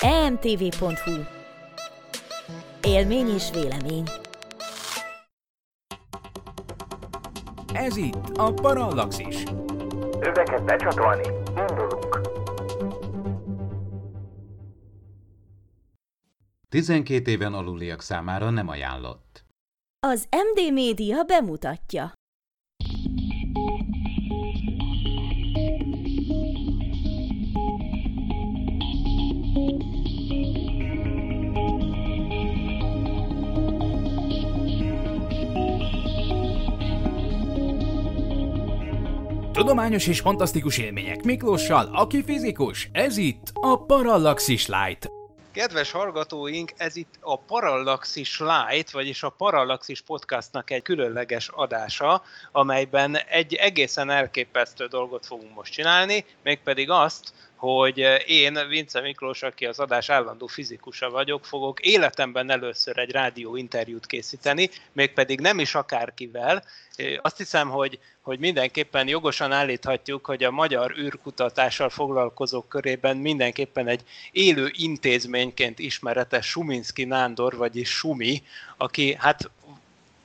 emtv.hu 0.00 1.22
Élmény 2.82 3.28
és 3.28 3.50
vélemény 3.52 4.04
Ez 7.72 7.96
itt 7.96 8.36
a 8.36 8.52
Parallaxis. 8.52 9.42
Öveket 10.20 10.64
becsatolni, 10.64 11.28
indulunk. 11.56 12.20
12 16.68 17.30
éven 17.30 17.54
aluliak 17.54 18.00
számára 18.02 18.50
nem 18.50 18.68
ajánlott. 18.68 19.44
Az 20.06 20.28
MD 20.30 20.72
Média 20.72 21.22
bemutatja. 21.22 22.12
Tudományos 39.60 40.06
és 40.06 40.20
fantasztikus 40.20 40.78
élmények 40.78 41.22
Miklóssal, 41.22 41.90
aki 41.92 42.22
fizikus. 42.22 42.88
Ez 42.92 43.16
itt 43.16 43.46
a 43.52 43.84
Parallaxis 43.84 44.66
Light. 44.66 45.10
Kedves 45.52 45.90
hallgatóink, 45.90 46.72
ez 46.76 46.96
itt 46.96 47.14
a 47.20 47.38
Parallaxis 47.38 48.38
Light, 48.38 48.90
vagyis 48.90 49.22
a 49.22 49.28
Parallaxis 49.28 50.00
podcastnak 50.00 50.70
egy 50.70 50.82
különleges 50.82 51.48
adása, 51.48 52.22
amelyben 52.52 53.16
egy 53.16 53.54
egészen 53.54 54.10
elképesztő 54.10 54.86
dolgot 54.86 55.26
fogunk 55.26 55.54
most 55.54 55.72
csinálni, 55.72 56.24
mégpedig 56.42 56.90
azt, 56.90 57.32
hogy 57.60 57.98
én, 58.26 58.68
Vince 58.68 59.00
Miklós, 59.00 59.42
aki 59.42 59.66
az 59.66 59.78
adás 59.78 60.08
állandó 60.08 60.46
fizikusa 60.46 61.10
vagyok, 61.10 61.44
fogok 61.44 61.80
életemben 61.80 62.50
először 62.50 62.98
egy 62.98 63.10
rádió 63.10 63.56
interjút 63.56 64.06
készíteni, 64.06 64.70
mégpedig 64.92 65.40
nem 65.40 65.58
is 65.58 65.74
akárkivel. 65.74 66.64
Azt 67.22 67.36
hiszem, 67.36 67.68
hogy, 67.68 67.98
hogy 68.20 68.38
mindenképpen 68.38 69.08
jogosan 69.08 69.52
állíthatjuk, 69.52 70.26
hogy 70.26 70.44
a 70.44 70.50
magyar 70.50 70.94
űrkutatással 70.98 71.88
foglalkozók 71.88 72.68
körében 72.68 73.16
mindenképpen 73.16 73.88
egy 73.88 74.02
élő 74.32 74.70
intézményként 74.72 75.78
ismeretes 75.78 76.46
Suminski 76.46 77.04
Nándor, 77.04 77.56
vagyis 77.56 77.88
Sumi, 77.88 78.42
aki 78.76 79.14
hát 79.18 79.50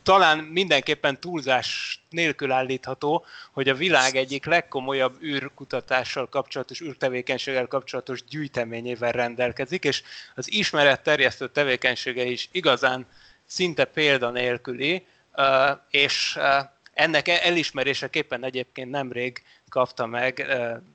talán 0.06 0.38
mindenképpen 0.38 1.20
túlzás 1.20 2.00
nélkül 2.10 2.52
állítható, 2.52 3.26
hogy 3.52 3.70
a 3.70 3.76
világ 3.76 4.16
egyik 4.16 4.46
legkomolyabb 4.46 5.24
űrkutatással 5.24 6.30
kapcsolatos, 6.30 6.82
űrtevékenységgel 6.82 7.68
kapcsolatos 7.68 8.24
gyűjteményével 8.24 9.12
rendelkezik, 9.12 9.84
és 9.84 10.04
az 10.36 10.52
ismeret 10.52 11.04
terjesztő 11.04 11.50
tevékenysége 11.50 12.24
is 12.24 12.50
igazán 12.52 13.08
szinte 13.46 13.86
példanélküli, 13.86 15.06
és 15.90 16.40
ennek 16.94 17.28
elismeréseképpen 17.28 18.44
egyébként 18.44 18.90
nemrég 18.90 19.44
kapta 19.76 20.06
meg 20.06 20.46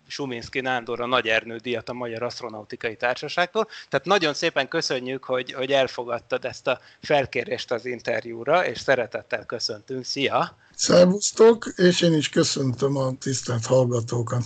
Suminski 0.06 0.60
Nándor 0.60 1.00
a 1.00 1.06
Nagy 1.06 1.28
Ernő 1.28 1.56
díjat 1.56 1.88
a 1.88 1.92
Magyar 1.92 2.22
Asztronautikai 2.22 2.96
Társaságtól. 2.96 3.68
Tehát 3.88 4.06
nagyon 4.06 4.34
szépen 4.34 4.68
köszönjük, 4.68 5.24
hogy, 5.24 5.52
hogy 5.52 5.72
elfogadtad 5.72 6.44
ezt 6.44 6.66
a 6.66 6.80
felkérést 7.02 7.70
az 7.70 7.84
interjúra, 7.84 8.66
és 8.66 8.80
szeretettel 8.80 9.46
köszöntünk. 9.46 10.04
Szia! 10.04 10.56
Szervusztok, 10.74 11.72
és 11.76 12.00
én 12.00 12.12
is 12.12 12.28
köszöntöm 12.28 12.96
a 12.96 13.12
tisztelt 13.18 13.66
hallgatókat. 13.66 14.42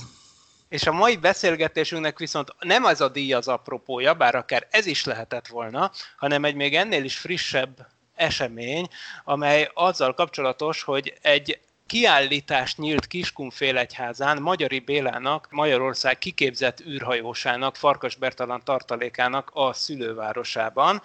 És 0.69 0.87
a 0.87 0.93
mai 0.93 1.17
beszélgetésünknek 1.17 2.19
viszont 2.19 2.55
nem 2.61 2.85
az 2.85 3.01
a 3.01 3.09
díj 3.09 3.33
az 3.33 3.49
apropója, 3.49 4.15
bár 4.15 4.35
akár 4.35 4.67
ez 4.71 4.87
is 4.87 5.05
lehetett 5.05 5.47
volna, 5.47 5.91
hanem 6.17 6.45
egy 6.45 6.55
még 6.55 6.75
ennél 6.75 7.05
is 7.05 7.17
frissebb 7.17 7.87
esemény, 8.15 8.89
amely 9.25 9.71
azzal 9.75 10.15
kapcsolatos, 10.15 10.83
hogy 10.83 11.15
egy 11.23 11.59
kiállítás 11.87 12.77
nyílt 12.77 13.06
Kiskunfélegyházán 13.06 14.43
Magyari 14.43 14.78
Bélának, 14.78 15.47
Magyarország 15.50 16.19
kiképzett 16.19 16.81
űrhajósának, 16.81 17.77
Farkas 17.77 18.15
Bertalan 18.15 18.65
tartalékának 18.65 19.50
a 19.53 19.72
szülővárosában, 19.72 21.03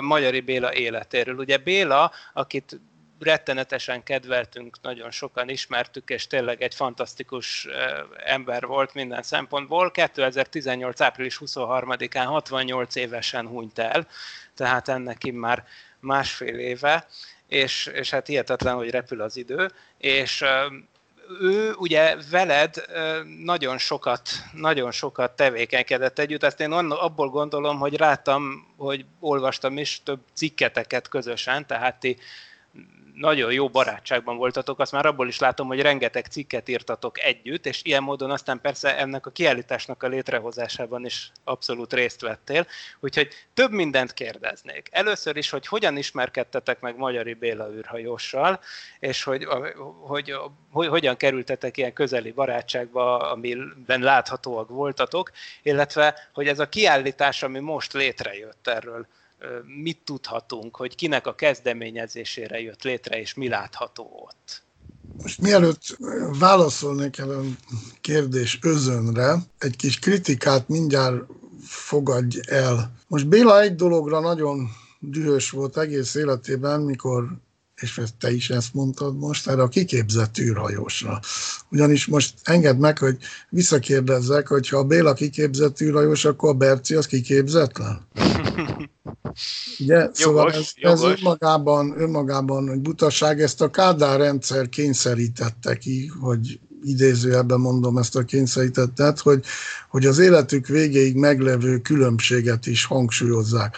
Magyari 0.00 0.40
Béla 0.40 0.74
életéről. 0.74 1.36
Ugye 1.36 1.56
Béla, 1.56 2.12
akit 2.32 2.80
rettenetesen 3.20 4.02
kedveltünk, 4.02 4.76
nagyon 4.82 5.10
sokan 5.10 5.48
ismertük, 5.48 6.08
és 6.10 6.26
tényleg 6.26 6.62
egy 6.62 6.74
fantasztikus 6.74 7.68
ember 8.24 8.66
volt 8.66 8.94
minden 8.94 9.22
szempontból. 9.22 9.90
2018. 9.90 11.00
április 11.00 11.40
23-án 11.44 12.24
68 12.26 12.94
évesen 12.94 13.46
hunyt 13.46 13.78
el, 13.78 14.06
tehát 14.54 14.88
ennek 14.88 15.32
már 15.32 15.64
másfél 16.00 16.58
éve, 16.58 17.06
és, 17.48 17.86
és 17.86 18.10
hát 18.10 18.26
hihetetlen, 18.26 18.74
hogy 18.74 18.90
repül 18.90 19.20
az 19.20 19.36
idő, 19.36 19.70
és 19.98 20.44
ő 21.40 21.72
ugye 21.72 22.16
veled 22.30 22.84
nagyon 23.44 23.78
sokat, 23.78 24.28
nagyon 24.52 24.90
sokat 24.90 25.36
tevékenykedett 25.36 26.18
együtt, 26.18 26.42
ezt 26.42 26.60
én 26.60 26.72
abból 26.72 27.28
gondolom, 27.28 27.78
hogy 27.78 27.96
rátam, 27.96 28.66
hogy 28.76 29.04
olvastam 29.20 29.78
is 29.78 30.00
több 30.04 30.20
cikketeket 30.32 31.08
közösen, 31.08 31.66
tehát 31.66 32.00
ti 32.00 32.18
nagyon 33.18 33.52
jó 33.52 33.68
barátságban 33.68 34.36
voltatok, 34.36 34.80
azt 34.80 34.92
már 34.92 35.06
abból 35.06 35.28
is 35.28 35.38
látom, 35.38 35.66
hogy 35.66 35.80
rengeteg 35.80 36.26
cikket 36.26 36.68
írtatok 36.68 37.20
együtt, 37.20 37.66
és 37.66 37.80
ilyen 37.84 38.02
módon 38.02 38.30
aztán 38.30 38.60
persze 38.60 38.96
ennek 38.98 39.26
a 39.26 39.30
kiállításnak 39.30 40.02
a 40.02 40.08
létrehozásában 40.08 41.04
is 41.04 41.32
abszolút 41.44 41.92
részt 41.92 42.20
vettél. 42.20 42.66
Úgyhogy 43.00 43.28
több 43.54 43.70
mindent 43.70 44.14
kérdeznék. 44.14 44.88
Először 44.90 45.36
is, 45.36 45.50
hogy 45.50 45.66
hogyan 45.66 45.96
ismerkedtetek 45.96 46.80
meg 46.80 46.96
Magyari 46.96 47.34
Béla 47.34 47.70
űrhajóssal, 47.70 48.60
és 48.98 49.22
hogy, 49.22 49.46
hogy, 50.00 50.34
hogy 50.70 50.88
hogyan 50.88 51.16
kerültetek 51.16 51.76
ilyen 51.76 51.92
közeli 51.92 52.32
barátságba, 52.32 53.30
amiben 53.30 54.00
láthatóak 54.00 54.68
voltatok, 54.68 55.30
illetve 55.62 56.28
hogy 56.32 56.48
ez 56.48 56.58
a 56.58 56.68
kiállítás, 56.68 57.42
ami 57.42 57.58
most 57.58 57.92
létrejött 57.92 58.66
erről, 58.66 59.06
mit 59.82 59.98
tudhatunk, 60.04 60.76
hogy 60.76 60.94
kinek 60.94 61.26
a 61.26 61.34
kezdeményezésére 61.34 62.60
jött 62.60 62.82
létre, 62.82 63.20
és 63.20 63.34
mi 63.34 63.48
látható 63.48 64.28
ott? 64.28 64.62
Most 65.22 65.40
mielőtt 65.40 65.96
válaszolnék 66.38 67.18
el 67.18 67.30
a 67.30 67.42
kérdés 68.00 68.58
özönre, 68.62 69.36
egy 69.58 69.76
kis 69.76 69.98
kritikát 69.98 70.68
mindjárt 70.68 71.24
fogadj 71.66 72.40
el. 72.46 72.92
Most 73.06 73.28
Béla 73.28 73.60
egy 73.60 73.74
dologra 73.74 74.20
nagyon 74.20 74.68
dühös 75.00 75.50
volt 75.50 75.78
egész 75.78 76.14
életében, 76.14 76.80
mikor 76.80 77.38
és 77.80 78.00
te 78.18 78.32
is 78.32 78.50
ezt 78.50 78.74
mondtad 78.74 79.18
most, 79.18 79.48
erre 79.48 79.62
a 79.62 79.68
kiképzett 79.68 80.38
űrhajósra. 80.38 81.20
Ugyanis 81.70 82.06
most 82.06 82.34
engedd 82.42 82.76
meg, 82.76 82.98
hogy 82.98 83.16
visszakérdezzek, 83.50 84.46
hogy 84.46 84.68
ha 84.68 84.78
a 84.78 84.84
Béla 84.84 85.12
kiképzett 85.12 85.80
űrhajós, 85.80 86.24
akkor 86.24 86.50
a 86.50 86.54
Berci 86.54 86.94
az 86.94 87.06
kiképzetlen? 87.06 88.00
Ugye? 89.78 89.94
Jogos, 89.94 90.18
szóval 90.18 90.52
ez, 90.52 90.72
jogos. 90.74 91.02
ez 91.02 91.18
önmagában, 91.18 91.94
önmagában 92.00 92.68
hogy 92.68 92.80
butaság, 92.80 93.40
ezt 93.40 93.60
a 93.60 93.70
Kádár 93.70 94.18
rendszer 94.18 94.68
kényszerítette 94.68 95.76
ki, 95.76 96.06
hogy 96.20 96.60
idézőjelben 96.82 97.60
mondom 97.60 97.98
ezt 97.98 98.16
a 98.16 98.24
kényszerítettet, 98.24 99.18
hogy, 99.18 99.44
hogy 99.88 100.06
az 100.06 100.18
életük 100.18 100.66
végéig 100.66 101.16
meglevő 101.16 101.78
különbséget 101.78 102.66
is 102.66 102.84
hangsúlyozzák 102.84 103.76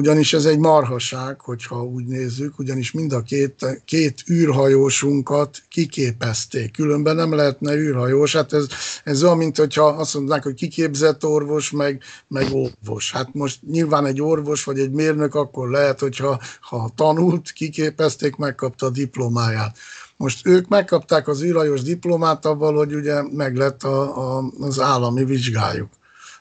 ugyanis 0.00 0.32
ez 0.32 0.44
egy 0.44 0.58
marhaság, 0.58 1.40
hogyha 1.40 1.84
úgy 1.84 2.04
nézzük, 2.04 2.58
ugyanis 2.58 2.92
mind 2.92 3.12
a 3.12 3.22
két, 3.22 3.82
két 3.84 4.22
űrhajósunkat 4.30 5.62
kiképezték, 5.68 6.72
különben 6.72 7.16
nem 7.16 7.34
lehetne 7.34 7.74
űrhajós, 7.74 8.34
hát 8.34 8.52
ez, 8.52 8.66
ez 9.04 9.22
olyan, 9.22 9.36
mint 9.36 9.56
hogyha 9.56 9.84
azt 9.84 10.14
mondják, 10.14 10.42
hogy 10.42 10.54
kiképzett 10.54 11.24
orvos, 11.24 11.70
meg, 11.70 12.02
meg 12.28 12.46
orvos. 12.52 13.12
Hát 13.12 13.34
most 13.34 13.58
nyilván 13.70 14.06
egy 14.06 14.22
orvos 14.22 14.64
vagy 14.64 14.78
egy 14.78 14.90
mérnök 14.90 15.34
akkor 15.34 15.70
lehet, 15.70 16.00
hogyha 16.00 16.40
ha 16.60 16.90
tanult, 16.94 17.50
kiképezték, 17.50 18.36
megkapta 18.36 18.86
a 18.86 18.90
diplomáját. 18.90 19.78
Most 20.16 20.46
ők 20.46 20.68
megkapták 20.68 21.28
az 21.28 21.42
űrhajós 21.42 21.82
diplomát 21.82 22.46
avval, 22.46 22.76
hogy 22.76 22.94
ugye 22.94 23.22
meglett 23.22 23.82
a, 23.82 24.36
a, 24.38 24.52
az 24.60 24.80
állami 24.80 25.24
vizsgájuk 25.24 25.88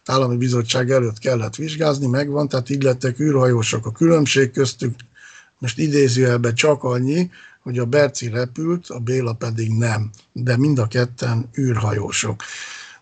állami 0.09 0.37
bizottság 0.37 0.91
előtt 0.91 1.17
kellett 1.17 1.55
vizsgázni, 1.55 2.07
megvan, 2.07 2.47
tehát 2.47 2.69
így 2.69 2.83
lettek 2.83 3.19
űrhajósok. 3.19 3.85
A 3.85 3.91
különbség 3.91 4.51
köztük 4.51 4.95
most 5.57 5.77
idézőjelben 5.77 6.55
csak 6.55 6.83
annyi, 6.83 7.29
hogy 7.61 7.79
a 7.79 7.85
Berci 7.85 8.29
repült, 8.29 8.89
a 8.89 8.99
Béla 8.99 9.33
pedig 9.33 9.71
nem, 9.77 10.09
de 10.31 10.57
mind 10.57 10.79
a 10.79 10.87
ketten 10.87 11.49
űrhajósok. 11.57 12.43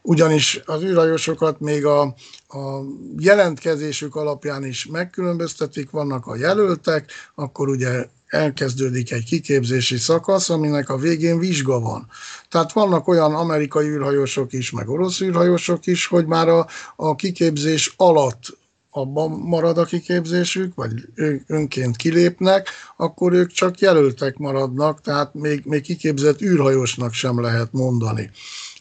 Ugyanis 0.01 0.61
az 0.65 0.83
űrhajósokat 0.83 1.59
még 1.59 1.85
a, 1.85 2.01
a 2.47 2.81
jelentkezésük 3.17 4.15
alapján 4.15 4.65
is 4.65 4.85
megkülönböztetik, 4.85 5.89
vannak 5.89 6.25
a 6.25 6.35
jelöltek, 6.35 7.11
akkor 7.35 7.69
ugye 7.69 8.07
elkezdődik 8.27 9.11
egy 9.11 9.23
kiképzési 9.23 9.97
szakasz, 9.97 10.49
aminek 10.49 10.89
a 10.89 10.97
végén 10.97 11.39
vizsga 11.39 11.79
van. 11.79 12.07
Tehát 12.49 12.71
vannak 12.71 13.07
olyan 13.07 13.35
amerikai 13.35 13.87
űrhajósok 13.87 14.53
is, 14.53 14.71
meg 14.71 14.89
orosz 14.89 15.21
űrhajósok 15.21 15.85
is, 15.85 16.05
hogy 16.05 16.25
már 16.25 16.47
a, 16.47 16.67
a 16.95 17.15
kiképzés 17.15 17.93
alatt 17.97 18.57
abban 18.89 19.31
marad 19.31 19.77
a 19.77 19.85
kiképzésük, 19.85 20.75
vagy 20.75 20.91
ők 21.15 21.43
önként 21.47 21.95
kilépnek, 21.95 22.69
akkor 22.97 23.33
ők 23.33 23.51
csak 23.51 23.79
jelöltek 23.79 24.37
maradnak, 24.37 25.01
tehát 25.01 25.33
még, 25.33 25.61
még 25.65 25.81
kiképzett 25.81 26.41
űrhajósnak 26.41 27.13
sem 27.13 27.41
lehet 27.41 27.71
mondani. 27.71 28.31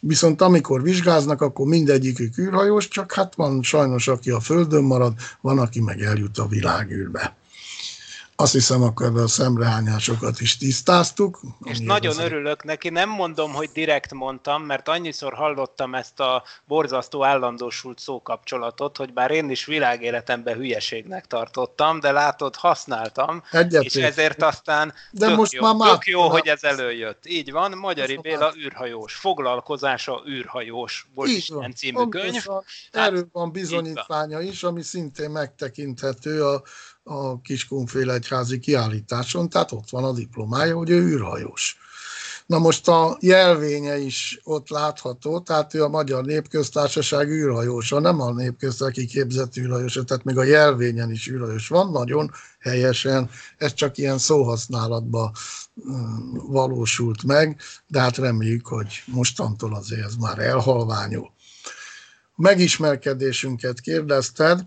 Viszont 0.00 0.40
amikor 0.40 0.82
vizsgáznak, 0.82 1.40
akkor 1.40 1.66
mindegyikük 1.66 2.38
űrhajós, 2.38 2.88
csak 2.88 3.12
hát 3.12 3.34
van 3.34 3.62
sajnos, 3.62 4.08
aki 4.08 4.30
a 4.30 4.40
Földön 4.40 4.84
marad, 4.84 5.12
van, 5.40 5.58
aki 5.58 5.80
meg 5.80 6.00
eljut 6.00 6.38
a 6.38 6.46
világűrbe. 6.46 7.36
Azt 8.38 8.52
hiszem, 8.52 8.82
akkor 8.82 9.18
a 9.18 9.28
szemrehányásokat 9.28 10.40
is 10.40 10.56
tisztáztuk. 10.56 11.40
És 11.64 11.78
nagyon 11.78 12.10
azért... 12.10 12.32
örülök 12.32 12.64
neki, 12.64 12.88
nem 12.88 13.08
mondom, 13.08 13.52
hogy 13.52 13.70
direkt 13.72 14.12
mondtam, 14.12 14.62
mert 14.62 14.88
annyiszor 14.88 15.32
hallottam 15.32 15.94
ezt 15.94 16.20
a 16.20 16.42
borzasztó 16.64 17.24
állandósult 17.24 17.98
szókapcsolatot, 17.98 18.96
hogy 18.96 19.12
bár 19.12 19.30
én 19.30 19.50
is 19.50 19.64
világéletemben 19.64 20.56
hülyeségnek 20.56 21.26
tartottam, 21.26 22.00
de 22.00 22.12
látod, 22.12 22.56
használtam, 22.56 23.42
Egyetlen. 23.50 23.82
és 23.82 23.94
ezért 23.94 24.42
aztán 24.42 24.94
de 25.10 25.26
tök 25.26 25.36
most 25.36 25.52
jó, 25.52 25.74
már 25.74 25.90
tök 25.90 26.06
jó, 26.06 26.28
hogy 26.28 26.46
ez 26.46 26.64
előjött. 26.64 27.26
Így 27.26 27.52
van, 27.52 27.78
Magyari 27.78 28.16
Béla 28.16 28.52
űrhajós, 28.56 29.14
foglalkozása 29.14 30.22
űrhajós, 30.28 31.06
volt 31.14 31.28
is 31.28 31.48
ilyen 31.48 31.74
című 31.74 32.08
könyv. 32.08 32.44
Erről 32.90 33.28
van 33.32 33.52
bizonyítványa 33.52 34.40
is, 34.40 34.62
ami 34.62 34.82
szintén 34.82 35.30
megtekinthető 35.30 36.44
a 36.44 36.62
a 37.08 37.40
Kiskunfélegyházi 37.40 38.58
kiállításon, 38.58 39.48
tehát 39.48 39.72
ott 39.72 39.90
van 39.90 40.04
a 40.04 40.12
diplomája, 40.12 40.76
hogy 40.76 40.90
ő 40.90 41.06
űrhajós. 41.06 41.78
Na 42.46 42.58
most 42.58 42.88
a 42.88 43.16
jelvénye 43.20 43.98
is 43.98 44.40
ott 44.44 44.68
látható, 44.68 45.40
tehát 45.40 45.74
ő 45.74 45.82
a 45.82 45.88
Magyar 45.88 46.24
Népköztársaság 46.24 47.28
űrhajósa, 47.28 47.98
nem 48.00 48.20
a 48.20 48.32
népköztársaság 48.32 49.08
képzett 49.08 49.56
űrhajósa, 49.56 50.04
tehát 50.04 50.24
még 50.24 50.38
a 50.38 50.42
jelvényen 50.42 51.10
is 51.10 51.28
űrhajós 51.28 51.68
van, 51.68 51.90
nagyon 51.90 52.30
helyesen, 52.60 53.30
ez 53.58 53.74
csak 53.74 53.98
ilyen 53.98 54.18
szóhasználatban 54.18 55.32
mm, 55.90 56.34
valósult 56.34 57.22
meg, 57.22 57.60
de 57.86 58.00
hát 58.00 58.16
reméljük, 58.16 58.66
hogy 58.66 59.02
mostantól 59.06 59.74
azért 59.74 60.04
ez 60.04 60.14
már 60.14 60.38
elhalványul. 60.38 61.30
Megismerkedésünket 62.36 63.80
kérdezted, 63.80 64.66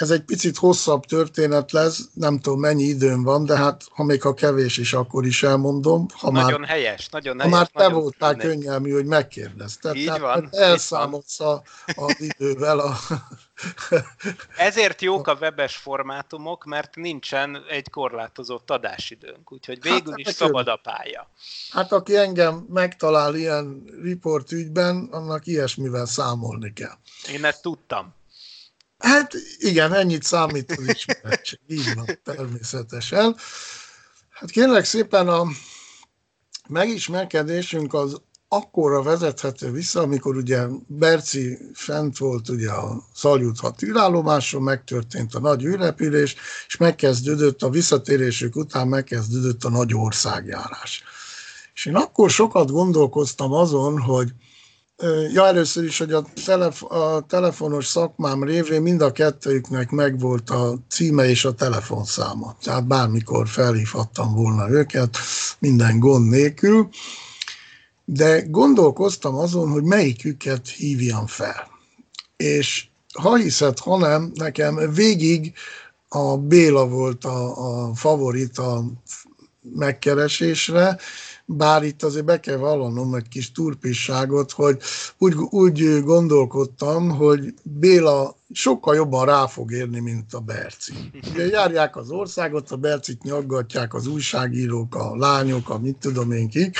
ez 0.00 0.10
egy 0.10 0.22
picit 0.22 0.56
hosszabb 0.56 1.04
történet 1.04 1.72
lesz, 1.72 2.08
nem 2.14 2.38
tudom 2.38 2.60
mennyi 2.60 2.82
időm 2.82 3.22
van, 3.22 3.44
de 3.44 3.56
hát 3.56 3.84
ha 3.90 4.04
még 4.04 4.24
a 4.24 4.34
kevés 4.34 4.76
is, 4.76 4.92
akkor 4.92 5.26
is 5.26 5.42
elmondom. 5.42 6.06
Ha 6.12 6.30
nagyon 6.30 6.60
már, 6.60 6.68
helyes, 6.68 7.08
nagyon 7.08 7.40
ha 7.40 7.42
helyes. 7.42 7.58
már 7.58 7.68
te 7.68 7.94
voltál 7.94 8.36
könnyelmű, 8.36 8.92
hogy 8.92 9.06
megkérdezted. 9.06 9.94
Így 9.94 10.04
Tehát 10.04 10.20
van. 10.20 10.48
Elszámolsz 10.52 11.40
a, 11.40 11.62
az 11.94 12.20
idővel. 12.20 12.78
A... 12.78 12.96
Ezért 14.56 15.02
jók 15.02 15.26
a 15.26 15.36
webes 15.40 15.76
formátumok, 15.76 16.64
mert 16.64 16.96
nincsen 16.96 17.64
egy 17.68 17.90
korlátozott 17.90 18.70
adásidőnk, 18.70 19.52
úgyhogy 19.52 19.78
hát 19.82 19.92
végül 19.92 20.10
hát, 20.10 20.18
is 20.18 20.34
szabad 20.34 20.68
a 20.68 20.80
pálya. 20.82 21.28
Hát 21.70 21.92
aki 21.92 22.16
engem 22.16 22.66
megtalál 22.68 23.34
ilyen 23.34 23.82
riport 24.02 24.52
ügyben, 24.52 25.08
annak 25.10 25.46
ilyesmivel 25.46 26.06
számolni 26.06 26.72
kell. 26.72 26.96
Én 27.32 27.44
ezt 27.44 27.62
tudtam. 27.62 28.18
Hát 29.00 29.32
igen, 29.58 29.94
ennyit 29.94 30.22
számít 30.22 30.70
az 30.70 30.88
ismeretség. 30.94 31.58
Így 31.66 31.94
van, 31.94 32.06
természetesen. 32.24 33.36
Hát 34.30 34.50
kérlek 34.50 34.84
szépen 34.84 35.28
a 35.28 35.46
megismerkedésünk 36.68 37.94
az 37.94 38.20
akkora 38.48 39.02
vezethető 39.02 39.70
vissza, 39.70 40.00
amikor 40.00 40.36
ugye 40.36 40.66
Berci 40.86 41.58
fent 41.74 42.18
volt 42.18 42.48
ugye 42.48 42.70
a 42.70 43.02
Szaljuthat 43.14 43.82
űrállomáson, 43.82 44.62
megtörtént 44.62 45.34
a 45.34 45.40
nagy 45.40 45.64
űrrepülés, 45.64 46.36
és 46.66 46.76
megkezdődött 46.76 47.62
a 47.62 47.70
visszatérésük 47.70 48.56
után 48.56 48.88
megkezdődött 48.88 49.64
a 49.64 49.70
nagy 49.70 49.94
országjárás. 49.94 51.02
És 51.74 51.86
én 51.86 51.94
akkor 51.94 52.30
sokat 52.30 52.70
gondolkoztam 52.70 53.52
azon, 53.52 54.00
hogy 54.00 54.32
Ja, 55.32 55.46
először 55.46 55.84
is, 55.84 55.98
hogy 55.98 56.12
a, 56.12 56.24
telef- 56.44 56.82
a 56.82 57.24
telefonos 57.28 57.86
szakmám 57.86 58.44
révén 58.44 58.82
mind 58.82 59.00
a 59.00 59.12
kettőjüknek 59.12 59.90
megvolt 59.90 60.50
a 60.50 60.74
címe 60.88 61.28
és 61.28 61.44
a 61.44 61.54
telefonszáma. 61.54 62.56
Tehát 62.62 62.86
bármikor 62.86 63.48
felhívhattam 63.48 64.34
volna 64.34 64.70
őket, 64.70 65.16
minden 65.58 65.98
gond 65.98 66.28
nélkül. 66.28 66.88
De 68.04 68.40
gondolkoztam 68.40 69.34
azon, 69.36 69.68
hogy 69.68 69.82
melyiküket 69.82 70.68
hívjam 70.68 71.26
fel. 71.26 71.68
És 72.36 72.88
ha 73.12 73.36
hiszed, 73.36 73.78
ha 73.78 73.98
nem, 73.98 74.30
nekem 74.34 74.92
végig 74.94 75.52
a 76.08 76.36
Béla 76.36 76.86
volt 76.86 77.24
a, 77.24 77.88
a 77.88 77.94
favorit 77.94 78.58
a 78.58 78.84
megkeresésre, 79.74 80.98
bár 81.56 81.82
itt 81.82 82.02
azért 82.02 82.24
be 82.24 82.40
kell 82.40 82.56
vallanom 82.56 83.14
egy 83.14 83.28
kis 83.28 83.52
turpisságot, 83.52 84.52
hogy 84.52 84.80
úgy, 85.18 85.34
úgy 85.34 86.02
gondolkodtam, 86.04 87.10
hogy 87.10 87.54
Béla 87.62 88.36
sokkal 88.52 88.94
jobban 88.94 89.26
rá 89.26 89.46
fog 89.46 89.72
érni, 89.72 90.00
mint 90.00 90.34
a 90.34 90.40
Berci. 90.40 90.92
Ugye 91.30 91.46
járják 91.46 91.96
az 91.96 92.10
országot, 92.10 92.70
a 92.70 92.76
Bercit 92.76 93.22
nyaggatják 93.22 93.94
az 93.94 94.06
újságírók, 94.06 94.94
a 94.94 95.16
lányok, 95.16 95.70
a 95.70 95.78
mit 95.78 95.96
tudom 95.96 96.32
én 96.32 96.48
kik. 96.48 96.76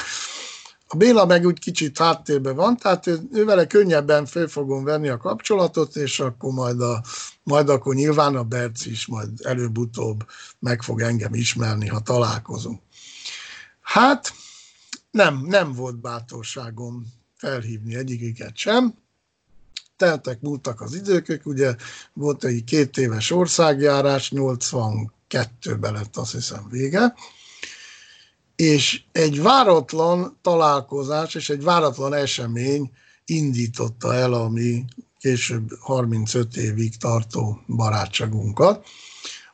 A 0.88 0.96
Béla 0.96 1.26
meg 1.26 1.46
úgy 1.46 1.58
kicsit 1.58 1.98
háttérben 1.98 2.56
van, 2.56 2.76
tehát 2.76 3.06
ő, 3.06 3.20
ő 3.32 3.44
vele 3.44 3.66
könnyebben 3.66 4.26
föl 4.26 4.48
fogom 4.48 4.84
venni 4.84 5.08
a 5.08 5.16
kapcsolatot, 5.16 5.96
és 5.96 6.20
akkor 6.20 6.52
majd, 6.52 6.80
a, 6.80 7.02
majd 7.42 7.68
akkor 7.68 7.94
nyilván 7.94 8.36
a 8.36 8.42
Berci 8.42 8.90
is 8.90 9.06
majd 9.06 9.28
előbb-utóbb 9.42 10.26
meg 10.58 10.82
fog 10.82 11.00
engem 11.00 11.34
ismerni, 11.34 11.88
ha 11.88 12.00
találkozunk. 12.00 12.80
Hát, 13.80 14.32
nem, 15.10 15.44
nem 15.46 15.72
volt 15.72 16.00
bátorságom 16.00 17.06
felhívni 17.36 17.94
egyiküket 17.94 18.56
sem. 18.56 18.94
Teltek, 19.96 20.40
múltak 20.40 20.80
az 20.80 20.94
időkök, 20.94 21.46
ugye 21.46 21.76
volt 22.12 22.44
egy 22.44 22.64
két 22.64 22.96
éves 22.96 23.30
országjárás, 23.30 24.32
82-ben 24.34 25.92
lett 25.92 26.16
azt 26.16 26.32
hiszem 26.32 26.68
vége, 26.70 27.14
és 28.56 29.02
egy 29.12 29.42
váratlan 29.42 30.38
találkozás 30.42 31.34
és 31.34 31.50
egy 31.50 31.62
váratlan 31.62 32.14
esemény 32.14 32.90
indította 33.24 34.14
el 34.14 34.32
a 34.32 34.48
mi 34.48 34.84
később 35.18 35.70
35 35.80 36.56
évig 36.56 36.96
tartó 36.96 37.60
barátságunkat 37.66 38.86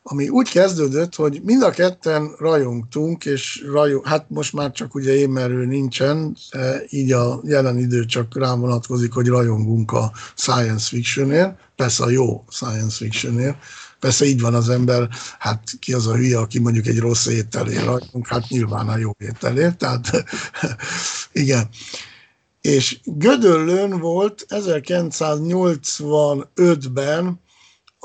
ami 0.09 0.29
úgy 0.29 0.49
kezdődött, 0.49 1.15
hogy 1.15 1.41
mind 1.43 1.61
a 1.61 1.69
ketten 1.69 2.35
rajongtunk, 2.37 3.25
és 3.25 3.65
rajong, 3.71 4.07
hát 4.07 4.29
most 4.29 4.53
már 4.53 4.71
csak 4.71 4.95
ugye 4.95 5.15
én, 5.15 5.29
mert 5.29 5.49
ő 5.49 5.65
nincsen, 5.65 6.37
így 6.89 7.11
a 7.11 7.41
jelen 7.43 7.77
idő 7.77 8.05
csak 8.05 8.37
rám 8.37 8.59
vonatkozik, 8.59 9.13
hogy 9.13 9.27
rajongunk 9.27 9.91
a 9.91 10.11
science 10.35 10.87
fictionért, 10.87 11.55
persze 11.75 12.03
a 12.03 12.09
jó 12.09 12.43
science 12.49 12.95
fictionért, 12.95 13.57
Persze 13.99 14.25
így 14.25 14.41
van 14.41 14.53
az 14.53 14.69
ember, 14.69 15.09
hát 15.39 15.63
ki 15.79 15.93
az 15.93 16.07
a 16.07 16.15
hülye, 16.15 16.37
aki 16.37 16.59
mondjuk 16.59 16.85
egy 16.85 16.99
rossz 16.99 17.25
ételért 17.25 17.85
rajtunk, 17.85 18.27
hát 18.27 18.47
nyilván 18.47 18.87
a 18.87 18.97
jó 18.97 19.11
ételért, 19.17 19.77
tehát 19.77 20.23
igen. 21.31 21.69
És 22.61 22.99
Gödöllőn 23.03 23.99
volt 23.99 24.45
1985-ben 24.49 27.39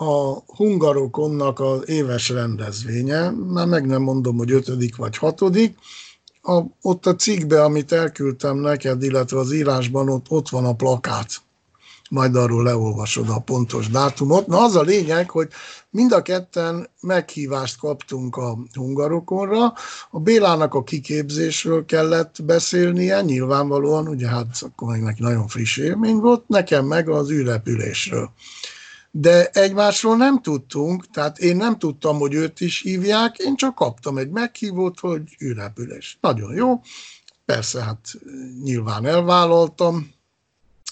a 0.08 0.42
Hungarokonnak 0.46 1.60
az 1.60 1.88
éves 1.88 2.28
rendezvénye, 2.28 3.30
már 3.30 3.66
meg 3.66 3.86
nem 3.86 4.02
mondom, 4.02 4.36
hogy 4.36 4.52
ötödik 4.52 4.96
vagy 4.96 5.16
hatodik, 5.16 5.76
a, 6.42 6.60
ott 6.82 7.06
a 7.06 7.14
cikkbe, 7.14 7.62
amit 7.62 7.92
elküldtem 7.92 8.56
neked, 8.56 9.02
illetve 9.02 9.38
az 9.38 9.52
írásban 9.52 10.08
ott, 10.08 10.26
ott 10.28 10.48
van 10.48 10.64
a 10.64 10.74
plakát. 10.74 11.30
Majd 12.10 12.36
arról 12.36 12.62
leolvasod 12.62 13.28
a 13.28 13.38
pontos 13.38 13.88
dátumot. 13.88 14.46
Na 14.46 14.64
az 14.64 14.76
a 14.76 14.82
lényeg, 14.82 15.30
hogy 15.30 15.48
mind 15.90 16.12
a 16.12 16.22
ketten 16.22 16.88
meghívást 17.00 17.78
kaptunk 17.78 18.36
a 18.36 18.58
hungarokonra. 18.72 19.72
A 20.10 20.20
Bélának 20.20 20.74
a 20.74 20.82
kiképzésről 20.82 21.84
kellett 21.84 22.36
beszélnie, 22.44 23.20
nyilvánvalóan, 23.20 24.08
ugye 24.08 24.28
hát 24.28 24.46
akkor 24.60 24.88
meg 24.88 25.02
neki 25.02 25.22
nagyon 25.22 25.48
friss 25.48 25.76
élmény 25.76 26.16
volt, 26.16 26.48
nekem 26.48 26.86
meg 26.86 27.08
az 27.08 27.30
űrrepülésről 27.30 28.30
de 29.14 29.46
egymásról 29.46 30.16
nem 30.16 30.42
tudtunk, 30.42 31.10
tehát 31.10 31.38
én 31.38 31.56
nem 31.56 31.78
tudtam, 31.78 32.18
hogy 32.18 32.34
őt 32.34 32.60
is 32.60 32.80
hívják, 32.80 33.36
én 33.38 33.56
csak 33.56 33.74
kaptam 33.74 34.18
egy 34.18 34.30
meghívót, 34.30 35.00
hogy 35.00 35.36
űrrepülés. 35.42 36.18
Nagyon 36.20 36.54
jó, 36.54 36.80
persze, 37.44 37.82
hát 37.82 38.14
nyilván 38.62 39.06
elvállaltam, 39.06 40.10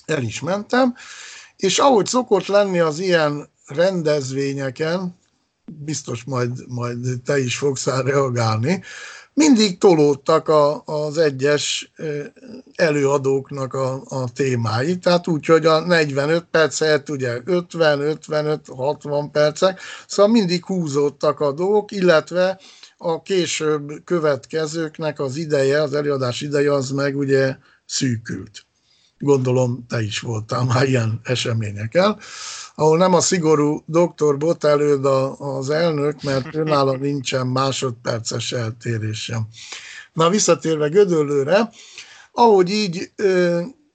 el 0.06 0.22
is 0.22 0.40
mentem, 0.40 0.94
és 1.56 1.78
ahogy 1.78 2.06
szokott 2.06 2.46
lenni 2.46 2.78
az 2.78 2.98
ilyen 2.98 3.48
rendezvényeken, 3.66 5.18
biztos 5.64 6.24
majd, 6.24 6.68
majd 6.68 7.20
te 7.24 7.38
is 7.38 7.56
fogsz 7.56 7.86
reagálni, 7.86 8.82
mindig 9.40 9.78
tolódtak 9.78 10.48
a, 10.48 10.82
az 10.84 11.18
egyes 11.18 11.92
előadóknak 12.74 13.74
a, 13.74 14.02
a 14.08 14.32
témái, 14.32 14.98
tehát 14.98 15.28
úgy, 15.28 15.46
hogy 15.46 15.66
a 15.66 15.80
45 15.80 16.44
perc 16.50 16.78
helyett 16.78 17.08
ugye 17.08 17.40
50, 17.44 18.00
55, 18.00 18.66
60 18.76 19.30
percek, 19.30 19.80
szóval 20.06 20.32
mindig 20.32 20.64
húzódtak 20.64 21.40
a 21.40 21.52
dolgok, 21.52 21.92
illetve 21.92 22.60
a 22.96 23.22
később 23.22 23.92
következőknek 24.04 25.20
az 25.20 25.36
ideje, 25.36 25.82
az 25.82 25.94
előadás 25.94 26.40
ideje 26.40 26.72
az 26.72 26.90
meg 26.90 27.16
ugye 27.16 27.56
szűkült. 27.86 28.66
Gondolom, 29.22 29.84
te 29.88 30.02
is 30.02 30.20
voltál 30.20 30.64
már 30.64 30.88
ilyen 30.88 31.20
eseményeken, 31.24 32.18
ahol 32.74 32.96
nem 32.96 33.14
a 33.14 33.20
szigorú 33.20 33.82
doktor 33.86 34.36
bot 34.38 34.64
előd 34.64 35.04
az 35.38 35.70
elnök, 35.70 36.22
mert 36.22 36.54
önálló 36.54 36.92
nincsen 36.92 37.46
másodperces 37.46 38.52
eltérés 38.52 39.22
sem. 39.22 39.48
Na, 40.12 40.30
visszatérve 40.30 40.88
Gödöllőre, 40.88 41.70
ahogy 42.32 42.70
így 42.70 43.12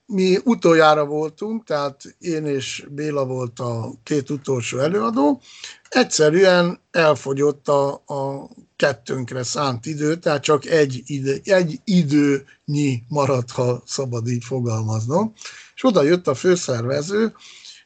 mi 0.06 0.38
utoljára 0.44 1.04
voltunk, 1.04 1.64
tehát 1.64 2.02
én 2.18 2.46
és 2.46 2.86
Béla 2.90 3.24
volt 3.24 3.60
a 3.60 3.90
két 4.02 4.30
utolsó 4.30 4.78
előadó, 4.78 5.40
egyszerűen 5.88 6.80
elfogyott 6.90 7.68
a, 7.68 7.92
a 7.92 8.48
kettőnkre 8.76 9.42
szánt 9.42 9.86
idő, 9.86 10.16
tehát 10.16 10.42
csak 10.42 10.66
egy, 10.66 11.02
ide, 11.06 11.36
egy 11.44 11.80
időnyi 11.84 13.02
maradt, 13.08 13.50
ha 13.50 13.82
szabad 13.86 14.28
így 14.28 14.44
fogalmaznom. 14.44 15.32
És 15.74 15.84
oda 15.84 16.02
jött 16.02 16.28
a 16.28 16.34
főszervező, 16.34 17.34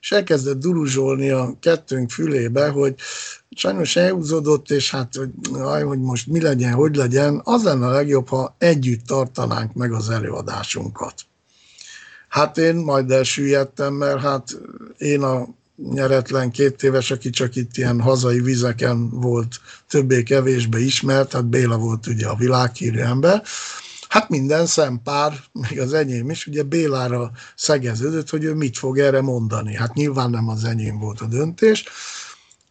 és 0.01 0.13
elkezdett 0.13 0.59
duruzsolni 0.59 1.31
a 1.31 1.57
kettőnk 1.61 2.11
fülébe, 2.11 2.69
hogy 2.69 2.95
sajnos 3.51 3.97
elhúzódott, 3.97 4.71
és 4.71 4.91
hát, 4.91 5.15
hogy, 5.15 5.31
aj, 5.53 5.83
hogy 5.83 6.01
most 6.01 6.27
mi 6.27 6.41
legyen, 6.41 6.73
hogy 6.73 6.97
legyen, 6.97 7.41
az 7.45 7.63
lenne 7.63 7.87
a 7.87 7.91
legjobb, 7.91 8.29
ha 8.29 8.55
együtt 8.59 9.07
tartanánk 9.07 9.73
meg 9.73 9.93
az 9.93 10.11
előadásunkat. 10.11 11.15
Hát 12.29 12.59
én 12.59 12.75
majd 12.75 13.11
elsüllyedtem, 13.11 13.95
mert 13.95 14.21
hát 14.21 14.61
én 14.99 15.23
a 15.23 15.49
nyeretlen 15.93 16.51
két 16.51 16.83
éves, 16.83 17.11
aki 17.11 17.31
csak 17.31 17.57
itt 17.57 17.77
ilyen 17.77 18.01
hazai 18.01 18.41
vizeken 18.41 19.11
volt 19.11 19.61
többé-kevésbé 19.89 20.85
ismert, 20.85 21.33
hát 21.33 21.47
Béla 21.47 21.79
volt 21.79 22.07
ugye 22.07 22.27
a 22.27 22.37
világhírű 22.37 22.99
ember, 22.99 23.43
Hát 24.11 24.29
minden 24.29 24.67
szempár, 24.67 25.41
még 25.53 25.81
az 25.81 25.93
enyém 25.93 26.31
is, 26.31 26.47
ugye 26.47 26.63
Bélára 26.63 27.31
szegeződött, 27.57 28.31
hogy 28.31 28.45
ő 28.45 28.55
mit 28.55 28.79
fog 28.79 28.99
erre 28.99 29.21
mondani. 29.21 29.75
Hát 29.75 29.95
nyilván 29.95 30.31
nem 30.31 30.49
az 30.49 30.65
enyém 30.65 30.99
volt 30.99 31.21
a 31.21 31.27
döntés, 31.27 31.85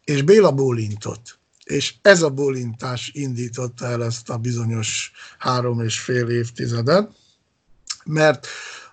és 0.04 0.22
Béla 0.22 0.52
bólintott. 0.52 1.38
És 1.64 1.94
ez 2.02 2.22
a 2.22 2.30
bólintás 2.30 3.12
indította 3.14 3.86
el 3.86 4.04
ezt 4.04 4.30
a 4.30 4.38
bizonyos 4.38 5.12
három 5.38 5.82
és 5.82 6.00
fél 6.00 6.30
évtizedet, 6.30 7.10
mert 8.06 8.48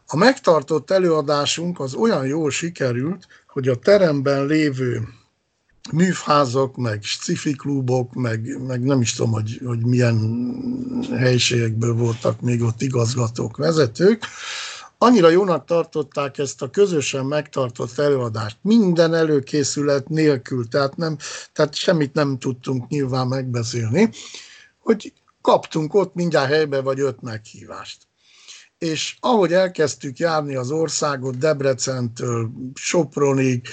a 0.07 0.17
megtartott 0.17 0.91
előadásunk 0.91 1.81
az 1.81 1.95
olyan 1.95 2.27
jól 2.27 2.51
sikerült, 2.51 3.27
hogy 3.57 3.69
a 3.69 3.75
teremben 3.75 4.47
lévő 4.47 5.09
műfházak, 5.93 6.77
meg 6.77 7.03
sci 7.03 7.53
klubok, 7.53 8.13
meg, 8.13 8.63
meg 8.67 8.83
nem 8.83 9.01
is 9.01 9.13
tudom, 9.13 9.33
hogy, 9.33 9.61
hogy 9.65 9.87
milyen 9.87 10.19
helyiségekből 11.11 11.95
voltak 11.95 12.41
még 12.41 12.63
ott 12.63 12.83
igazgatók, 12.83 13.57
vezetők, 13.57 14.25
annyira 14.99 15.29
jónak 15.29 15.65
tartották 15.65 16.39
ezt 16.39 16.63
a 16.63 16.71
közösen 16.71 17.25
megtartott 17.25 17.99
előadást, 17.99 18.57
minden 18.61 19.15
előkészület 19.15 20.09
nélkül, 20.09 20.69
tehát, 20.69 20.97
nem, 20.97 21.17
tehát 21.53 21.75
semmit 21.75 22.15
nem 22.15 22.39
tudtunk 22.39 22.89
nyilván 22.89 23.27
megbeszélni, 23.27 24.11
hogy 24.79 25.13
kaptunk 25.41 25.95
ott 25.95 26.15
mindjárt 26.15 26.51
helybe 26.51 26.81
vagy 26.81 27.01
öt 27.01 27.23
meghívást 27.23 28.07
és 28.79 29.17
ahogy 29.21 29.53
elkezdtük 29.53 30.19
járni 30.19 30.55
az 30.55 30.71
országot 30.71 31.39
Debrecentől, 31.39 32.51
Sopronig, 32.75 33.67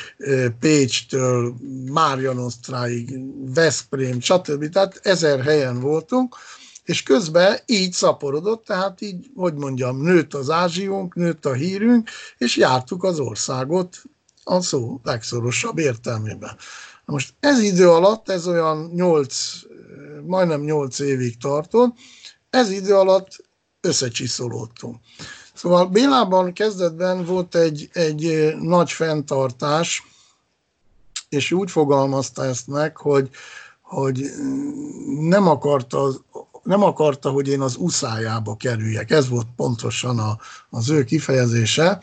Pécstől, 0.60 1.56
Márjanosztráig, 1.92 3.20
Veszprém, 3.54 4.20
stb. 4.20 4.70
Tehát 4.70 5.00
ezer 5.04 5.42
helyen 5.42 5.80
voltunk, 5.80 6.36
és 6.84 7.04
közben 7.04 7.58
így 7.66 7.94
szaporodott, 7.94 8.66
tehát 8.66 9.02
így, 9.02 9.30
hogy 9.36 9.54
mondjam, 9.54 10.02
nőtt 10.02 10.34
az 10.34 10.50
ázsiunk, 10.50 11.16
nőtt 11.16 11.46
a 11.46 11.54
hírünk, 11.54 12.10
és 12.38 12.58
jártuk 12.58 13.04
az 13.04 13.20
országot 13.20 14.02
a 14.44 14.62
szó 14.62 15.00
legszorosabb 15.04 15.78
értelmében. 15.78 16.56
Most 17.06 17.34
ez 17.40 17.62
idő 17.62 17.90
alatt, 17.90 18.30
ez 18.30 18.48
olyan 18.48 18.92
8, 18.94 19.36
majdnem 20.26 20.62
8 20.62 21.00
évig 21.00 21.38
tartott, 21.38 21.96
ez 22.50 22.72
idő 22.72 22.96
alatt 22.96 23.52
összecsiszolódtunk. 23.84 24.96
Szóval 25.54 25.86
Bélában 25.86 26.54
kezdetben 26.54 27.26
volt 27.26 27.56
egy, 27.56 27.90
egy 27.94 28.54
nagy 28.60 28.92
fenntartás, 28.92 30.04
és 31.30 31.52
úgy 31.52 31.72
fogalmazta 31.72 32.46
ezt 32.46 32.68
meg, 32.68 32.98
hogy, 32.98 33.30
hogy 33.82 34.32
nem 35.20 35.48
akarta, 35.48 36.12
nem 36.64 36.84
akarta, 36.84 37.30
hogy 37.30 37.48
én 37.48 37.62
az 37.62 37.76
uszájába 37.76 38.56
kerüljek. 38.56 39.12
Ez 39.12 39.30
volt 39.30 39.48
pontosan 39.56 40.20
a, 40.20 40.38
az 40.70 40.90
ő 40.90 41.04
kifejezése. 41.04 42.02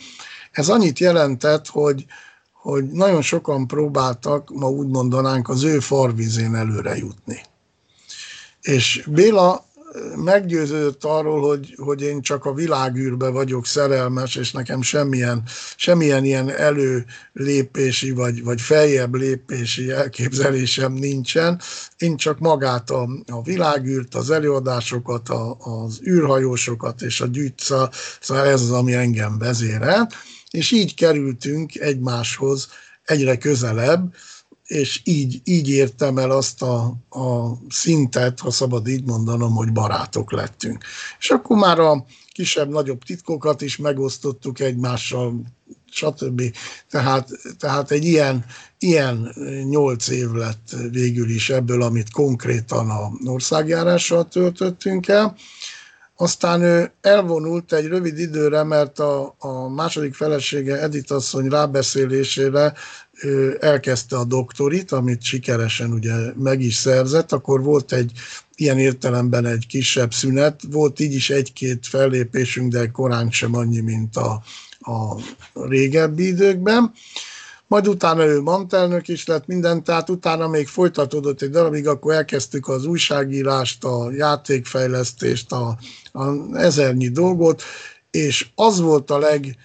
Ez 0.51 0.69
annyit 0.69 0.99
jelentett, 0.99 1.67
hogy, 1.67 2.07
hogy 2.53 2.85
nagyon 2.85 3.23
sokan 3.23 3.67
próbáltak, 3.67 4.51
ma 4.51 4.69
úgy 4.69 4.89
mondanánk, 4.89 5.49
az 5.49 5.63
ő 5.63 5.79
farvizén 5.79 6.55
előre 6.55 6.97
jutni. 6.97 7.43
És 8.61 9.07
Béla 9.11 9.65
meggyőződött 10.17 11.05
arról, 11.05 11.49
hogy, 11.49 11.75
hogy 11.77 12.03
én 12.03 12.21
csak 12.21 12.45
a 12.45 12.55
világűrbe 12.55 13.29
vagyok 13.29 13.67
szerelmes, 13.67 14.37
és 14.37 14.53
nekem 14.53 14.83
semmilyen, 14.83 15.43
semmilyen 15.77 16.25
ilyen 16.25 16.51
előlépési 16.51 18.11
vagy, 18.11 18.45
vagy 18.45 18.61
feljebb 18.61 19.15
lépési 19.15 19.91
elképzelésem 19.91 20.93
nincsen. 20.93 21.61
Én 21.97 22.17
csak 22.17 22.39
magát 22.39 22.91
a, 22.91 23.09
a 23.27 23.43
világűrt, 23.43 24.15
az 24.15 24.31
előadásokat, 24.31 25.29
a, 25.29 25.57
az 25.59 26.01
űrhajósokat 26.07 27.03
és 27.03 27.21
a 27.21 27.27
gyűjtsza, 27.27 27.91
szóval 28.21 28.47
ez 28.47 28.61
az, 28.61 28.71
ami 28.71 28.95
engem 28.95 29.39
vezérel. 29.39 30.09
És 30.51 30.71
így 30.71 30.95
kerültünk 30.95 31.75
egymáshoz 31.75 32.69
egyre 33.05 33.39
közelebb, 33.39 34.15
és 34.71 35.01
így, 35.05 35.41
így 35.45 35.69
értem 35.69 36.19
el 36.19 36.31
azt 36.31 36.63
a, 36.63 36.85
a 37.09 37.53
szintet, 37.69 38.41
ha 38.41 38.51
szabad 38.51 38.89
így 38.89 39.05
mondanom, 39.05 39.55
hogy 39.55 39.73
barátok 39.73 40.33
lettünk. 40.33 40.85
És 41.19 41.31
akkor 41.31 41.57
már 41.57 41.79
a 41.79 42.05
kisebb-nagyobb 42.33 43.03
titkokat 43.03 43.61
is 43.61 43.77
megosztottuk 43.77 44.61
egymással, 44.61 45.43
stb. 45.91 46.43
Tehát, 46.91 47.29
tehát 47.59 47.91
egy 47.91 48.05
ilyen, 48.05 48.45
ilyen 48.79 49.35
nyolc 49.69 50.09
év 50.09 50.31
lett 50.31 50.77
végül 50.91 51.29
is 51.29 51.51
ebből, 51.51 51.83
amit 51.83 52.13
konkrétan 52.13 52.91
a 52.91 53.11
országjárással 53.25 54.29
töltöttünk 54.29 55.09
el. 55.09 55.37
Aztán 56.17 56.63
ő 56.63 56.93
elvonult 57.01 57.73
egy 57.73 57.87
rövid 57.87 58.19
időre, 58.19 58.63
mert 58.63 58.99
a, 58.99 59.35
a 59.39 59.69
második 59.69 60.15
felesége 60.15 60.81
Edith 60.81 61.13
asszony 61.13 61.49
rábeszélésére 61.49 62.75
elkezdte 63.61 64.17
a 64.17 64.25
doktorit, 64.25 64.93
amit 64.93 65.23
sikeresen 65.23 65.93
ugye 65.93 66.15
meg 66.37 66.61
is 66.61 66.75
szerzett, 66.75 67.33
akkor 67.33 67.63
volt 67.63 67.93
egy 67.93 68.13
ilyen 68.55 68.79
értelemben 68.79 69.47
egy 69.47 69.67
kisebb 69.67 70.13
szünet, 70.13 70.61
volt 70.71 71.01
így 71.01 71.15
is 71.15 71.31
egy-két 71.31 71.87
fellépésünk, 71.87 72.73
de 72.73 72.91
korán 72.91 73.31
sem 73.31 73.55
annyi, 73.55 73.81
mint 73.81 74.17
a, 74.17 74.43
a 74.81 75.17
régebbi 75.55 76.27
időkben. 76.27 76.93
Majd 77.67 77.89
utána 77.89 78.25
ő 78.25 78.41
mantelnök 78.41 79.09
is 79.09 79.27
lett 79.27 79.47
minden, 79.47 79.85
tehát 79.85 80.11
utána 80.11 80.49
még 80.49 80.69
folytatódott 80.69 81.43
egy 81.43 81.51
darabig, 81.51 81.89
akkor 81.89 82.15
elkezdtük 82.15 82.69
az 82.69 82.85
újságírást, 82.85 83.85
a 83.85 84.11
játékfejlesztést, 84.13 85.53
a, 85.53 85.79
a 86.13 86.57
ezernyi 86.57 87.09
dolgot, 87.09 87.63
és 88.11 88.47
az 88.55 88.81
volt 88.81 89.11
a 89.11 89.19
leg, 89.19 89.57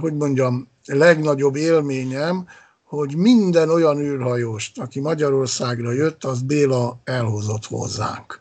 hogy 0.00 0.14
mondjam, 0.14 0.68
legnagyobb 0.86 1.56
élményem, 1.56 2.46
hogy 2.86 3.16
minden 3.16 3.70
olyan 3.70 3.98
űrhajóst, 3.98 4.78
aki 4.78 5.00
Magyarországra 5.00 5.92
jött, 5.92 6.24
az 6.24 6.42
Béla 6.42 7.00
elhozott 7.04 7.66
hozzánk. 7.66 8.40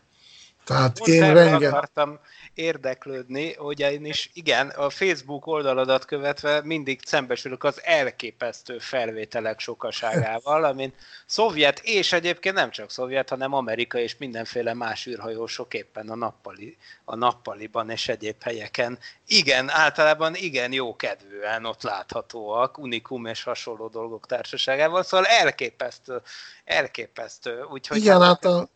Tehát 0.66 1.00
Most 1.00 1.12
én 1.12 1.34
rengeteg... 1.34 2.20
érdeklődni, 2.56 3.54
hogy 3.54 3.80
én 3.80 4.06
is, 4.06 4.30
igen, 4.34 4.70
a 4.70 4.90
Facebook 4.90 5.48
oldaladat 5.48 6.06
követve 6.06 6.62
mindig 6.64 7.00
szembesülök 7.06 7.64
az 7.64 7.82
elképesztő 7.84 8.80
felvételek 8.80 9.60
sokaságával, 9.60 10.64
amin 10.64 10.94
szovjet, 11.26 11.80
és 11.84 12.14
egyébként 12.14 12.56
nem 12.56 12.72
csak 12.72 12.92
szovjet, 12.92 13.30
hanem 13.30 13.54
Amerika 13.54 13.98
és 13.98 14.18
mindenféle 14.18 14.74
más 14.74 15.06
űrhajósok 15.08 15.74
éppen 15.74 16.10
a, 16.10 16.16
nappali, 16.16 16.78
a 17.04 17.16
nappaliban 17.16 17.90
és 17.90 18.08
egyéb 18.08 18.44
helyeken. 18.44 19.00
Igen, 19.28 19.70
általában 19.70 20.36
igen 20.36 20.72
jó 20.72 20.96
kedvűen 20.96 21.66
ott 21.66 21.82
láthatóak, 21.82 22.78
unikum 22.78 23.26
és 23.26 23.44
hasonló 23.44 23.88
dolgok 23.88 24.26
társaságával, 24.26 25.04
szóval 25.04 25.26
elképesztő, 25.26 26.22
elképesztő. 26.66 27.64
Úgyhogy 27.64 27.98
igen, 27.98 28.22
hát 28.22 28.46
a, 28.46 28.68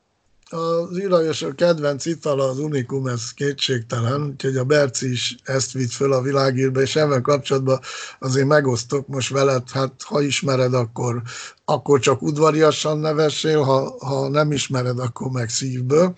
Az 0.52 0.98
űrhajósok 0.98 1.56
kedvenc 1.56 2.06
itala 2.06 2.50
az 2.50 2.60
Unikum, 2.60 3.08
ez 3.08 3.32
kétségtelen, 3.34 4.22
úgyhogy 4.22 4.58
a 4.58 4.64
Berci 4.64 5.12
is 5.12 5.36
ezt 5.44 5.72
vitt 5.72 5.92
föl 5.92 6.14
a 6.14 6.22
világírbe, 6.22 6.82
és 6.82 6.96
ebben 6.96 7.22
kapcsolatban 7.22 7.80
azért 8.20 8.48
megosztok 8.48 9.08
most 9.08 9.30
veled, 9.30 9.70
hát 9.72 9.94
ha 10.04 10.22
ismered, 10.22 10.74
akkor, 10.74 11.22
akkor 11.66 12.00
csak 12.00 12.22
udvariasan 12.22 13.00
nevessél, 13.00 13.62
ha, 13.62 13.96
ha 14.00 14.30
nem 14.30 14.52
ismered, 14.52 15.00
akkor 15.00 15.32
meg 15.32 15.50
szívből. 15.50 16.14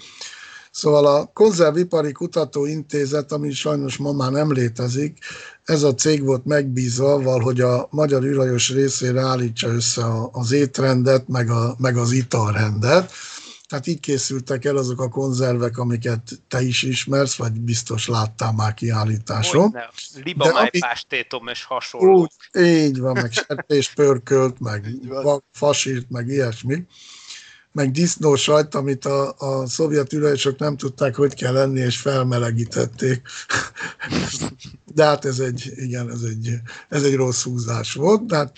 Szóval 0.72 1.06
a 1.06 1.30
Konzervipari 1.34 2.12
Kutatóintézet, 2.12 3.32
ami 3.32 3.52
sajnos 3.52 3.98
ma 3.98 4.12
már 4.12 4.32
nem 4.32 4.52
létezik, 4.52 5.18
ez 5.64 5.84
a 5.84 5.94
cég 5.94 6.24
volt 6.24 6.46
megbízva 6.46 7.14
avval, 7.14 7.40
hogy 7.40 7.62
a 7.62 7.88
magyar 7.90 8.24
űrhajós 8.24 8.70
részére 8.70 9.22
állítsa 9.22 9.68
össze 9.68 10.06
az 10.32 10.52
étrendet, 10.52 11.28
meg, 11.28 11.50
a, 11.50 11.76
meg 11.78 11.98
az 11.98 12.12
italrendet. 12.12 13.12
Tehát 13.72 13.88
így 13.88 14.00
készültek 14.00 14.66
el 14.66 14.78
azok 14.78 15.02
a 15.02 15.10
konzervek, 15.10 15.78
amiket 15.78 16.22
te 16.48 16.62
is 16.62 16.84
ismersz, 16.84 17.36
vagy 17.36 17.52
biztos 17.52 18.08
láttál 18.08 18.52
már 18.52 18.74
kiállításon. 18.74 19.78
Libamájpástétom 20.24 21.48
és 21.48 21.64
hasonló. 21.64 22.22
Úgy, 22.22 22.64
így 22.64 23.00
van, 23.00 23.14
meg 23.14 23.32
sertéspörkölt, 23.32 24.60
meg 24.60 24.86
fasírt, 25.52 26.10
meg 26.10 26.28
ilyesmi 26.28 26.86
meg 27.72 27.98
sajt, 28.36 28.76
amit 28.76 29.06
a, 29.06 29.36
a 29.38 29.68
szovjet 29.68 30.14
ürejsök 30.14 30.60
nem 30.60 30.78
tudták, 30.78 31.16
hogy 31.16 31.34
kell 31.34 31.54
lenni, 31.54 31.80
és 31.80 31.98
felmelegítették. 31.98 33.22
De 34.96 35.06
hát 35.06 35.26
ez 35.26 35.40
egy, 35.40 35.72
igen, 35.76 36.12
ez 36.12 36.22
egy, 36.22 36.60
ez 36.90 37.04
egy 37.04 37.16
rossz 37.16 37.44
húzás 37.44 37.94
volt, 37.94 38.26
de 38.26 38.36
hát 38.36 38.54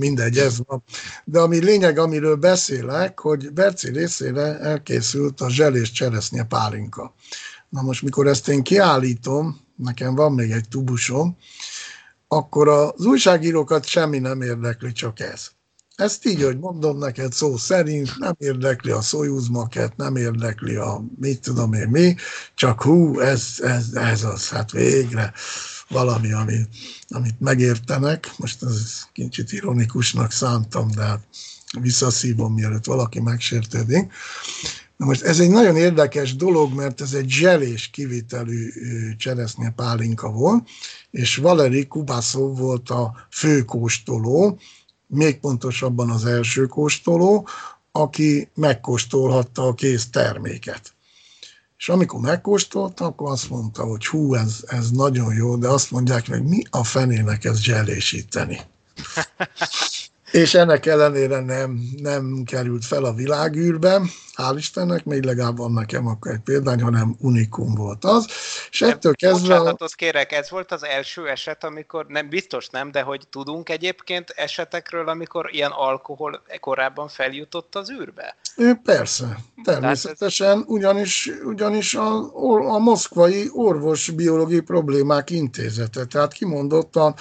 mindegy, 0.00 0.38
ez 0.38 0.58
van. 0.66 0.82
De 1.24 1.40
ami 1.40 1.58
lényeg, 1.58 1.98
amiről 1.98 2.36
beszélek, 2.36 3.20
hogy 3.20 3.52
Berci 3.52 3.90
részére 3.90 4.58
elkészült 4.58 5.40
a 5.40 5.50
zselés 5.50 5.90
cseresznye 5.90 6.44
pálinka. 6.44 7.14
Na 7.68 7.82
most, 7.82 8.02
mikor 8.02 8.26
ezt 8.26 8.48
én 8.48 8.62
kiállítom, 8.62 9.60
nekem 9.76 10.14
van 10.14 10.32
még 10.32 10.50
egy 10.50 10.68
tubusom, 10.68 11.36
akkor 12.28 12.68
az 12.68 13.04
újságírókat 13.04 13.86
semmi 13.86 14.18
nem 14.18 14.40
érdekli, 14.40 14.92
csak 14.92 15.20
ez. 15.20 15.50
Ezt 15.96 16.26
így, 16.26 16.42
hogy 16.42 16.58
mondom 16.58 16.98
neked 16.98 17.32
szó 17.32 17.56
szerint, 17.56 18.18
nem 18.18 18.34
érdekli 18.38 18.90
a 18.90 19.00
Soyuz 19.00 19.48
maket, 19.48 19.96
nem 19.96 20.16
érdekli 20.16 20.74
a 20.74 21.04
mit 21.18 21.40
tudom 21.40 21.72
én 21.72 21.88
mi, 21.88 22.14
csak 22.54 22.82
hú, 22.82 23.18
ez, 23.18 23.54
ez, 23.62 23.94
ez 23.94 24.24
az, 24.24 24.48
hát 24.48 24.70
végre 24.70 25.32
valami, 25.90 26.32
ami, 26.32 26.58
amit 27.08 27.40
megértenek. 27.40 28.32
Most 28.36 28.62
ez 28.62 29.02
kicsit 29.12 29.52
ironikusnak 29.52 30.32
szántam, 30.32 30.90
de 30.90 31.02
hát 31.02 31.26
visszaszívom, 31.80 32.54
mielőtt 32.54 32.84
valaki 32.84 33.20
megsértődik. 33.20 34.12
Na 34.96 35.06
most 35.06 35.22
ez 35.22 35.40
egy 35.40 35.50
nagyon 35.50 35.76
érdekes 35.76 36.36
dolog, 36.36 36.74
mert 36.74 37.00
ez 37.00 37.12
egy 37.12 37.28
zselés 37.28 37.88
kivitelű 37.88 38.70
cseresznye 39.16 39.70
pálinka 39.70 40.30
volt, 40.30 40.68
és 41.10 41.36
Valeri 41.36 41.86
Kubaszov 41.86 42.58
volt 42.58 42.90
a 42.90 43.26
főkóstoló, 43.30 44.58
még 45.06 45.38
pontosabban 45.38 46.10
az 46.10 46.24
első 46.24 46.66
kóstoló, 46.66 47.48
aki 47.92 48.48
megkóstolhatta 48.54 49.66
a 49.66 49.74
kész 49.74 50.10
terméket. 50.10 50.94
És 51.80 51.88
amikor 51.88 52.20
megkóstolta, 52.20 53.04
akkor 53.04 53.30
azt 53.30 53.50
mondta, 53.50 53.84
hogy 53.84 54.06
hú, 54.06 54.34
ez, 54.34 54.64
ez 54.66 54.90
nagyon 54.90 55.34
jó, 55.34 55.56
de 55.56 55.68
azt 55.68 55.90
mondják 55.90 56.28
meg, 56.28 56.48
mi 56.48 56.62
a 56.70 56.84
fenének 56.84 57.44
ez 57.44 57.60
zselésíteni. 57.60 58.60
és 60.32 60.54
ennek 60.54 60.86
ellenére 60.86 61.40
nem, 61.40 61.80
nem 61.96 62.42
került 62.46 62.84
fel 62.84 63.04
a 63.04 63.12
világűrbe, 63.12 64.00
hál' 64.36 64.54
Istennek, 64.56 65.04
még 65.04 65.24
legalább 65.24 65.56
van 65.56 65.72
nekem 65.72 66.06
akkor 66.06 66.32
egy 66.32 66.40
példány, 66.40 66.82
hanem 66.82 67.16
unikum 67.18 67.74
volt 67.74 68.04
az, 68.04 68.26
és 68.70 68.82
ettől 68.82 69.14
kezdve... 69.14 69.56
Bocsánatot 69.56 69.94
kérek, 69.94 70.32
ez 70.32 70.50
volt 70.50 70.72
az 70.72 70.84
első 70.84 71.28
eset, 71.28 71.64
amikor, 71.64 72.06
nem 72.06 72.28
biztos 72.28 72.68
nem, 72.68 72.90
de 72.90 73.02
hogy 73.02 73.26
tudunk 73.30 73.68
egyébként 73.68 74.30
esetekről, 74.30 75.08
amikor 75.08 75.48
ilyen 75.52 75.70
alkohol 75.70 76.42
korábban 76.60 77.08
feljutott 77.08 77.74
az 77.74 77.90
űrbe? 77.90 78.36
Persze, 78.82 79.38
természetesen, 79.64 80.64
ugyanis, 80.66 81.30
ugyanis 81.44 81.94
a, 81.94 82.34
a 82.74 82.78
moszkvai 82.78 83.48
orvos-biológiai 83.52 84.60
problémák 84.60 85.30
intézete, 85.30 86.04
tehát 86.04 86.32
kimondottan 86.32 87.14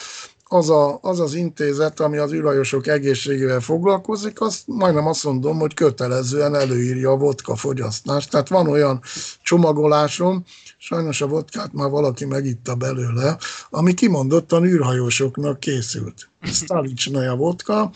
az, 0.52 0.70
a, 0.70 1.00
az 1.02 1.20
az 1.20 1.34
intézet, 1.34 2.00
ami 2.00 2.18
az 2.18 2.34
űrhajosok 2.34 2.88
egészségével 2.88 3.60
foglalkozik, 3.60 4.42
azt 4.42 4.62
majdnem 4.66 5.08
azt 5.08 5.24
mondom, 5.24 5.60
hogy 5.60 5.74
kötelezően 5.74 6.56
előírja 6.56 7.12
a 7.12 7.18
vodka 7.18 7.56
fogyasztást. 7.56 8.30
Tehát 8.30 8.48
van 8.50 8.68
olyan 8.68 9.02
csomagolásom, 9.42 10.44
sajnos 10.78 11.22
a 11.22 11.28
vodkát 11.28 11.74
már 11.74 11.90
valaki 11.90 12.26
megitta 12.26 12.76
belőle, 12.76 13.38
ami 13.70 13.94
kimondottan 13.94 14.64
űrhajósoknak 14.64 15.60
készült. 15.60 16.30
Stalicsnaja 16.42 17.36
vodka, 17.36 17.92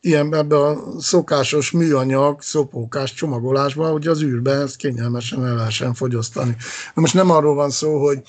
ilyen 0.00 0.34
ebbe 0.34 0.56
a 0.56 1.00
szokásos 1.00 1.70
műanyag, 1.70 2.42
szopókás 2.42 3.14
csomagolásban, 3.14 3.92
hogy 3.92 4.06
az 4.06 4.22
űrbe 4.22 4.52
ezt 4.52 4.76
kényelmesen 4.76 5.46
el 5.46 5.54
lehessen 5.54 5.94
fogyasztani. 5.94 6.56
Na 6.94 7.00
most 7.00 7.14
nem 7.14 7.30
arról 7.30 7.54
van 7.54 7.70
szó, 7.70 8.04
hogy 8.04 8.22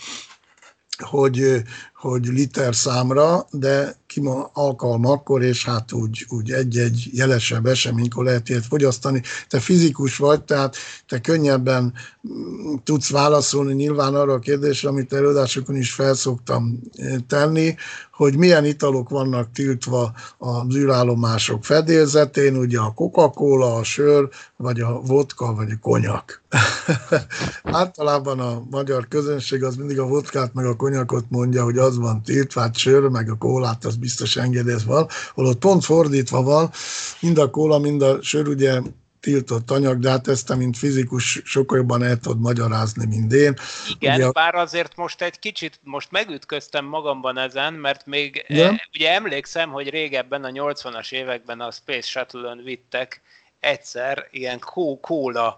hogy, 0.99 1.61
hogy 1.99 2.25
liter 2.25 2.75
számra, 2.75 3.47
de 3.51 3.95
ki 4.07 4.21
alkalmakkor, 4.53 5.43
és 5.43 5.65
hát 5.65 5.93
úgy, 5.93 6.25
úgy 6.29 6.51
egy-egy 6.51 7.09
jelesebb 7.11 7.65
eseménykor 7.65 8.23
lehet 8.23 8.49
ilyet 8.49 8.65
fogyasztani. 8.65 9.21
Te 9.47 9.59
fizikus 9.59 10.17
vagy, 10.17 10.43
tehát 10.43 10.75
te 11.07 11.19
könnyebben 11.21 11.93
mm, 12.27 12.75
tudsz 12.83 13.09
válaszolni 13.09 13.73
nyilván 13.73 14.15
arra 14.15 14.33
a 14.33 14.39
kérdésre, 14.39 14.89
amit 14.89 15.13
előadásokon 15.13 15.75
is 15.75 15.91
felszoktam 15.91 16.79
eh, 16.97 17.15
tenni, 17.27 17.75
hogy 18.19 18.37
milyen 18.37 18.65
italok 18.65 19.09
vannak 19.09 19.51
tiltva 19.51 20.13
az 20.37 20.75
űrállomások 20.75 21.65
fedélzetén, 21.65 22.57
ugye 22.57 22.79
a 22.79 22.93
Coca-Cola, 22.93 23.75
a 23.75 23.83
sör, 23.83 24.29
vagy 24.55 24.79
a 24.79 25.01
vodka, 25.05 25.53
vagy 25.53 25.71
a 25.71 25.79
konyak. 25.81 26.41
Általában 27.63 28.39
a 28.39 28.63
magyar 28.69 29.07
közönség 29.07 29.63
az 29.63 29.75
mindig 29.75 29.99
a 29.99 30.07
vodkát 30.07 30.53
meg 30.53 30.65
a 30.65 30.75
konyakot 30.75 31.25
mondja, 31.29 31.63
hogy 31.63 31.77
az 31.77 31.88
van 31.97 32.21
tiltva, 32.23 32.61
hát 32.61 32.77
sör, 32.77 33.07
meg 33.07 33.29
a 33.29 33.37
kólát 33.37 33.85
az 33.85 33.95
biztos 33.95 34.35
engedélyez 34.35 34.85
van, 34.85 35.07
holott 35.33 35.59
pont 35.59 35.85
fordítva 35.85 36.43
van, 36.43 36.71
mind 37.19 37.37
a 37.37 37.49
kóla, 37.49 37.77
mind 37.77 38.01
a 38.01 38.21
sör 38.21 38.47
ugye 38.47 38.81
tiltott 39.19 39.71
anyag, 39.71 39.99
de 39.99 40.09
hát 40.09 40.27
ezt 40.27 40.47
te, 40.47 40.55
mint 40.55 40.77
fizikus, 40.77 41.41
sokkal 41.43 41.77
jobban 41.77 42.03
el 42.03 42.17
tudod 42.17 42.39
magyarázni, 42.39 43.05
mint 43.05 43.33
én. 43.33 43.53
Igen, 43.99 44.15
ugye, 44.15 44.31
bár 44.31 44.55
azért 44.55 44.95
most 44.95 45.21
egy 45.21 45.39
kicsit, 45.39 45.79
most 45.83 46.11
megütköztem 46.11 46.85
magamban 46.85 47.37
ezen, 47.37 47.73
mert 47.73 48.05
még 48.05 48.45
ja? 48.47 48.81
ugye 48.93 49.13
emlékszem, 49.13 49.69
hogy 49.69 49.89
régebben 49.89 50.43
a 50.43 50.49
80-as 50.49 51.11
években 51.11 51.59
a 51.59 51.71
Space 51.71 52.07
Shuttle-ön 52.07 52.63
vittek 52.63 53.21
egyszer 53.59 54.27
ilyen 54.31 54.59
kóla 55.01 55.57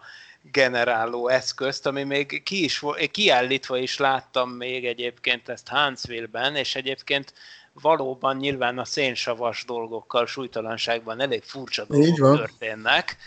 generáló 0.52 1.28
eszközt, 1.28 1.86
ami 1.86 2.04
még 2.04 2.44
ki 2.44 2.64
is, 2.64 2.84
kiállítva 3.12 3.78
is 3.78 3.98
láttam 3.98 4.50
még 4.50 4.86
egyébként 4.86 5.50
ezt 5.50 5.68
Huntsville-ben, 5.68 6.56
és 6.56 6.76
egyébként 6.76 7.34
valóban 7.74 8.38
nyilván 8.38 8.78
a 8.78 8.86
szénsavas 8.86 9.66
dolgokkal, 9.66 10.26
súlytalanságban 10.26 11.20
elég 11.20 11.44
furcsa 11.44 11.86
dolgok 11.86 12.38
történnek, 12.38 13.18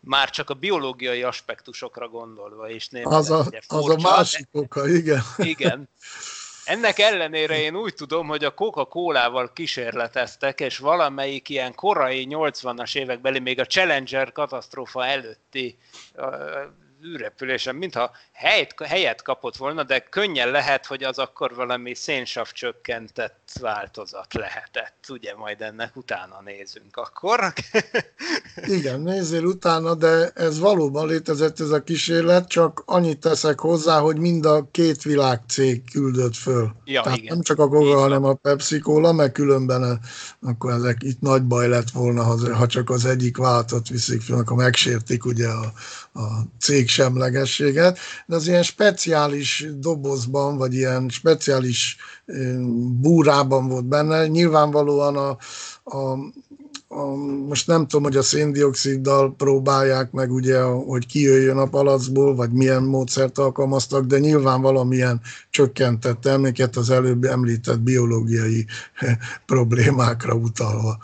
már 0.00 0.30
csak 0.30 0.50
a 0.50 0.54
biológiai 0.54 1.22
aspektusokra 1.22 2.08
gondolva 2.08 2.68
is 2.68 2.88
némi 2.88 3.04
az, 3.04 3.30
a, 3.30 3.42
furcsa, 3.42 3.76
az 3.76 3.88
a 3.88 3.96
másik 3.96 4.48
oka, 4.52 4.88
igen. 4.88 5.22
Igen. 5.36 5.88
Ennek 6.64 6.98
ellenére 6.98 7.58
én 7.60 7.76
úgy 7.76 7.94
tudom, 7.94 8.26
hogy 8.26 8.44
a 8.44 8.54
Coca-Colával 8.54 9.52
kísérleteztek, 9.52 10.60
és 10.60 10.78
valamelyik 10.78 11.48
ilyen 11.48 11.74
korai 11.74 12.26
80-as 12.30 12.96
évekbeli, 12.96 13.38
még 13.38 13.60
a 13.60 13.64
Challenger 13.64 14.32
katasztrófa 14.32 15.06
előtti 15.06 15.78
űrrepülésen, 17.06 17.74
mintha 17.74 18.10
helyet, 18.32 18.74
helyet 18.84 19.22
kapott 19.22 19.56
volna, 19.56 19.82
de 19.82 19.98
könnyen 19.98 20.50
lehet, 20.50 20.86
hogy 20.86 21.02
az 21.02 21.18
akkor 21.18 21.54
valami 21.54 21.94
szénsav 21.94 22.50
csökkentett 22.52 23.52
változat 23.60 24.34
lehetett. 24.34 25.04
Ugye 25.08 25.34
majd 25.36 25.60
ennek 25.60 25.96
utána 25.96 26.40
nézünk 26.44 26.96
akkor. 26.96 27.40
Igen, 28.78 29.00
nézzél 29.00 29.44
utána, 29.44 29.94
de 29.94 30.28
ez 30.34 30.58
valóban 30.58 31.06
létezett 31.06 31.60
ez 31.60 31.70
a 31.70 31.82
kísérlet, 31.82 32.48
csak 32.48 32.82
annyit 32.86 33.18
teszek 33.18 33.60
hozzá, 33.60 33.98
hogy 33.98 34.18
mind 34.18 34.46
a 34.46 34.68
két 34.70 35.02
világcég 35.02 35.90
küldött 35.90 36.34
föl. 36.34 36.74
Ja, 36.84 37.02
Tehát 37.02 37.18
igen. 37.18 37.34
nem 37.34 37.42
csak 37.42 37.58
a 37.58 37.68
Coca, 37.68 37.98
hanem 37.98 38.24
a 38.24 38.34
Pepsi 38.34 38.78
Cola, 38.78 39.12
mert 39.12 39.32
különben 39.32 39.84
eh, 39.84 39.98
akkor 40.40 40.72
ezek 40.72 41.02
itt 41.02 41.20
nagy 41.20 41.42
baj 41.42 41.68
lett 41.68 41.90
volna, 41.90 42.22
ha 42.54 42.66
csak 42.66 42.90
az 42.90 43.04
egyik 43.04 43.36
váltot 43.36 43.88
viszik 43.88 44.22
föl, 44.22 44.38
akkor 44.38 44.56
megsértik 44.56 45.24
ugye 45.24 45.48
a, 45.48 45.72
a 46.12 46.26
cég 46.60 46.88
semlegességet, 46.88 47.98
de 48.26 48.36
az 48.36 48.48
ilyen 48.48 48.62
speciális 48.62 49.66
dobozban, 49.78 50.56
vagy 50.56 50.74
ilyen 50.74 51.08
speciális 51.08 51.96
búrában 53.00 53.68
volt 53.68 53.84
benne. 53.84 54.26
Nyilvánvalóan 54.26 55.16
a, 55.16 55.28
a 55.96 56.18
a, 56.92 57.14
most 57.46 57.66
nem 57.66 57.86
tudom, 57.86 58.04
hogy 58.04 58.16
a 58.16 58.22
széndioksziddal 58.22 59.34
próbálják 59.36 60.10
meg 60.10 60.32
ugye, 60.32 60.62
hogy 60.62 61.06
kijöjjön 61.06 61.56
a 61.56 61.66
palacból, 61.66 62.34
vagy 62.34 62.52
milyen 62.52 62.82
módszert 62.82 63.38
alkalmaztak, 63.38 64.04
de 64.04 64.18
nyilván 64.18 64.60
valamilyen 64.60 65.20
csökkentett 65.50 66.26
emléket 66.26 66.76
az 66.76 66.90
előbb 66.90 67.24
említett 67.24 67.80
biológiai 67.80 68.66
problémákra 69.46 70.34
utalva. 70.34 70.98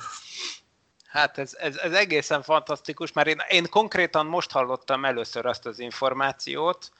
Hát 1.16 1.38
ez, 1.38 1.54
ez, 1.58 1.76
ez 1.76 1.92
egészen 1.92 2.42
fantasztikus, 2.42 3.12
mert 3.12 3.28
én, 3.28 3.42
én 3.48 3.68
konkrétan 3.70 4.26
most 4.26 4.50
hallottam 4.50 5.04
először 5.04 5.46
azt 5.46 5.66
az 5.66 5.78
információt 5.78 6.90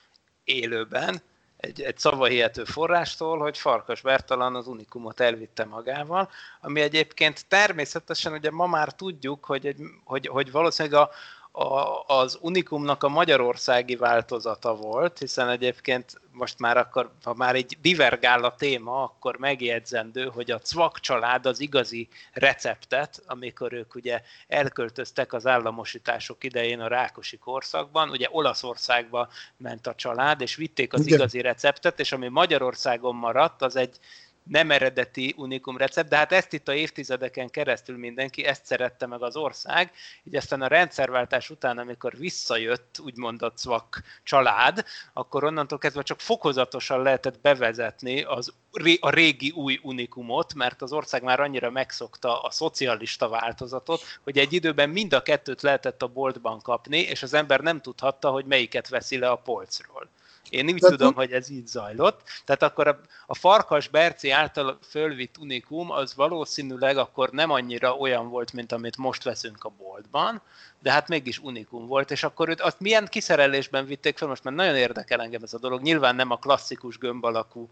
élőben, 0.44 1.22
egy, 1.56 1.82
egy 1.82 1.98
szavahihető 1.98 2.64
forrástól, 2.64 3.38
hogy 3.38 3.58
Farkas 3.58 4.00
Bertalan 4.00 4.54
az 4.54 4.66
Unikumot 4.66 5.20
elvitte 5.20 5.64
magával, 5.64 6.30
ami 6.60 6.80
egyébként 6.80 7.46
természetesen 7.48 8.32
ugye 8.32 8.50
ma 8.50 8.66
már 8.66 8.92
tudjuk, 8.92 9.44
hogy, 9.44 9.66
egy, 9.66 9.80
hogy, 10.04 10.26
hogy 10.26 10.50
valószínűleg 10.50 11.00
a, 11.00 11.10
a, 11.58 12.04
az 12.06 12.38
Unikumnak 12.40 13.02
a 13.02 13.08
magyarországi 13.08 13.96
változata 13.96 14.74
volt, 14.74 15.18
hiszen 15.18 15.48
egyébként 15.48 16.20
most 16.32 16.58
már 16.58 16.76
akkor, 16.76 17.10
ha 17.22 17.34
már 17.34 17.54
egy 17.54 17.78
divergál 17.80 18.44
a 18.44 18.54
téma, 18.54 19.02
akkor 19.02 19.36
megjegyzendő, 19.36 20.30
hogy 20.34 20.50
a 20.50 20.58
Cvak 20.58 21.00
család 21.00 21.46
az 21.46 21.60
igazi 21.60 22.08
receptet, 22.32 23.22
amikor 23.26 23.72
ők 23.72 23.94
ugye 23.94 24.22
elköltöztek 24.48 25.32
az 25.32 25.46
államosítások 25.46 26.44
idején 26.44 26.80
a 26.80 26.88
Rákosi 26.88 27.36
korszakban, 27.36 28.10
ugye 28.10 28.28
Olaszországba 28.30 29.28
ment 29.56 29.86
a 29.86 29.94
család, 29.94 30.40
és 30.40 30.54
vitték 30.54 30.92
az 30.92 31.06
Igen. 31.06 31.18
igazi 31.18 31.40
receptet, 31.40 32.00
és 32.00 32.12
ami 32.12 32.28
Magyarországon 32.28 33.14
maradt, 33.14 33.62
az 33.62 33.76
egy 33.76 33.98
nem 34.48 34.70
eredeti 34.70 35.34
unikum 35.36 35.76
recept, 35.76 36.08
de 36.08 36.16
hát 36.16 36.32
ezt 36.32 36.52
itt 36.52 36.68
a 36.68 36.74
évtizedeken 36.74 37.50
keresztül 37.50 37.98
mindenki, 37.98 38.44
ezt 38.44 38.66
szerette 38.66 39.06
meg 39.06 39.22
az 39.22 39.36
ország, 39.36 39.92
így 40.24 40.36
aztán 40.36 40.62
a 40.62 40.66
rendszerváltás 40.66 41.50
után, 41.50 41.78
amikor 41.78 42.16
visszajött 42.16 42.98
úgymond 43.04 43.42
a 43.42 43.52
CVAK 43.52 44.02
család, 44.22 44.84
akkor 45.12 45.44
onnantól 45.44 45.78
kezdve 45.78 46.02
csak 46.02 46.20
fokozatosan 46.20 47.02
lehetett 47.02 47.40
bevezetni 47.40 48.22
az, 48.22 48.52
a 49.00 49.10
régi 49.10 49.50
új 49.50 49.80
unikumot, 49.82 50.54
mert 50.54 50.82
az 50.82 50.92
ország 50.92 51.22
már 51.22 51.40
annyira 51.40 51.70
megszokta 51.70 52.40
a 52.40 52.50
szocialista 52.50 53.28
változatot, 53.28 54.02
hogy 54.22 54.38
egy 54.38 54.52
időben 54.52 54.90
mind 54.90 55.12
a 55.12 55.22
kettőt 55.22 55.62
lehetett 55.62 56.02
a 56.02 56.06
boltban 56.06 56.60
kapni, 56.60 56.98
és 56.98 57.22
az 57.22 57.34
ember 57.34 57.60
nem 57.60 57.80
tudhatta, 57.80 58.30
hogy 58.30 58.44
melyiket 58.44 58.88
veszi 58.88 59.18
le 59.18 59.28
a 59.28 59.36
polcról. 59.36 60.08
Én 60.50 60.68
úgy 60.68 60.80
tudom, 60.80 61.14
hogy 61.14 61.32
ez 61.32 61.50
így 61.50 61.66
zajlott. 61.66 62.22
Tehát 62.44 62.62
akkor 62.62 62.88
a, 62.88 63.00
a 63.26 63.34
Farkas 63.34 63.88
Berci 63.88 64.30
által 64.30 64.78
fölvitt 64.88 65.38
unikum 65.38 65.90
az 65.90 66.14
valószínűleg 66.14 66.96
akkor 66.96 67.30
nem 67.30 67.50
annyira 67.50 67.96
olyan 67.96 68.28
volt, 68.28 68.52
mint 68.52 68.72
amit 68.72 68.96
most 68.96 69.22
veszünk 69.22 69.64
a 69.64 69.72
boltban, 69.78 70.42
de 70.82 70.90
hát 70.90 71.08
mégis 71.08 71.38
unikum 71.38 71.86
volt, 71.86 72.10
és 72.10 72.22
akkor 72.22 72.48
őt 72.48 72.60
azt 72.60 72.80
milyen 72.80 73.06
kiszerelésben 73.10 73.86
vitték 73.86 74.18
fel, 74.18 74.28
most 74.28 74.44
már 74.44 74.54
nagyon 74.54 74.76
érdekel 74.76 75.20
engem 75.20 75.42
ez 75.42 75.54
a 75.54 75.58
dolog, 75.58 75.82
nyilván 75.82 76.16
nem 76.16 76.30
a 76.30 76.36
klasszikus 76.36 76.98
gömb 76.98 77.24
alakú 77.24 77.68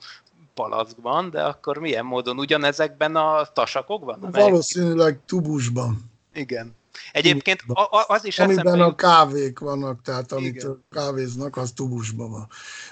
palackban, 0.55 1.31
de 1.31 1.43
akkor 1.43 1.79
milyen 1.79 2.05
módon 2.05 2.39
ugyanezekben 2.39 3.17
a 3.17 3.45
tasakokban? 3.45 4.19
Valószínűleg 4.21 5.21
tubusban. 5.27 6.11
Igen. 6.33 6.75
Egyébként 7.13 7.65
az 8.07 8.25
is 8.25 8.39
Amiben 8.39 8.67
eszembe... 8.67 8.85
a 8.85 8.95
kávék 8.95 9.59
vannak, 9.59 10.03
tehát 10.03 10.33
amit 10.33 10.55
Igen. 10.55 10.85
kávéznak, 10.91 11.57
az 11.57 11.73
tubusban 11.75 12.31
van. 12.31 12.49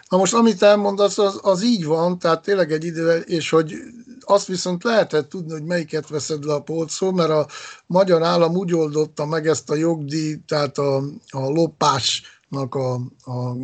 Na 0.09 0.17
most, 0.17 0.35
amit 0.35 0.63
elmondasz, 0.63 1.19
az, 1.19 1.39
az 1.43 1.65
így 1.65 1.85
van, 1.85 2.19
tehát 2.19 2.43
tényleg 2.43 2.73
egy 2.73 2.85
idő, 2.85 3.19
és 3.19 3.51
hogy 3.51 3.75
azt 4.21 4.47
viszont 4.47 4.85
lehetett 4.85 5.29
tudni, 5.29 5.53
hogy 5.53 5.65
melyiket 5.65 6.09
veszed 6.09 6.45
le 6.45 6.55
a 6.55 6.63
polcról, 6.63 7.13
mert 7.13 7.31
a 7.31 7.47
magyar 7.87 8.23
állam 8.23 8.57
úgy 8.57 8.75
oldotta 8.75 9.27
meg 9.27 9.47
ezt 9.47 9.71
a 9.71 9.75
jogdíj, 9.75 10.37
tehát 10.47 10.79
a, 10.79 10.97
a 11.29 11.49
lopásnak 11.49 12.75
a, 12.75 12.95
a, 13.25 13.57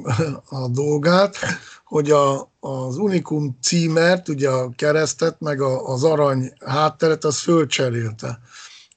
a 0.48 0.68
dolgát, 0.68 1.36
hogy 1.84 2.10
a, 2.10 2.50
az 2.60 2.96
Unikum 2.96 3.58
címert, 3.62 4.28
ugye 4.28 4.50
a 4.50 4.70
keresztet, 4.76 5.40
meg 5.40 5.60
a, 5.60 5.88
az 5.88 6.04
arany 6.04 6.52
hátteret, 6.64 7.24
az 7.24 7.38
fölcserélte. 7.38 8.40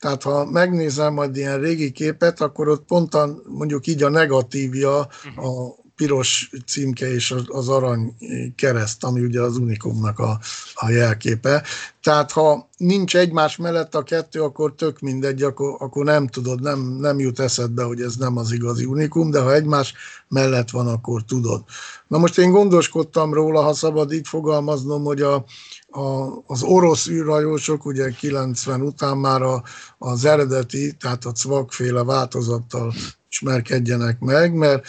Tehát 0.02 0.24
ha 0.24 0.46
megnézem 0.46 1.14
majd 1.14 1.36
ilyen 1.36 1.60
régi 1.60 1.92
képet, 1.92 2.42
akkor 2.42 2.68
ott 2.68 2.86
pontan 2.86 3.44
mondjuk 3.48 3.88
így 3.88 4.04
a 4.04 4.10
negatívja 4.10 5.00
a 5.36 5.82
piros 6.02 6.50
címke 6.66 7.14
és 7.14 7.36
az 7.48 7.70
arany 7.70 8.16
kereszt, 8.56 9.04
ami 9.04 9.22
ugye 9.22 9.42
az 9.42 9.58
Unikumnak 9.58 10.20
a, 10.20 10.40
a 10.74 10.90
jelképe. 10.90 11.64
Tehát 12.04 12.32
ha 12.32 12.70
nincs 12.78 13.16
egymás 13.16 13.58
mellett 13.58 13.96
a 13.96 14.04
kettő, 14.04 14.42
akkor 14.42 14.74
tök 14.74 15.00
mindegy, 15.00 15.44
akkor, 15.44 15.76
akkor 15.80 16.06
nem 16.06 16.28
tudod, 16.28 16.62
nem, 16.62 16.80
nem 16.80 17.20
jut 17.20 17.40
eszedbe, 17.40 17.84
hogy 17.84 18.02
ez 18.02 18.16
nem 18.16 18.38
az 18.38 18.52
igazi 18.52 18.86
Unikum, 18.86 19.32
de 19.32 19.42
ha 19.42 19.54
egymás 19.54 19.94
mellett 20.28 20.70
van, 20.70 20.88
akkor 20.88 21.24
tudod. 21.24 21.64
Na 22.08 22.18
most 22.18 22.38
én 22.38 22.52
gondoskodtam 22.52 23.34
róla, 23.34 23.62
ha 23.62 23.74
szabad 23.74 24.14
így 24.14 24.28
fogalmaznom, 24.28 25.04
hogy 25.04 25.22
a, 25.22 25.46
a, 25.92 26.42
az 26.46 26.64
orosz 26.64 27.08
űrhajósok 27.08 27.86
ugye 27.86 28.10
90 28.10 28.82
után 28.82 29.18
már 29.18 29.42
a, 29.42 29.64
az 29.98 30.26
eredeti, 30.26 30.96
tehát 31.00 31.26
a 31.26 31.32
cvakféle 31.32 32.04
változattal 32.04 32.94
ismerkedjenek 33.30 34.20
meg, 34.20 34.54
mert 34.54 34.86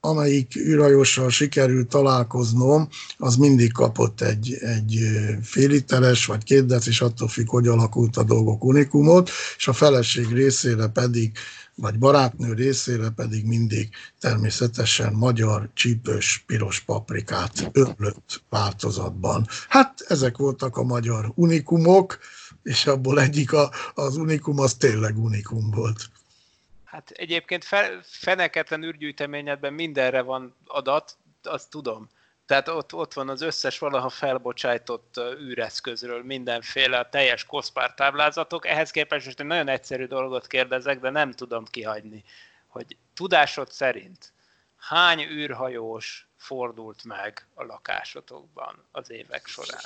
amelyik 0.00 0.56
űrhajóssal 0.56 1.30
sikerült 1.30 1.88
találkoznom, 1.88 2.88
az 3.16 3.36
mindig 3.36 3.72
kapott 3.72 4.20
egy, 4.20 4.54
egy 4.60 5.00
féliteres 5.42 6.26
vagy 6.26 6.44
két 6.44 6.72
és 6.86 7.00
attól 7.00 7.28
függ, 7.28 7.48
hogy 7.48 7.66
alakult 7.66 8.16
a 8.16 8.22
dolgok 8.22 8.64
unikumot, 8.64 9.30
és 9.56 9.68
a 9.68 9.72
feleség 9.72 10.32
részére 10.32 10.86
pedig 10.86 11.32
vagy 11.76 11.98
barátnő 11.98 12.52
részére 12.52 13.10
pedig 13.10 13.46
mindig 13.46 13.88
természetesen 14.20 15.12
magyar 15.12 15.68
csípős 15.74 16.44
piros 16.46 16.80
paprikát 16.80 17.70
öblött 17.72 18.42
változatban. 18.48 19.46
Hát 19.68 20.00
ezek 20.08 20.36
voltak 20.36 20.76
a 20.76 20.82
magyar 20.82 21.32
unikumok, 21.34 22.18
és 22.62 22.86
abból 22.86 23.20
egyik 23.20 23.52
a, 23.52 23.70
az 23.94 24.16
unikum, 24.16 24.58
az 24.58 24.74
tényleg 24.74 25.18
unikum 25.18 25.70
volt. 25.70 26.10
Hát 26.84 27.10
egyébként 27.10 27.64
fe, 27.64 28.00
feneketlen 28.02 28.82
űrgyűjteményedben 28.82 29.72
mindenre 29.72 30.22
van 30.22 30.54
adat, 30.66 31.16
azt 31.42 31.70
tudom. 31.70 32.08
Tehát 32.46 32.68
ott, 32.68 32.94
ott 32.94 33.12
van 33.12 33.28
az 33.28 33.40
összes 33.40 33.78
valaha 33.78 34.08
felbocsájtott 34.08 35.20
űreszközről 35.40 36.24
mindenféle 36.24 36.98
a 36.98 37.08
teljes 37.08 37.44
koszpár 37.44 37.94
táblázatok. 37.94 38.66
Ehhez 38.66 38.90
képest 38.90 39.24
most 39.24 39.40
egy 39.40 39.46
nagyon 39.46 39.68
egyszerű 39.68 40.04
dolgot 40.04 40.46
kérdezek, 40.46 41.00
de 41.00 41.10
nem 41.10 41.32
tudom 41.32 41.64
kihagyni, 41.64 42.24
hogy 42.66 42.96
tudásod 43.14 43.70
szerint 43.70 44.32
hány 44.76 45.20
űrhajós 45.20 46.28
fordult 46.36 47.04
meg 47.04 47.46
a 47.54 47.64
lakásotokban 47.64 48.84
az 48.90 49.10
évek 49.10 49.46
során? 49.46 49.80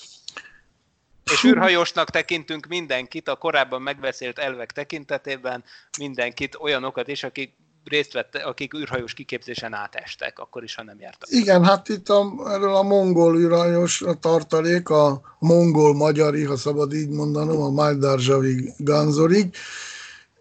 És 1.32 1.44
űrhajósnak 1.44 2.10
tekintünk 2.10 2.66
mindenkit, 2.66 3.28
a 3.28 3.36
korábban 3.36 3.82
megbeszélt 3.82 4.38
elvek 4.38 4.72
tekintetében 4.72 5.64
mindenkit, 5.98 6.54
olyanokat 6.54 7.08
is, 7.08 7.22
akik 7.22 7.56
részt 7.84 8.12
vette, 8.12 8.38
akik 8.38 8.74
űrhajós 8.74 9.14
kiképzésen 9.14 9.74
átestek, 9.74 10.38
akkor 10.38 10.62
is, 10.62 10.74
ha 10.74 10.82
nem 10.82 11.00
jártak. 11.00 11.30
Igen, 11.30 11.64
hát 11.64 11.88
itt 11.88 12.08
a, 12.08 12.32
erről 12.46 12.74
a 12.74 12.82
mongol 12.82 13.38
űrhajós 13.38 14.02
a 14.02 14.14
tartalék, 14.14 14.88
a 14.88 15.20
mongol 15.38 15.94
magyari, 15.94 16.44
ha 16.44 16.56
szabad 16.56 16.94
így 16.94 17.08
mondanom, 17.08 17.62
a 17.62 17.70
Majdarzsavi 17.70 18.72
Ganzorig. 18.78 19.54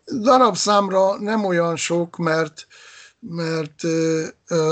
Darab 0.05 0.55
számra 0.55 1.19
nem 1.19 1.45
olyan 1.45 1.75
sok, 1.75 2.17
mert 2.17 2.67
mert 3.19 3.83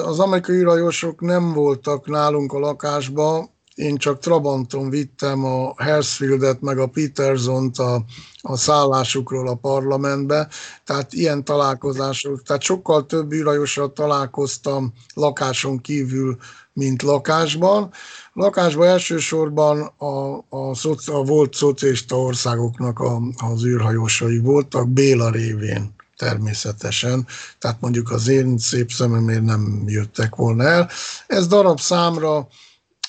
az 0.04 0.20
amerikai 0.20 0.56
űrhajósok 0.56 1.22
nem 1.22 1.54
voltak 1.54 2.08
nálunk 2.08 2.54
a 2.54 2.60
lakásba, 2.60 3.50
én 3.78 3.98
csak 3.98 4.20
Trabanton 4.20 4.90
vittem 4.90 5.46
a 5.46 5.74
Hersfieldet 5.84 6.62
meg 6.62 6.78
a 6.80 6.88
Petersont 6.88 7.78
a, 7.78 8.04
a 8.42 8.58
szállásukról 8.58 9.48
a 9.48 9.56
parlamentbe, 9.56 10.48
tehát 10.84 11.14
ilyen 11.14 11.44
találkozások, 11.44 12.44
tehát 12.44 12.62
sokkal 12.62 13.06
több 13.06 13.34
űrhajósra 13.34 13.94
találkoztam 13.94 14.94
lakáson 15.14 15.82
kívül, 15.82 16.38
mint 16.74 17.02
lakásban. 17.02 17.92
Lakásban 18.34 18.88
elsősorban 18.88 19.82
a, 19.98 20.38
a, 20.50 20.76
szoci, 20.76 21.12
a 21.12 21.24
volt 21.24 21.54
szocialista 21.54 22.20
országoknak 22.20 23.00
a, 23.00 23.22
az 23.52 23.66
űrhajósai 23.66 24.40
voltak, 24.40 24.90
Béla 24.90 25.30
révén 25.30 25.96
természetesen, 26.16 27.28
tehát 27.60 27.82
mondjuk 27.82 28.12
az 28.12 28.28
én 28.28 28.58
szép 28.58 28.92
szememért 28.92 29.44
nem 29.44 29.84
jöttek 29.86 30.36
volna 30.36 30.64
el. 30.64 30.90
Ez 31.28 31.48
darab 31.48 31.80
számra 31.80 32.48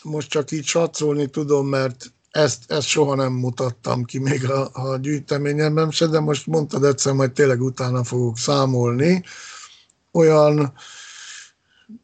most 0.03 0.29
csak 0.29 0.51
így 0.51 0.65
satszolni 0.65 1.31
tudom, 1.31 1.67
mert 1.67 2.13
ezt, 2.31 2.71
ezt 2.71 2.87
soha 2.87 3.15
nem 3.15 3.33
mutattam 3.33 4.05
ki 4.05 4.19
még 4.19 4.51
a, 4.51 4.71
a 4.73 4.97
gyűjteményemben 4.97 5.91
se, 5.91 6.07
de 6.07 6.21
most 6.21 6.47
mondtad 6.47 6.85
egyszer, 6.85 7.13
majd 7.13 7.33
tényleg 7.33 7.63
utána 7.63 8.05
fogok 8.05 8.39
számolni. 8.39 9.25
Olyan 10.13 10.73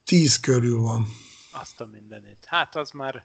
tíz 0.04 0.40
körül 0.40 0.80
van. 0.80 1.06
Azt 1.52 1.80
a 1.80 1.88
mindenit. 1.92 2.44
Hát 2.46 2.76
az 2.76 2.90
már, 2.90 3.24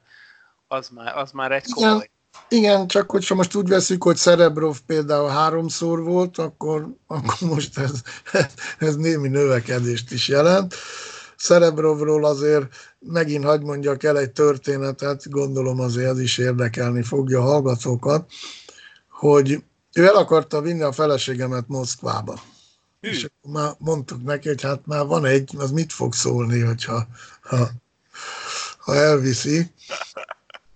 az 0.67 0.89
már, 0.89 1.17
az 1.17 1.31
már 1.31 1.51
egy 1.51 1.65
komoly. 1.71 1.95
Igen, 1.95 2.07
Igen, 2.47 2.87
csak 2.87 3.11
hogyha 3.11 3.35
most 3.35 3.55
úgy 3.55 3.67
veszük, 3.67 4.03
hogy 4.03 4.17
Cerebrov 4.17 4.77
például 4.85 5.29
háromszor 5.29 6.03
volt, 6.03 6.37
akkor, 6.37 6.95
akkor 7.07 7.49
most 7.49 7.77
ez, 7.77 8.01
ez 8.79 8.95
némi 8.95 9.27
növekedést 9.27 10.11
is 10.11 10.27
jelent. 10.27 10.75
Cerebrovról 11.39 12.25
azért 12.25 12.65
megint 12.99 13.43
hagy 13.43 13.61
mondjak 13.61 14.03
el 14.03 14.17
egy 14.17 14.31
történetet, 14.31 15.29
gondolom 15.29 15.79
azért 15.79 16.09
ez 16.09 16.19
is 16.19 16.37
érdekelni 16.37 17.03
fogja 17.03 17.39
a 17.39 17.43
hallgatókat, 17.43 18.31
hogy 19.09 19.63
ő 19.93 20.05
el 20.05 20.15
akarta 20.15 20.61
vinni 20.61 20.81
a 20.81 20.91
feleségemet 20.91 21.67
Moszkvába. 21.67 22.39
Hű. 23.01 23.09
És 23.09 23.23
akkor 23.23 23.61
már 23.61 23.75
mondtuk 23.77 24.23
neki, 24.23 24.47
hogy 24.47 24.61
hát 24.61 24.85
már 24.85 25.05
van 25.05 25.25
egy, 25.25 25.53
az 25.57 25.71
mit 25.71 25.93
fog 25.93 26.13
szólni, 26.13 26.59
hogyha 26.59 27.07
ha, 27.41 27.69
ha 28.77 28.95
elviszi. 28.95 29.71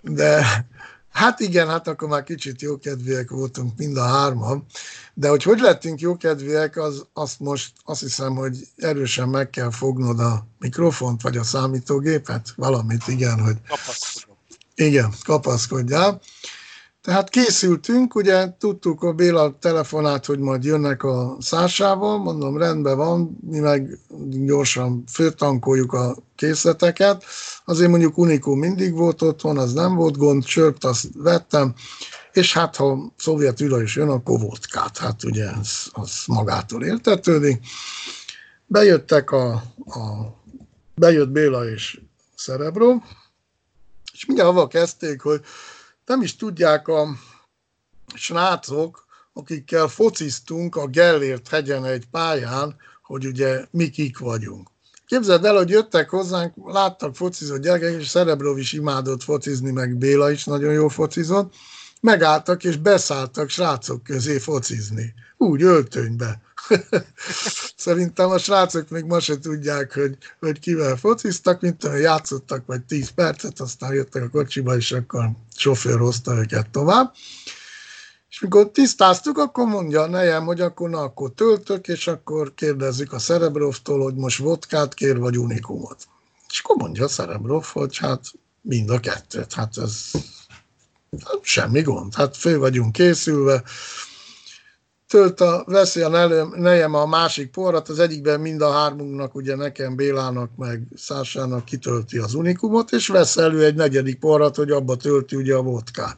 De 0.01 0.65
hát 1.13 1.39
igen, 1.39 1.67
hát 1.67 1.87
akkor 1.87 2.07
már 2.07 2.23
kicsit 2.23 2.61
jókedvűek 2.61 3.29
voltunk 3.29 3.77
mind 3.77 3.97
a 3.97 4.05
hárman. 4.05 4.65
De 5.13 5.29
hogy 5.29 5.43
hogy 5.43 5.59
lettünk 5.59 5.99
jókedvűek, 5.99 6.77
az, 6.77 7.05
azt 7.13 7.39
most 7.39 7.71
azt 7.83 7.99
hiszem, 7.99 8.35
hogy 8.35 8.67
erősen 8.75 9.29
meg 9.29 9.49
kell 9.49 9.71
fognod 9.71 10.19
a 10.19 10.47
mikrofont, 10.59 11.21
vagy 11.21 11.37
a 11.37 11.43
számítógépet, 11.43 12.53
valamit, 12.55 13.07
igen, 13.07 13.39
hogy... 13.39 13.57
Kapaszkodom. 13.67 14.37
Igen, 14.75 15.13
kapaszkodjál. 15.23 16.21
Tehát 17.03 17.29
készültünk, 17.29 18.15
ugye 18.15 18.47
tudtuk 18.57 19.03
a 19.03 19.13
Béla 19.13 19.57
telefonát, 19.59 20.25
hogy 20.25 20.39
majd 20.39 20.63
jönnek 20.63 21.03
a 21.03 21.37
szásával, 21.39 22.17
mondom, 22.17 22.57
rendben 22.57 22.97
van, 22.97 23.37
mi 23.41 23.59
meg 23.59 23.99
gyorsan 24.29 25.03
főtankoljuk 25.11 25.93
a 25.93 26.15
készleteket. 26.35 27.23
Azért 27.65 27.89
mondjuk 27.89 28.17
Unikum 28.17 28.59
mindig 28.59 28.93
volt 28.93 29.21
otthon, 29.21 29.57
az 29.57 29.73
nem 29.73 29.95
volt 29.95 30.17
gond, 30.17 30.43
csörpt, 30.43 30.83
azt 30.83 31.07
vettem, 31.13 31.73
és 32.33 32.53
hát 32.53 32.75
ha 32.75 33.13
szovjet 33.17 33.61
űra 33.61 33.81
is 33.81 33.95
jön, 33.95 34.09
akkor 34.09 34.39
vodkát, 34.39 34.97
hát 34.97 35.23
ugye 35.23 35.49
az, 35.59 35.89
az 35.91 36.23
magától 36.27 36.83
értetődik. 36.83 37.59
Bejöttek 38.65 39.31
a, 39.31 39.51
a 39.85 40.03
bejött 40.95 41.29
Béla 41.29 41.69
és 41.69 41.99
Cerebro, 42.37 42.97
és 44.13 44.25
mindjárt 44.25 44.49
avval 44.49 44.67
kezdték, 44.67 45.21
hogy 45.21 45.41
nem 46.05 46.21
is 46.21 46.35
tudják 46.35 46.87
a 46.87 47.07
srácok, 48.15 49.05
akikkel 49.33 49.87
fociztunk 49.87 50.75
a 50.75 50.87
Gellért 50.87 51.47
hegyen 51.47 51.85
egy 51.85 52.05
pályán, 52.11 52.75
hogy 53.03 53.25
ugye 53.25 53.65
mi 53.71 53.89
kik 53.89 54.17
vagyunk. 54.17 54.67
Képzeld 55.05 55.45
el, 55.45 55.55
hogy 55.55 55.69
jöttek 55.69 56.09
hozzánk, 56.09 56.53
láttak 56.65 57.15
focizó 57.15 57.57
gyerekek, 57.57 57.99
és 57.99 58.07
Szerebrov 58.07 58.57
is 58.57 58.73
imádott 58.73 59.23
focizni, 59.23 59.71
meg 59.71 59.97
Béla 59.97 60.31
is 60.31 60.43
nagyon 60.43 60.73
jó 60.73 60.87
focizott, 60.87 61.53
megálltak 62.03 62.63
és 62.63 62.77
beszálltak 62.77 63.49
srácok 63.49 64.03
közé 64.03 64.37
focizni. 64.37 65.13
Úgy 65.37 65.63
öltönybe. 65.63 66.41
Szerintem 67.75 68.29
a 68.29 68.37
srácok 68.37 68.89
még 68.89 69.03
ma 69.03 69.19
se 69.19 69.39
tudják, 69.39 69.93
hogy, 69.93 70.17
hogy 70.39 70.59
kivel 70.59 70.95
fociztak, 70.95 71.61
mint 71.61 71.77
tudom, 71.77 71.97
játszottak 71.97 72.65
vagy 72.65 72.81
10 72.81 73.09
percet, 73.09 73.59
aztán 73.59 73.93
jöttek 73.93 74.23
a 74.23 74.29
kocsiba, 74.29 74.75
és 74.75 74.91
akkor 74.91 75.29
sofőr 75.55 75.99
hozta 75.99 76.35
őket 76.35 76.69
tovább. 76.69 77.13
És 78.29 78.39
mikor 78.39 78.71
tisztáztuk, 78.71 79.37
akkor 79.37 79.65
mondja 79.67 80.01
a 80.01 80.07
nejem, 80.07 80.45
hogy 80.45 80.61
akkor 80.61 80.89
na, 80.89 80.99
akkor 80.99 81.31
töltök, 81.31 81.87
és 81.87 82.07
akkor 82.07 82.53
kérdezzük 82.53 83.13
a 83.13 83.19
Szerebrovtól, 83.19 84.03
hogy 84.03 84.15
most 84.15 84.37
vodkát 84.37 84.93
kér, 84.93 85.17
vagy 85.17 85.37
unikumot. 85.37 86.07
És 86.49 86.59
akkor 86.59 86.75
mondja 86.75 87.03
a 87.03 87.07
Szerebrov, 87.07 87.65
hogy 87.65 87.97
hát 87.97 88.21
mind 88.61 88.89
a 88.89 88.99
kettőt. 88.99 89.53
Hát 89.53 89.77
ez 89.77 90.11
semmi 91.41 91.81
gond. 91.81 92.15
Hát 92.15 92.37
fő 92.37 92.57
vagyunk 92.57 92.91
készülve, 92.91 93.63
tölt 95.13 95.41
a, 95.41 95.63
veszi 95.67 96.01
a 96.01 96.09
nejem 96.55 96.93
a 96.93 97.05
másik 97.05 97.51
porrat, 97.51 97.89
az 97.89 97.99
egyikben 97.99 98.39
mind 98.39 98.61
a 98.61 98.71
hármunknak, 98.71 99.35
ugye 99.35 99.55
nekem, 99.55 99.95
Bélának, 99.95 100.55
meg 100.55 100.87
Szásának 100.95 101.65
kitölti 101.65 102.17
az 102.17 102.33
unikumot, 102.33 102.91
és 102.91 103.07
vesz 103.07 103.37
elő 103.37 103.65
egy 103.65 103.75
negyedik 103.75 104.19
porrat, 104.19 104.55
hogy 104.55 104.71
abba 104.71 104.95
tölti 104.95 105.35
ugye 105.35 105.55
a 105.55 105.61
vodkát. 105.61 106.17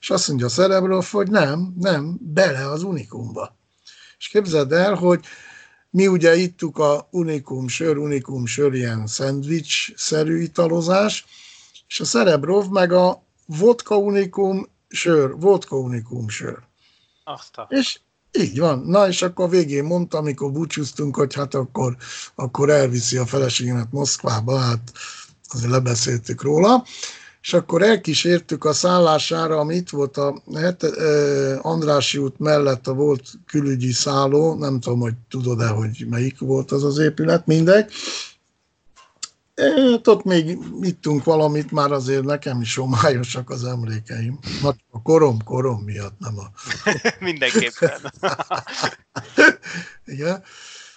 És 0.00 0.10
azt 0.10 0.28
mondja 0.28 0.46
a 0.46 0.48
Cerebrov, 0.48 1.06
hogy 1.10 1.30
nem, 1.30 1.74
nem, 1.80 2.18
bele 2.20 2.70
az 2.70 2.82
unikumba. 2.82 3.56
És 4.18 4.28
képzeld 4.28 4.72
el, 4.72 4.94
hogy 4.94 5.20
mi 5.90 6.06
ugye 6.06 6.36
ittuk 6.36 6.78
a 6.78 7.08
unikum 7.10 7.68
sör, 7.68 7.96
unikum 7.96 8.46
sör, 8.46 8.74
ilyen 8.74 9.06
szendvics-szerű 9.06 10.40
italozás, 10.40 11.24
és 11.88 12.00
a 12.00 12.04
Cerebrov 12.04 12.68
meg 12.68 12.92
a 12.92 13.22
vodka 13.48 13.96
unikum 13.96 14.68
sör, 14.88 15.34
vodka 15.38 15.76
unikum 15.76 16.28
sör. 16.28 16.58
Aztán. 17.24 17.66
És 17.68 18.00
így 18.32 18.58
van. 18.58 18.78
Na, 18.78 19.08
és 19.08 19.22
akkor 19.22 19.44
a 19.44 19.48
végén 19.48 19.84
mondta, 19.84 20.18
amikor 20.18 20.52
búcsúztunk, 20.52 21.16
hogy 21.16 21.34
hát 21.34 21.54
akkor, 21.54 21.96
akkor 22.34 22.70
elviszi 22.70 23.16
a 23.16 23.26
feleségemet 23.26 23.92
Moszkvába, 23.92 24.58
hát 24.58 24.92
azért 25.48 25.70
lebeszéltük 25.70 26.42
róla, 26.42 26.84
és 27.42 27.52
akkor 27.52 27.82
elkísértük 27.82 28.64
a 28.64 28.72
szállására, 28.72 29.58
ami 29.58 29.74
itt 29.74 29.88
volt 29.88 30.16
a 30.16 30.42
hát, 30.54 30.82
eh, 30.82 31.66
Andrási 31.66 32.18
út 32.18 32.38
mellett 32.38 32.86
a 32.86 32.94
volt 32.94 33.22
külügyi 33.46 33.92
szálló, 33.92 34.54
nem 34.54 34.80
tudom, 34.80 35.00
hogy 35.00 35.14
tudod-e, 35.28 35.68
hogy 35.68 36.06
melyik 36.08 36.38
volt 36.38 36.72
az 36.72 36.84
az 36.84 36.98
épület, 36.98 37.46
mindegy, 37.46 37.92
Hát 39.58 40.06
ott 40.06 40.24
még 40.24 40.58
ittunk 40.80 41.24
valamit, 41.24 41.70
már 41.70 41.92
azért 41.92 42.24
nekem 42.24 42.60
is 42.60 42.76
homályosak 42.76 43.50
az 43.50 43.64
emlékeim. 43.64 44.38
A 44.90 45.02
korom, 45.02 45.42
korom 45.44 45.82
miatt, 45.82 46.18
nem 46.18 46.34
a... 46.38 46.50
Mindenképpen. 47.24 48.12
Igen. 50.04 50.42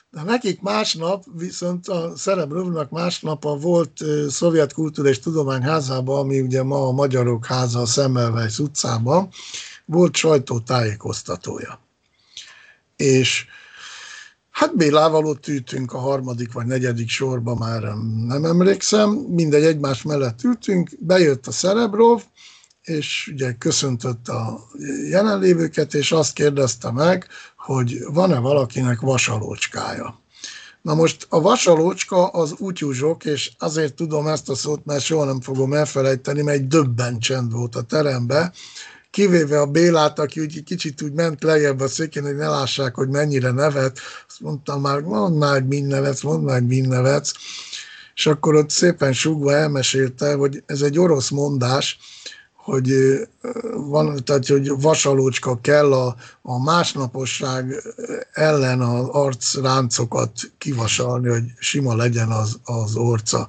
De 0.09 0.23
nekik 0.23 0.61
másnap, 0.61 1.23
viszont 1.35 1.87
a 1.87 2.13
Szerebrovnak 2.15 2.89
másnap 2.89 3.45
a 3.45 3.55
volt 3.55 3.99
Szovjet 4.29 4.73
Kultúra 4.73 5.09
és 5.09 5.19
Tudományházában, 5.19 6.19
ami 6.19 6.39
ugye 6.39 6.63
ma 6.63 6.87
a 6.87 6.91
Magyarok 6.91 7.45
Háza 7.45 7.79
a 7.79 7.85
Szemmelweis 7.85 8.59
utcában, 8.59 9.29
volt 9.85 10.15
sajtótájékoztatója. 10.15 11.79
És 12.95 13.45
Hát 14.61 14.75
Bélával 14.75 15.25
ott 15.25 15.47
ültünk 15.47 15.93
a 15.93 15.97
harmadik 15.97 16.53
vagy 16.53 16.65
negyedik 16.65 17.09
sorba, 17.09 17.55
már 17.55 17.81
nem 18.27 18.45
emlékszem, 18.45 19.09
mindegy 19.09 19.63
egymás 19.63 20.01
mellett 20.01 20.43
ültünk, 20.43 20.89
bejött 20.99 21.47
a 21.47 21.51
Szerebrov, 21.51 22.23
és 22.81 23.29
ugye 23.33 23.53
köszöntött 23.53 24.27
a 24.27 24.67
jelenlévőket, 25.09 25.93
és 25.93 26.11
azt 26.11 26.33
kérdezte 26.33 26.91
meg, 26.91 27.27
hogy 27.57 27.99
van-e 28.13 28.39
valakinek 28.39 28.99
vasalócskája. 28.99 30.19
Na 30.81 30.93
most 30.93 31.25
a 31.29 31.41
vasalócska 31.41 32.27
az 32.27 32.53
útyúzsok, 32.57 33.25
és 33.25 33.51
azért 33.59 33.93
tudom 33.93 34.27
ezt 34.27 34.49
a 34.49 34.55
szót, 34.55 34.85
mert 34.85 35.03
soha 35.03 35.25
nem 35.25 35.41
fogom 35.41 35.73
elfelejteni, 35.73 36.41
mert 36.41 36.57
egy 36.57 36.67
döbben 36.67 37.19
csend 37.19 37.51
volt 37.51 37.75
a 37.75 37.81
terembe, 37.81 38.51
kivéve 39.11 39.59
a 39.59 39.65
Bélát, 39.65 40.19
aki 40.19 40.39
úgy 40.39 40.63
kicsit 40.63 41.01
úgy 41.01 41.13
ment 41.13 41.43
lejjebb 41.43 41.79
a 41.79 41.87
székén, 41.87 42.23
hogy 42.23 42.35
ne 42.35 42.47
lássák, 42.47 42.95
hogy 42.95 43.09
mennyire 43.09 43.51
nevet, 43.51 43.99
azt 44.27 44.39
mondtam 44.39 44.81
már, 44.81 44.99
mondd 44.99 45.37
már, 45.37 45.53
hogy 45.53 45.67
mind 45.67 45.87
nevetsz, 45.87 46.21
mondd 46.21 46.43
már, 46.43 46.59
hogy 46.59 46.67
mind 46.67 46.87
nevetsz, 46.87 47.33
és 48.15 48.25
akkor 48.25 48.55
ott 48.55 48.69
szépen 48.69 49.13
súgva 49.13 49.53
elmesélte, 49.53 50.33
hogy 50.33 50.63
ez 50.65 50.81
egy 50.81 50.99
orosz 50.99 51.29
mondás, 51.29 51.97
hogy 52.63 52.93
van, 53.73 54.23
tehát, 54.23 54.47
hogy 54.47 54.81
vasalócska 54.81 55.59
kell 55.61 55.93
a, 55.93 56.15
a 56.41 56.63
másnaposság 56.63 57.83
ellen 58.31 58.81
az 58.81 59.07
arcráncokat 59.07 60.31
kivasalni, 60.57 61.29
hogy 61.29 61.43
sima 61.59 61.95
legyen 61.95 62.29
az, 62.29 62.59
az 62.63 62.95
orca. 62.95 63.47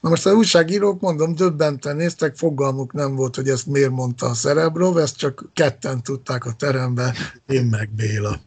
Na 0.00 0.08
most 0.08 0.26
az 0.26 0.32
újságírók, 0.32 1.00
mondom, 1.00 1.34
döbbenten 1.34 1.96
néztek, 1.96 2.36
fogalmuk 2.36 2.92
nem 2.92 3.14
volt, 3.14 3.36
hogy 3.36 3.48
ezt 3.48 3.66
miért 3.66 3.90
mondta 3.90 4.26
a 4.26 4.34
Szerebrov, 4.34 4.98
ezt 4.98 5.16
csak 5.16 5.44
ketten 5.54 6.02
tudták 6.02 6.44
a 6.44 6.52
teremben, 6.52 7.14
én 7.46 7.64
meg 7.64 7.90
Béla. 7.96 8.40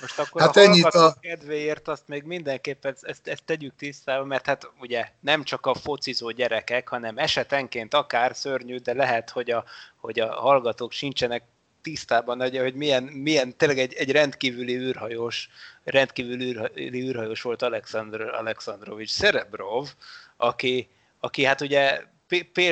Most 0.00 0.18
akkor 0.18 0.40
hát 0.40 0.56
a 0.56 0.60
ennyit 0.60 0.84
a 0.84 1.16
kedvéért 1.20 1.88
azt 1.88 2.08
még 2.08 2.22
mindenképpen 2.22 2.96
ezt, 3.02 3.28
ezt, 3.28 3.44
tegyük 3.44 3.76
tisztába, 3.76 4.24
mert 4.24 4.46
hát 4.46 4.70
ugye 4.80 5.08
nem 5.20 5.44
csak 5.44 5.66
a 5.66 5.74
focizó 5.74 6.30
gyerekek, 6.30 6.88
hanem 6.88 7.18
esetenként 7.18 7.94
akár 7.94 8.36
szörnyű, 8.36 8.76
de 8.76 8.94
lehet, 8.94 9.30
hogy 9.30 9.50
a, 9.50 9.64
hogy 9.96 10.20
a 10.20 10.34
hallgatók 10.34 10.92
sincsenek 10.92 11.42
tisztában, 11.82 12.40
hogy, 12.40 12.58
hogy 12.58 12.74
milyen, 12.74 13.02
milyen 13.02 13.56
tényleg 13.56 13.78
egy, 13.78 13.94
egy 13.94 14.10
rendkívüli 14.10 14.76
űrhajós, 14.76 15.48
rendkívüli 15.84 16.44
űrhajós, 16.44 16.76
űrhajós 16.76 17.42
volt 17.42 17.62
Alexandr 17.62 18.20
Alexandrovics 18.20 19.10
Szerebrov, 19.10 19.88
aki, 20.36 20.88
aki 21.20 21.44
hát 21.44 21.60
ugye 21.60 22.00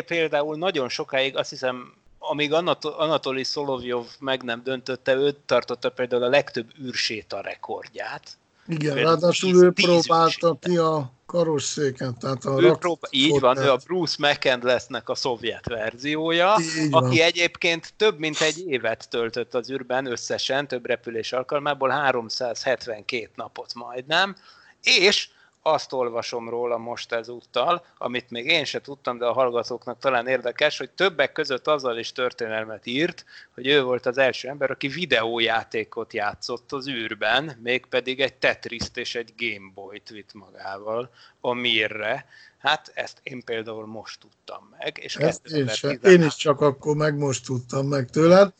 például 0.07 0.57
nagyon 0.57 0.89
sokáig, 0.89 1.37
azt 1.37 1.51
hiszem 1.51 2.04
amíg 2.31 2.53
Anatoli 2.53 3.45
Szolovjov 3.45 4.07
meg 4.19 4.43
nem 4.43 4.63
döntötte, 4.63 5.15
őt 5.15 5.37
tartotta 5.37 5.91
például 5.91 6.23
a 6.23 6.29
legtöbb 6.29 6.67
űrséta 6.83 7.41
rekordját. 7.41 8.37
Igen, 8.67 8.95
ráadásul 8.95 9.65
ő 9.65 9.71
próbálta 9.71 10.57
ki 10.61 10.77
a 10.77 11.11
karosszéken, 11.27 12.19
tehát 12.19 12.45
a 12.45 12.63
ő 12.63 12.73
próbál, 12.73 13.11
Így 13.11 13.41
van, 13.41 13.57
ő 13.57 13.71
a 13.71 13.77
Bruce 13.77 14.17
McCandlessnek 14.19 15.09
a 15.09 15.15
szovjet 15.15 15.69
verziója, 15.69 16.57
így 16.79 16.89
aki 16.91 17.19
van. 17.19 17.27
egyébként 17.27 17.95
több 17.97 18.19
mint 18.19 18.41
egy 18.41 18.67
évet 18.67 19.09
töltött 19.11 19.55
az 19.55 19.71
űrben 19.71 20.07
összesen, 20.07 20.69
több 20.69 20.87
repülés 20.87 21.33
alkalmából, 21.33 21.89
372 21.89 23.31
napot 23.35 23.75
majdnem, 23.75 24.37
és 24.83 25.29
azt 25.67 25.93
olvasom 25.93 26.49
róla 26.49 26.79
most 26.79 27.13
ezúttal, 27.13 27.85
amit 27.99 28.31
még 28.31 28.47
én 28.47 28.65
se 28.65 28.81
tudtam, 28.81 29.19
de 29.19 29.27
a 29.27 29.33
hallgatóknak 29.33 29.99
talán 29.99 30.27
érdekes, 30.27 30.79
hogy 30.79 30.91
többek 30.91 31.33
között 31.33 31.67
azzal 31.67 31.99
is 31.99 32.13
történelmet 32.13 32.87
írt, 32.87 33.25
hogy 33.55 33.67
ő 33.67 33.83
volt 33.83 34.07
az 34.07 34.19
első 34.19 34.49
ember, 34.49 34.71
aki 34.71 34.89
videójátékot 34.89 36.13
játszott 36.13 36.73
az 36.73 36.89
űrben, 36.89 37.59
mégpedig 37.63 38.21
egy 38.21 38.35
Tetriszt 38.35 38.97
és 38.97 39.15
egy 39.15 39.33
Gameboy-t 39.37 40.09
vitt 40.09 40.33
magával 40.35 41.11
a 41.41 41.53
Mirre. 41.53 42.27
Hát 42.59 42.91
ezt 42.95 43.21
én 43.23 43.45
például 43.45 43.87
most 43.87 44.21
tudtam 44.21 44.75
meg. 44.79 44.99
És 45.03 45.17
ezt 45.17 45.47
én, 45.47 45.69
sem. 45.69 45.99
én 46.03 46.23
is 46.23 46.37
csak 46.37 46.61
akkor 46.61 46.97
meg 46.97 47.17
most 47.17 47.45
tudtam 47.45 47.87
meg 47.87 48.11
tőled. 48.11 48.53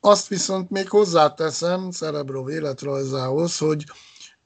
Azt 0.00 0.28
viszont 0.28 0.70
még 0.70 0.88
hozzáteszem 0.88 1.90
Cerebro 1.90 2.50
életrajzához, 2.50 3.58
hogy 3.58 3.84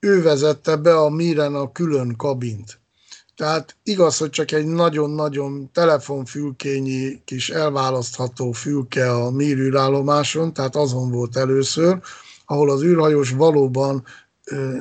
ő 0.04 0.22
vezette 0.22 0.76
be 0.76 0.94
a 0.96 1.10
Miren 1.10 1.54
a 1.54 1.72
külön 1.72 2.16
kabint. 2.16 2.80
Tehát 3.36 3.76
igaz, 3.82 4.18
hogy 4.18 4.30
csak 4.30 4.52
egy 4.52 4.66
nagyon-nagyon 4.66 5.70
telefonfülkényi 5.72 7.20
kis 7.24 7.50
elválasztható 7.50 8.52
fülke 8.52 9.12
a 9.12 9.30
Mir 9.30 9.58
űrállomáson, 9.58 10.52
tehát 10.52 10.76
azon 10.76 11.10
volt 11.10 11.36
először, 11.36 12.00
ahol 12.46 12.70
az 12.70 12.82
űrhajós 12.82 13.30
valóban 13.30 14.04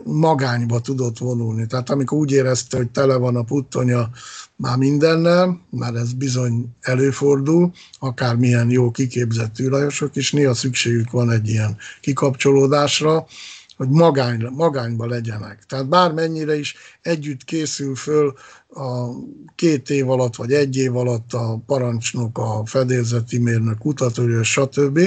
magányba 0.03 0.79
tudott 0.79 1.17
vonulni. 1.17 1.67
Tehát 1.67 1.89
amikor 1.89 2.17
úgy 2.17 2.31
érezte, 2.31 2.77
hogy 2.77 2.89
tele 2.89 3.15
van 3.15 3.36
a 3.36 3.43
puttonya 3.43 4.10
már 4.55 4.77
mindennel, 4.77 5.62
mert 5.69 5.95
ez 5.95 6.13
bizony 6.13 6.65
előfordul, 6.79 7.71
akármilyen 7.99 8.69
jó 8.69 8.91
kiképzett 8.91 9.60
űrhajosok 9.60 10.15
is, 10.15 10.31
néha 10.31 10.53
szükségük 10.53 11.12
van 11.12 11.31
egy 11.31 11.49
ilyen 11.49 11.77
kikapcsolódásra, 12.01 13.25
hogy 13.82 13.89
magány, 13.89 14.48
magányba 14.52 15.06
legyenek. 15.06 15.63
Tehát 15.67 15.89
bármennyire 15.89 16.58
is 16.58 16.76
együtt 17.02 17.44
készül 17.44 17.96
föl 17.96 18.34
a 18.70 19.10
két 19.56 19.89
év 19.89 20.10
alatt, 20.10 20.36
vagy 20.36 20.52
egy 20.52 20.78
év 20.78 20.96
alatt 20.96 21.34
a 21.34 21.62
parancsnok, 21.65 22.38
a 22.38 22.62
fedélzeti 22.65 23.38
mérnök, 23.38 23.78
kutatőr, 23.78 24.46
stb 24.46 25.00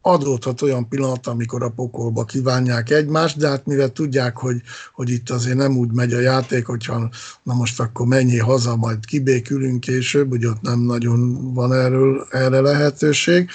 adódhat 0.00 0.62
olyan 0.62 0.88
pillanat, 0.88 1.26
amikor 1.26 1.62
a 1.62 1.70
pokolba 1.70 2.24
kívánják 2.24 2.90
egymást, 2.90 3.38
de 3.38 3.48
hát 3.48 3.66
mivel 3.66 3.92
tudják, 3.92 4.36
hogy, 4.36 4.62
hogy 4.94 5.10
itt 5.10 5.30
azért 5.30 5.56
nem 5.56 5.76
úgy 5.76 5.92
megy 5.92 6.12
a 6.12 6.20
játék, 6.20 6.66
hogyha 6.66 7.10
na 7.42 7.54
most 7.54 7.80
akkor 7.80 8.06
mennyi 8.06 8.38
haza, 8.38 8.76
majd 8.76 9.04
kibékülünk 9.04 9.80
később, 9.80 10.28
hogy 10.28 10.46
ott 10.46 10.60
nem 10.60 10.80
nagyon 10.80 11.52
van 11.54 11.72
erről, 11.72 12.26
erre 12.30 12.60
lehetőség, 12.60 13.50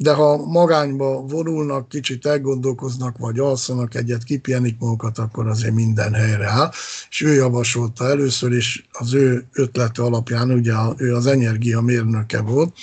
de 0.00 0.12
ha 0.12 0.36
magányba 0.36 1.20
vonulnak, 1.20 1.88
kicsit 1.88 2.26
elgondolkoznak, 2.26 3.18
vagy 3.18 3.38
alszanak 3.38 3.94
egyet, 3.94 4.24
kipihenik 4.24 4.78
magukat, 4.78 5.18
akkor 5.18 5.46
azért 5.46 5.74
minden 5.74 6.14
helyre 6.14 6.48
áll. 6.48 6.70
És 7.10 7.20
ő 7.20 7.34
javasolta 7.34 8.08
először, 8.08 8.52
és 8.52 8.84
az 8.92 9.14
ő 9.14 9.46
ötlete 9.52 10.02
alapján, 10.02 10.50
ugye 10.50 10.72
ő 10.96 11.14
az 11.14 11.26
energia 11.26 11.80
mérnöke 11.80 12.40
volt, 12.40 12.74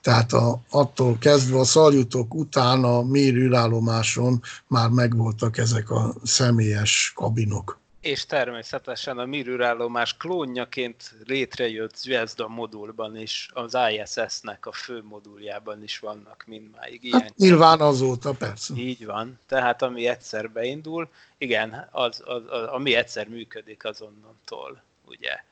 tehát 0.00 0.32
a, 0.32 0.60
attól 0.70 1.18
kezdve 1.18 1.58
a 1.58 1.64
szaljutok 1.64 2.34
után 2.34 2.84
a 2.84 3.02
mér 3.02 3.34
űrállomáson 3.34 4.42
már 4.68 4.88
megvoltak 4.88 5.58
ezek 5.58 5.90
a 5.90 6.14
személyes 6.22 7.12
kabinok. 7.14 7.82
És 8.04 8.26
természetesen 8.26 9.18
a 9.18 9.24
Mir 9.24 9.46
űrállomás 9.46 10.16
klónjaként 10.16 11.14
létrejött 11.26 11.96
Zvezda 11.96 12.48
modulban 12.48 13.16
is, 13.16 13.48
az 13.52 13.76
ISS-nek 13.90 14.66
a 14.66 14.72
fő 14.72 15.02
moduljában 15.02 15.82
is 15.82 15.98
vannak 15.98 16.44
mindmáig 16.46 17.04
ilyen. 17.04 17.20
Hát, 17.20 17.36
nyilván 17.36 17.80
azóta, 17.80 18.32
persze. 18.32 18.74
Így 18.76 19.06
van. 19.06 19.38
Tehát 19.46 19.82
ami 19.82 20.06
egyszer 20.06 20.50
beindul, 20.50 21.08
igen, 21.38 21.88
az, 21.90 22.22
az, 22.24 22.42
az, 22.48 22.68
ami 22.68 22.94
egyszer 22.94 23.28
működik 23.28 23.84
azonnantól, 23.84 24.82
ugye 25.06 25.42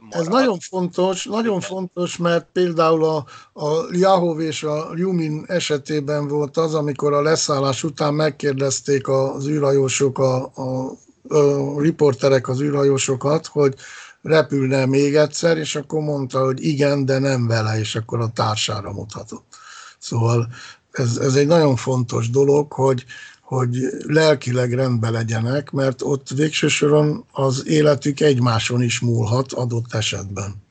marad. 0.00 0.12
Ez 0.12 0.26
nagyon 0.26 0.58
fontos, 0.58 1.24
nagyon 1.24 1.60
fontos, 1.60 2.16
mert 2.16 2.46
például 2.52 3.04
a, 3.04 3.16
a 3.52 3.86
Yahoo 3.90 4.40
és 4.40 4.62
a 4.62 4.88
Lumin 4.92 5.44
esetében 5.46 6.28
volt 6.28 6.56
az, 6.56 6.74
amikor 6.74 7.12
a 7.12 7.22
leszállás 7.22 7.84
után 7.84 8.14
megkérdezték 8.14 9.08
az 9.08 9.46
űrhajósok, 9.46 10.18
a, 10.18 10.44
a, 10.44 10.92
a 11.28 11.80
riporterek 11.80 12.48
az 12.48 12.60
űrhajósokat, 12.60 13.46
hogy 13.46 13.74
repülne 14.22 14.86
még 14.86 15.14
egyszer, 15.14 15.56
és 15.56 15.76
akkor 15.76 16.00
mondta, 16.00 16.44
hogy 16.44 16.64
igen, 16.64 17.04
de 17.04 17.18
nem 17.18 17.46
vele, 17.46 17.78
és 17.78 17.94
akkor 17.94 18.20
a 18.20 18.32
társára 18.34 18.92
mutatott. 18.92 19.56
Szóval 19.98 20.48
ez, 20.90 21.16
ez 21.16 21.34
egy 21.34 21.46
nagyon 21.46 21.76
fontos 21.76 22.30
dolog, 22.30 22.72
hogy, 22.72 23.04
hogy 23.40 23.76
lelkileg 24.06 24.72
rendben 24.72 25.12
legyenek, 25.12 25.70
mert 25.70 26.02
ott 26.02 26.28
végső 26.28 26.68
soron 26.68 27.24
az 27.32 27.66
életük 27.66 28.20
egymáson 28.20 28.82
is 28.82 29.00
múlhat 29.00 29.52
adott 29.52 29.94
esetben. 29.94 30.64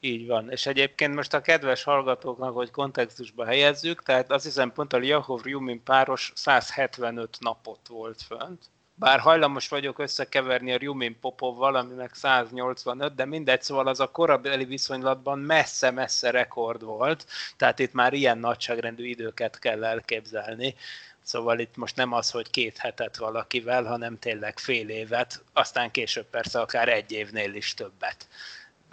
Így 0.00 0.26
van. 0.26 0.50
És 0.50 0.66
egyébként 0.66 1.14
most 1.14 1.34
a 1.34 1.40
kedves 1.40 1.82
hallgatóknak, 1.82 2.54
hogy 2.54 2.70
kontextusba 2.70 3.44
helyezzük, 3.44 4.02
tehát 4.02 4.30
azt 4.30 4.44
hiszem 4.44 4.72
pont 4.72 4.92
a 4.92 5.02
Lyahov 5.02 5.42
Rjumin 5.42 5.82
páros 5.82 6.32
175 6.34 7.36
napot 7.40 7.80
volt 7.88 8.22
fönt. 8.22 8.62
Bár 8.96 9.20
hajlamos 9.20 9.68
vagyok 9.68 9.98
összekeverni 9.98 10.72
a 10.72 10.76
Rjumin 10.76 11.18
Popovval, 11.20 11.74
aminek 11.74 12.14
185, 12.14 13.14
de 13.14 13.24
mindegy, 13.24 13.62
szóval 13.62 13.86
az 13.86 14.00
a 14.00 14.10
korabeli 14.10 14.64
viszonylatban 14.64 15.38
messze-messze 15.38 16.30
rekord 16.30 16.82
volt, 16.82 17.26
tehát 17.56 17.78
itt 17.78 17.92
már 17.92 18.12
ilyen 18.12 18.38
nagyságrendű 18.38 19.04
időket 19.04 19.58
kell 19.58 19.84
elképzelni. 19.84 20.74
Szóval 21.22 21.58
itt 21.58 21.76
most 21.76 21.96
nem 21.96 22.12
az, 22.12 22.30
hogy 22.30 22.50
két 22.50 22.78
hetet 22.78 23.16
valakivel, 23.16 23.84
hanem 23.84 24.18
tényleg 24.18 24.58
fél 24.58 24.88
évet, 24.88 25.42
aztán 25.52 25.90
később 25.90 26.26
persze 26.26 26.60
akár 26.60 26.88
egy 26.88 27.12
évnél 27.12 27.54
is 27.54 27.74
többet 27.74 28.28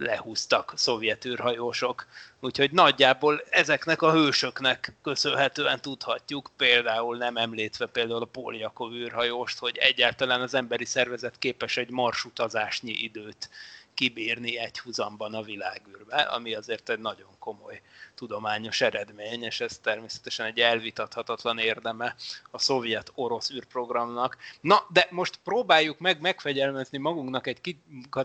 lehúztak 0.01 0.73
szovjet 0.75 1.25
űrhajósok. 1.25 2.05
Úgyhogy 2.39 2.71
nagyjából 2.71 3.43
ezeknek 3.49 4.01
a 4.01 4.11
hősöknek 4.11 4.93
köszönhetően 5.03 5.81
tudhatjuk, 5.81 6.49
például 6.57 7.17
nem 7.17 7.37
említve 7.37 7.85
például 7.85 8.21
a 8.21 8.25
Poljakov 8.25 8.93
űrhajóst, 8.93 9.59
hogy 9.59 9.77
egyáltalán 9.77 10.41
az 10.41 10.53
emberi 10.53 10.85
szervezet 10.85 11.39
képes 11.39 11.77
egy 11.77 11.89
marsutazásnyi 11.89 12.91
időt 12.91 13.49
kibírni 13.93 14.57
egy 14.57 14.79
húzamban 14.79 15.33
a 15.33 15.41
világűrbe, 15.41 16.15
ami 16.15 16.55
azért 16.55 16.89
egy 16.89 16.99
nagyon 16.99 17.29
komoly 17.39 17.81
tudományos 18.15 18.81
eredmény, 18.81 19.43
és 19.43 19.59
ez 19.59 19.77
természetesen 19.77 20.45
egy 20.45 20.59
elvitathatatlan 20.59 21.57
érdeme 21.57 22.15
a 22.51 22.59
szovjet-orosz 22.59 23.51
űrprogramnak. 23.51 24.37
Na, 24.61 24.85
de 24.89 25.07
most 25.09 25.39
próbáljuk 25.43 25.99
meg 25.99 26.21
megfegyelmezni 26.21 26.97
magunknak 26.97 27.47
egy, 27.47 27.77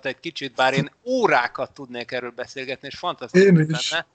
egy 0.02 0.20
kicsit, 0.20 0.54
bár 0.54 0.74
én 0.74 0.90
órákat 1.04 1.72
tudnék 1.72 2.10
erről 2.12 2.30
beszélgetni, 2.30 2.88
és 2.88 2.98
fantasztikus 2.98 3.90
lenne. 3.90 4.06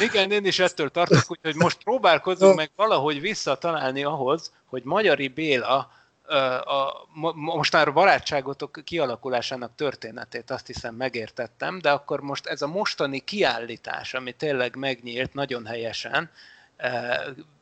Igen, 0.00 0.30
én 0.30 0.44
is 0.44 0.58
ettől 0.58 0.90
tartok, 0.90 1.22
úgyhogy 1.28 1.54
most 1.54 1.82
próbálkozunk 1.82 2.56
meg 2.56 2.70
valahogy 2.76 3.20
visszatalálni 3.20 4.04
ahhoz, 4.04 4.52
hogy 4.64 4.82
Magyari 4.84 5.28
Béla 5.28 5.99
a, 6.30 7.06
most 7.34 7.72
már 7.72 7.92
barátságotok 7.92 8.80
kialakulásának 8.84 9.74
történetét 9.74 10.50
azt 10.50 10.66
hiszem 10.66 10.94
megértettem, 10.94 11.78
de 11.78 11.90
akkor 11.90 12.20
most 12.20 12.46
ez 12.46 12.62
a 12.62 12.66
mostani 12.66 13.18
kiállítás, 13.18 14.14
ami 14.14 14.32
tényleg 14.32 14.76
megnyílt 14.76 15.34
nagyon 15.34 15.66
helyesen, 15.66 16.30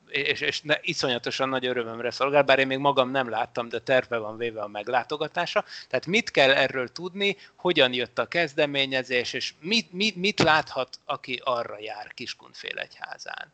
és, 0.08 0.40
és 0.40 0.60
ne, 0.60 0.74
iszonyatosan 0.80 1.48
nagy 1.48 1.66
örömömre 1.66 2.10
szolgál, 2.10 2.42
bár 2.42 2.58
én 2.58 2.66
még 2.66 2.78
magam 2.78 3.10
nem 3.10 3.28
láttam, 3.28 3.68
de 3.68 3.78
terve 3.78 4.16
van 4.16 4.36
véve 4.36 4.62
a 4.62 4.68
meglátogatása. 4.68 5.64
Tehát 5.88 6.06
mit 6.06 6.30
kell 6.30 6.50
erről 6.50 6.88
tudni, 6.88 7.36
hogyan 7.56 7.92
jött 7.92 8.18
a 8.18 8.28
kezdeményezés, 8.28 9.32
és 9.32 9.54
mit, 9.60 9.92
mit, 9.92 10.16
mit 10.16 10.40
láthat, 10.40 10.98
aki 11.04 11.40
arra 11.44 11.78
jár 11.80 12.14
Kiskunfélegyházán? 12.14 13.52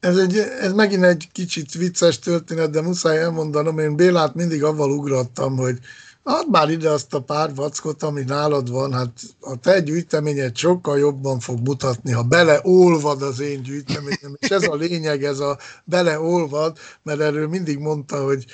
Ez, 0.00 0.16
egy, 0.16 0.36
ez 0.36 0.72
megint 0.72 1.04
egy 1.04 1.28
kicsit 1.32 1.72
vicces 1.72 2.18
történet, 2.18 2.70
de 2.70 2.80
muszáj 2.80 3.18
elmondanom, 3.18 3.78
én 3.78 3.96
Bélát 3.96 4.34
mindig 4.34 4.64
avval 4.64 4.90
ugrattam, 4.90 5.56
hogy 5.56 5.78
add 6.22 6.50
már 6.50 6.70
ide 6.70 6.90
azt 6.90 7.14
a 7.14 7.20
pár 7.20 7.54
vackot, 7.54 8.02
ami 8.02 8.22
nálad 8.22 8.70
van, 8.70 8.92
hát 8.92 9.20
a 9.40 9.56
te 9.56 9.80
gyűjteményed 9.80 10.56
sokkal 10.56 10.98
jobban 10.98 11.40
fog 11.40 11.58
mutatni, 11.60 12.12
ha 12.12 12.22
beleolvad 12.22 13.22
az 13.22 13.40
én 13.40 13.62
gyűjteményem, 13.62 14.36
és 14.38 14.48
ez 14.48 14.62
a 14.62 14.74
lényeg, 14.74 15.24
ez 15.24 15.38
a 15.38 15.58
beleolvad, 15.84 16.78
mert 17.02 17.20
erről 17.20 17.48
mindig 17.48 17.78
mondta, 17.78 18.24
hogy 18.24 18.44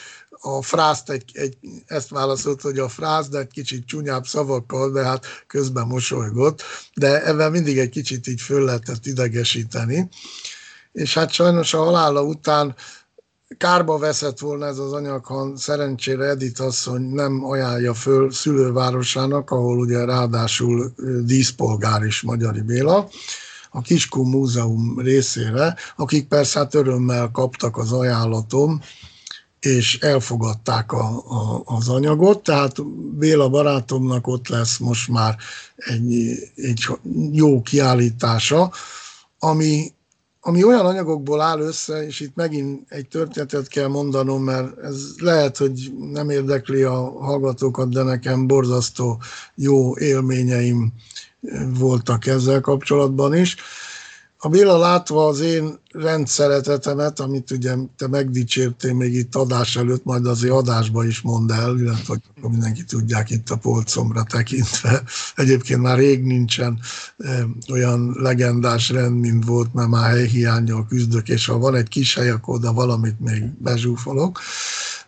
a 0.45 0.63
frászt 0.63 1.11
egy, 1.11 1.25
egy, 1.33 1.57
ezt 1.87 2.09
válaszolt, 2.09 2.61
hogy 2.61 2.79
a 2.79 2.89
frász, 2.89 3.29
de 3.29 3.39
egy 3.39 3.51
kicsit 3.51 3.87
csúnyább 3.87 4.27
szavakkal, 4.27 4.91
de 4.91 5.03
hát 5.03 5.27
közben 5.47 5.87
mosolygott, 5.87 6.63
de 6.95 7.27
ebben 7.27 7.51
mindig 7.51 7.79
egy 7.79 7.91
kicsit 7.91 8.27
így 8.27 8.41
föl 8.41 8.65
lehetett 8.65 9.07
idegesíteni 9.07 10.09
és 10.93 11.15
hát 11.15 11.31
sajnos 11.31 11.75
a 11.75 11.85
halála 11.85 12.23
után 12.23 12.75
kárba 13.57 13.99
veszett 13.99 14.39
volna 14.39 14.67
ez 14.67 14.79
az 14.79 14.93
anyag, 14.93 15.25
ha 15.25 15.57
szerencsére 15.57 16.25
Edith 16.25 16.61
asszony 16.61 17.03
nem 17.03 17.45
ajánlja 17.45 17.95
föl 17.95 18.33
szülővárosának, 18.33 19.51
ahol 19.51 19.79
ugye 19.79 20.05
ráadásul 20.05 20.95
díszpolgár 21.25 22.03
is 22.03 22.23
Magyari 22.23 22.61
Béla, 22.61 23.09
a 23.71 23.81
Kiskun 23.81 24.29
Múzeum 24.29 24.99
részére, 24.99 25.77
akik 25.97 26.29
persze 26.29 26.59
hát 26.59 26.75
örömmel 26.75 27.31
kaptak 27.33 27.77
az 27.77 27.93
ajánlatom, 27.93 28.81
és 29.61 29.99
elfogadták 29.99 30.93
a, 30.93 31.23
a, 31.29 31.63
az 31.65 31.89
anyagot, 31.89 32.43
tehát 32.43 32.87
Béla 33.19 33.49
barátomnak 33.49 34.27
ott 34.27 34.49
lesz 34.49 34.79
most 34.79 35.09
már 35.09 35.37
egy, 35.77 36.37
egy 36.55 36.87
jó 37.33 37.63
kiállítása, 37.63 38.73
ami, 39.39 39.93
ami 40.45 40.65
olyan 40.65 40.87
anyagokból 40.87 41.41
áll 41.41 41.61
össze, 41.61 42.07
és 42.07 42.21
itt 42.21 42.35
megint 42.35 42.83
egy 42.89 43.09
történetet 43.09 43.69
kell 43.69 43.89
mondanom, 43.89 44.43
mert 44.43 44.79
ez 44.79 45.15
lehet, 45.19 45.57
hogy 45.57 45.93
nem 46.11 46.31
érdekli 46.31 46.83
a 46.83 47.11
hallgatókat, 47.21 47.89
de 47.89 48.03
nekem 48.03 48.47
borzasztó 48.47 49.19
jó 49.55 49.99
élményeim 49.99 50.93
voltak 51.79 52.27
ezzel 52.27 52.61
kapcsolatban 52.61 53.35
is. 53.35 53.57
A 54.45 54.49
Béla 54.49 54.79
látva 54.79 55.27
az 55.27 55.41
én 55.41 55.79
rendszeretetemet, 55.93 57.21
amit 57.21 57.51
ugye 57.51 57.75
te 57.97 58.09
megdicsértél 58.09 58.93
még 58.93 59.15
itt 59.15 59.35
adás 59.35 59.77
előtt, 59.77 60.05
majd 60.05 60.27
azért 60.27 60.53
adásba 60.53 61.05
is 61.05 61.21
mond 61.21 61.51
el, 61.51 61.79
illetve 61.79 62.21
hogy 62.41 62.51
mindenki 62.51 62.85
tudják 62.85 63.31
itt 63.31 63.51
a 63.51 63.57
polcomra 63.57 64.23
tekintve. 64.23 65.03
Egyébként 65.37 65.81
már 65.81 65.99
rég 65.99 66.25
nincsen 66.25 66.79
e, 67.19 67.47
olyan 67.71 68.17
legendás 68.19 68.91
rend, 68.91 69.21
mint 69.21 69.45
volt, 69.45 69.75
mert 69.75 69.89
már 69.89 70.11
helyhiányjal 70.11 70.87
küzdök, 70.87 71.29
és 71.29 71.47
ha 71.47 71.59
van 71.59 71.75
egy 71.75 71.89
kis 71.89 72.15
hely, 72.15 72.31
akkor 72.31 72.55
oda 72.55 72.73
valamit 72.73 73.21
még 73.21 73.43
bezsúfolok. 73.59 74.41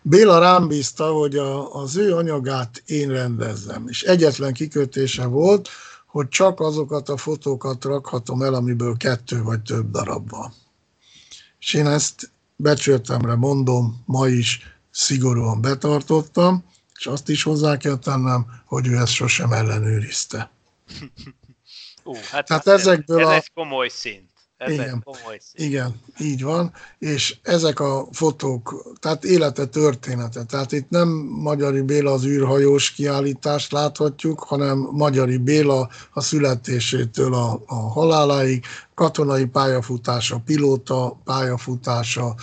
Béla 0.01 0.39
rám 0.39 0.67
bízta, 0.67 1.05
hogy 1.05 1.35
a, 1.35 1.81
az 1.81 1.97
ő 1.97 2.15
anyagát 2.15 2.83
én 2.85 3.09
rendezzem, 3.09 3.85
és 3.87 4.03
egyetlen 4.03 4.53
kikötése 4.53 5.25
volt, 5.25 5.69
hogy 6.15 6.27
csak 6.27 6.59
azokat 6.59 7.09
a 7.09 7.17
fotókat 7.17 7.83
rakhatom 7.83 8.41
el, 8.41 8.53
amiből 8.53 8.97
kettő 8.97 9.43
vagy 9.43 9.61
több 9.61 9.91
darab 9.91 10.29
van. 10.29 10.53
És 11.59 11.73
én 11.73 11.87
ezt 11.87 12.31
becsültemre 12.55 13.35
mondom, 13.35 14.03
ma 14.05 14.27
is 14.27 14.59
szigorúan 14.91 15.61
betartottam, 15.61 16.63
és 16.99 17.05
azt 17.05 17.29
is 17.29 17.43
hozzá 17.43 17.77
kell 17.77 17.97
tennem, 17.97 18.45
hogy 18.65 18.87
ő 18.87 18.97
ezt 18.97 19.13
sosem 19.13 19.51
ellenőrizte. 19.51 20.51
Ú, 22.03 22.13
hát 22.31 22.45
Tehát 22.45 22.67
ezekből 22.67 23.19
ez 23.19 23.27
a... 23.27 23.33
egy 23.33 23.51
komoly 23.53 23.87
szint. 23.89 24.31
Igen, 24.71 25.03
komoly 25.03 25.39
igen, 25.53 26.01
így 26.19 26.43
van, 26.43 26.73
és 26.99 27.37
ezek 27.41 27.79
a 27.79 28.07
fotók, 28.11 28.93
tehát 28.99 29.23
élete 29.23 29.65
története, 29.65 30.43
tehát 30.43 30.71
itt 30.71 30.89
nem 30.89 31.07
Magyari 31.29 31.81
Béla 31.81 32.11
az 32.11 32.25
űrhajós 32.25 32.91
kiállítást 32.91 33.71
láthatjuk, 33.71 34.39
hanem 34.39 34.77
Magyari 34.91 35.37
Béla 35.37 35.89
a 36.13 36.21
születésétől 36.21 37.33
a, 37.33 37.61
a 37.65 37.75
haláláig, 37.75 38.65
katonai 38.93 39.45
pályafutása, 39.45 40.41
pilóta 40.45 41.19
pályafutása, 41.23 42.35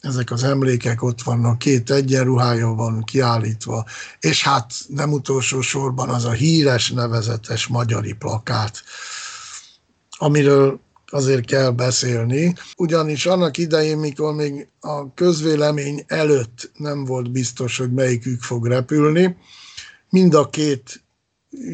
ezek 0.00 0.30
az 0.30 0.44
emlékek 0.44 1.02
ott 1.02 1.22
vannak, 1.22 1.58
két 1.58 1.90
egyenruhája 1.90 2.68
van 2.68 3.04
kiállítva, 3.04 3.84
és 4.20 4.42
hát 4.42 4.72
nem 4.88 5.12
utolsó 5.12 5.60
sorban 5.60 6.08
az 6.08 6.24
a 6.24 6.30
híres, 6.30 6.90
nevezetes 6.90 7.66
magyari 7.66 8.12
plakát, 8.12 8.82
amiről 10.18 10.80
azért 11.10 11.44
kell 11.44 11.70
beszélni, 11.70 12.54
ugyanis 12.76 13.26
annak 13.26 13.56
idején, 13.56 13.98
mikor 13.98 14.34
még 14.34 14.68
a 14.80 15.14
közvélemény 15.14 16.04
előtt 16.06 16.70
nem 16.76 17.04
volt 17.04 17.30
biztos, 17.30 17.78
hogy 17.78 17.92
melyikük 17.92 18.42
fog 18.42 18.66
repülni, 18.66 19.36
mind 20.10 20.34
a 20.34 20.48
két 20.48 21.04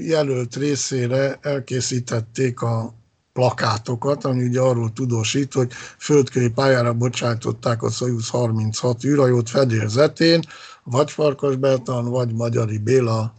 jelölt 0.07 0.57
részére 0.57 1.39
elkészítették 1.43 2.61
a 2.61 2.95
plakátokat, 3.33 4.25
ami 4.25 4.45
ugye 4.45 4.61
arról 4.61 4.93
tudósít, 4.93 5.53
hogy 5.53 5.73
földközi 5.99 6.51
pályára 6.51 6.93
bocsájtották 6.93 7.83
a 7.83 7.91
Soyuz 7.91 8.29
36 8.29 9.05
űrhajót 9.05 9.51
fedélzetén, 9.51 10.41
vagy 10.85 11.11
Farkas 11.11 11.57
Bertan, 11.57 12.05
vagy 12.05 12.35
Magyari 12.35 12.79
Béla 12.79 13.35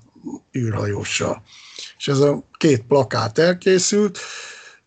űrhajóssal. 0.57 1.43
És 1.97 2.07
ez 2.07 2.19
a 2.19 2.43
két 2.57 2.81
plakát 2.81 3.37
elkészült, 3.37 4.19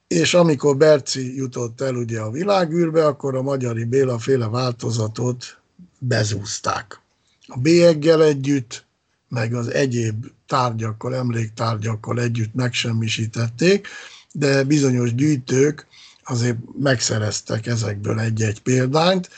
és 0.09 0.35
amikor 0.35 0.77
Berci 0.77 1.37
jutott 1.37 1.81
el 1.81 1.95
ugye 1.95 2.21
a 2.21 2.31
világűrbe, 2.31 3.07
akkor 3.07 3.35
a 3.35 3.43
Magyari 3.43 3.85
Béla 3.85 4.19
féle 4.19 4.49
változatot 4.49 5.59
bezúzták. 5.99 7.01
A 7.47 7.59
bélyeggel 7.59 8.23
együtt, 8.23 8.85
meg 9.29 9.55
az 9.55 9.69
egyéb 9.69 10.27
tárgyakkal, 10.47 11.15
emléktárgyakkal 11.15 12.21
együtt 12.21 12.55
megsemmisítették, 12.55 13.89
de 14.33 14.65
bizonyos 14.65 15.15
gyűjtők 15.15 15.87
azért 16.25 16.57
megszereztek 16.79 17.67
ezekből 17.67 18.21
egy-egy 18.21 18.63
példányt, 18.63 19.29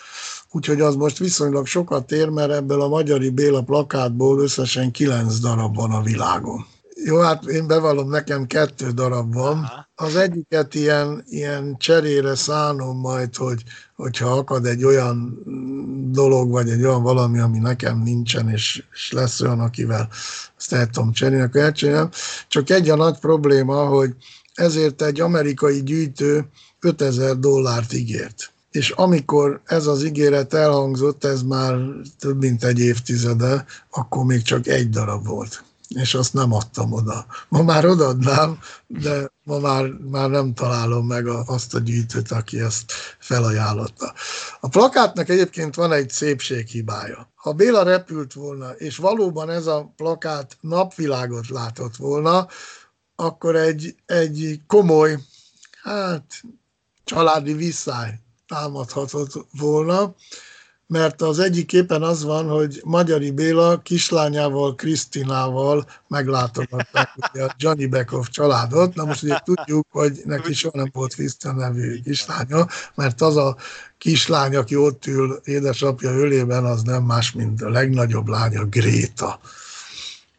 úgyhogy 0.50 0.80
az 0.80 0.94
most 0.94 1.18
viszonylag 1.18 1.66
sokat 1.66 2.12
ér, 2.12 2.28
mert 2.28 2.52
ebből 2.52 2.80
a 2.80 2.88
Magyari 2.88 3.30
Béla 3.30 3.62
plakátból 3.62 4.40
összesen 4.40 4.90
kilenc 4.90 5.38
darab 5.38 5.74
van 5.74 5.90
a 5.90 6.02
világon. 6.02 6.66
Jó, 7.04 7.18
hát 7.18 7.44
én 7.44 7.66
bevallom, 7.66 8.08
nekem 8.08 8.46
kettő 8.46 8.90
darab 8.90 9.34
van. 9.34 9.66
Az 9.94 10.16
egyiket 10.16 10.74
ilyen, 10.74 11.24
ilyen 11.28 11.76
cserére 11.78 12.34
szánom 12.34 12.98
majd, 12.98 13.36
hogy, 13.36 13.62
hogyha 13.96 14.30
akad 14.30 14.66
egy 14.66 14.84
olyan 14.84 15.42
dolog, 16.10 16.50
vagy 16.50 16.68
egy 16.70 16.84
olyan 16.84 17.02
valami, 17.02 17.38
ami 17.38 17.58
nekem 17.58 18.02
nincsen, 18.02 18.48
és, 18.48 18.84
és 18.92 19.12
lesz 19.12 19.40
olyan, 19.40 19.60
akivel 19.60 20.08
ezt 20.56 20.72
el 20.72 20.86
tudom 20.86 21.12
cserélni, 21.12 21.44
akkor 21.44 21.60
elcserélem. 21.60 22.10
Csak 22.48 22.70
egy 22.70 22.88
a 22.88 22.96
nagy 22.96 23.18
probléma, 23.18 23.86
hogy 23.86 24.14
ezért 24.54 25.02
egy 25.02 25.20
amerikai 25.20 25.82
gyűjtő 25.82 26.48
5000 26.80 27.38
dollárt 27.38 27.92
ígért. 27.92 28.52
És 28.70 28.90
amikor 28.90 29.60
ez 29.64 29.86
az 29.86 30.04
ígéret 30.04 30.54
elhangzott, 30.54 31.24
ez 31.24 31.42
már 31.42 31.78
több 32.18 32.38
mint 32.38 32.64
egy 32.64 32.78
évtizede, 32.78 33.64
akkor 33.90 34.24
még 34.24 34.42
csak 34.42 34.66
egy 34.66 34.88
darab 34.88 35.26
volt 35.26 35.66
és 35.88 36.14
azt 36.14 36.32
nem 36.32 36.52
adtam 36.52 36.92
oda. 36.92 37.26
Ma 37.48 37.62
már 37.62 37.86
odaadnám, 37.86 38.58
de 38.86 39.30
ma 39.42 39.58
már, 39.58 39.84
már 39.86 40.30
nem 40.30 40.54
találom 40.54 41.06
meg 41.06 41.26
a, 41.26 41.42
azt 41.46 41.74
a 41.74 41.78
gyűjtőt, 41.78 42.30
aki 42.30 42.60
ezt 42.60 42.92
felajánlotta. 43.18 44.14
A 44.60 44.68
plakátnak 44.68 45.28
egyébként 45.28 45.74
van 45.74 45.92
egy 45.92 46.10
szépséghibája. 46.10 47.30
Ha 47.34 47.52
Béla 47.52 47.82
repült 47.82 48.32
volna, 48.32 48.70
és 48.70 48.96
valóban 48.96 49.50
ez 49.50 49.66
a 49.66 49.92
plakát 49.96 50.56
napvilágot 50.60 51.48
látott 51.48 51.96
volna, 51.96 52.48
akkor 53.16 53.56
egy, 53.56 53.94
egy 54.06 54.60
komoly, 54.66 55.18
hát 55.82 56.42
családi 57.04 57.52
visszáj 57.52 58.20
támadhatott 58.46 59.32
volna, 59.58 60.14
mert 60.88 61.22
az 61.22 61.38
egyik 61.38 61.66
képen 61.66 62.02
az 62.02 62.24
van, 62.24 62.48
hogy 62.48 62.80
Magyari 62.84 63.30
Béla 63.30 63.80
kislányával, 63.82 64.74
Krisztinával 64.74 65.86
meglátogatták 66.08 67.10
ugye 67.32 67.44
a 67.44 67.54
Johnny 67.58 67.86
Beckhoff 67.86 68.26
családot. 68.28 68.94
Na 68.94 69.04
most 69.04 69.22
ugye 69.22 69.38
tudjuk, 69.44 69.86
hogy 69.90 70.20
neki 70.24 70.52
soha 70.54 70.76
nem 70.76 70.90
volt 70.92 71.14
Krisztina 71.14 71.54
nevű 71.54 72.00
kislánya, 72.00 72.66
mert 72.94 73.20
az 73.20 73.36
a 73.36 73.56
kislány, 73.98 74.56
aki 74.56 74.76
ott 74.76 75.06
ül 75.06 75.40
édesapja 75.44 76.10
ölében, 76.10 76.64
az 76.64 76.82
nem 76.82 77.02
más, 77.02 77.32
mint 77.32 77.62
a 77.62 77.68
legnagyobb 77.68 78.28
lánya, 78.28 78.64
Gréta. 78.64 79.40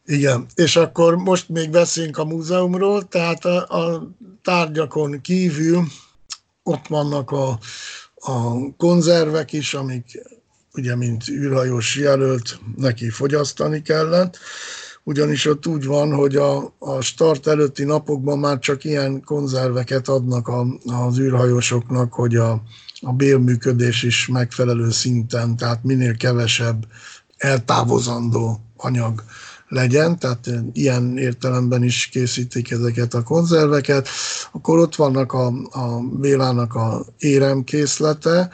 Igen, 0.05 0.45
és 0.55 0.75
akkor 0.75 1.15
most 1.15 1.49
még 1.49 1.69
beszélünk 1.69 2.17
a 2.17 2.25
múzeumról, 2.25 3.07
tehát 3.07 3.45
a, 3.45 3.83
a 3.83 4.09
tárgyakon 4.43 5.21
kívül 5.21 5.83
ott 6.63 6.87
vannak 6.87 7.31
a, 7.31 7.59
a 8.15 8.53
konzervek 8.77 9.53
is, 9.53 9.73
amik 9.73 10.21
ugye 10.73 10.95
mint 10.95 11.27
űrhajós 11.29 11.95
jelölt 11.95 12.59
neki 12.75 13.09
fogyasztani 13.09 13.81
kellett, 13.81 14.37
ugyanis 15.03 15.45
ott 15.45 15.67
úgy 15.67 15.85
van, 15.85 16.13
hogy 16.13 16.35
a, 16.35 16.73
a 16.79 17.01
start 17.01 17.47
előtti 17.47 17.83
napokban 17.83 18.39
már 18.39 18.59
csak 18.59 18.83
ilyen 18.83 19.23
konzerveket 19.23 20.07
adnak 20.07 20.47
a, 20.47 20.65
az 20.85 21.19
űrhajósoknak, 21.19 22.13
hogy 22.13 22.35
a, 22.35 22.61
a 23.01 23.11
bélműködés 23.13 24.03
is 24.03 24.27
megfelelő 24.27 24.91
szinten, 24.91 25.57
tehát 25.57 25.83
minél 25.83 26.17
kevesebb 26.17 26.87
eltávozandó 27.37 28.59
anyag 28.77 29.23
legyen, 29.67 30.19
tehát 30.19 30.49
ilyen 30.73 31.17
értelemben 31.17 31.83
is 31.83 32.07
készítik 32.07 32.71
ezeket 32.71 33.13
a 33.13 33.23
konzerveket. 33.23 34.07
Akkor 34.51 34.79
ott 34.79 34.95
vannak 34.95 35.33
a, 35.33 35.45
a 35.71 35.99
Bélának 36.19 36.75
a 36.75 37.05
éremkészlete, 37.17 38.49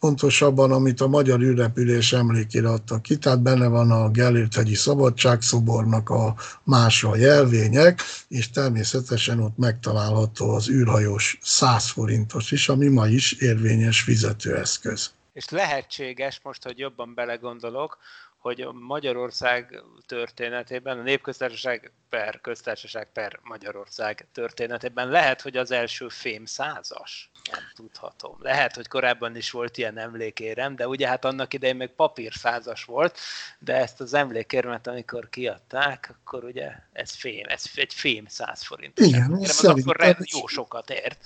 pontosabban, 0.00 0.72
amit 0.72 1.00
a 1.00 1.06
magyar 1.06 1.40
űrrepülés 1.40 2.12
emlékére 2.12 2.68
adtak 2.68 3.02
ki, 3.02 3.16
tehát 3.16 3.42
benne 3.42 3.68
van 3.68 3.90
a 3.90 4.10
Gellért-hegyi 4.10 4.74
szabadságszobornak 4.74 6.10
a 6.10 6.34
mása 6.62 7.16
jelvények, 7.16 8.00
és 8.28 8.50
természetesen 8.50 9.40
ott 9.40 9.56
megtalálható 9.56 10.54
az 10.54 10.68
űrhajós 10.70 11.38
100 11.42 11.90
forintos 11.90 12.50
is, 12.50 12.68
ami 12.68 12.88
ma 12.88 13.06
is 13.06 13.32
érvényes 13.32 14.00
fizetőeszköz. 14.00 15.10
és 15.32 15.48
lehetséges, 15.48 16.40
most, 16.42 16.62
hogy 16.62 16.78
jobban 16.78 17.14
belegondolok, 17.14 17.98
hogy 18.38 18.68
Magyarország 18.72 19.82
történetében, 20.06 20.98
a 20.98 21.02
népköztársaság 21.02 21.92
per 22.08 22.40
köztársaság 22.40 23.12
per 23.12 23.40
Magyarország 23.42 24.26
történetében 24.32 25.08
lehet, 25.08 25.40
hogy 25.40 25.56
az 25.56 25.70
első 25.70 26.08
fém 26.08 26.44
százas. 26.44 27.30
Nem 27.52 27.70
tudhatom. 27.74 28.36
Lehet, 28.40 28.74
hogy 28.74 28.88
korábban 28.88 29.36
is 29.36 29.50
volt 29.50 29.76
ilyen 29.76 29.98
emlékérem, 29.98 30.76
de 30.76 30.88
ugye 30.88 31.08
hát 31.08 31.24
annak 31.24 31.54
idején 31.54 31.76
még 31.76 31.88
papír 31.88 32.32
százas 32.32 32.84
volt, 32.84 33.18
de 33.58 33.74
ezt 33.74 34.00
az 34.00 34.14
emlékérmet, 34.14 34.86
amikor 34.86 35.28
kiadták, 35.28 36.14
akkor 36.20 36.44
ugye 36.44 36.72
ez 36.92 37.10
fém, 37.10 37.44
ez 37.46 37.64
egy 37.74 37.94
fém 37.94 38.26
száz 38.28 38.62
forint. 38.62 38.98
Igen, 39.00 39.38
ez 39.42 39.64
akkor 39.64 40.16
jó 40.18 40.46
sokat 40.46 40.90
ért. 40.90 41.18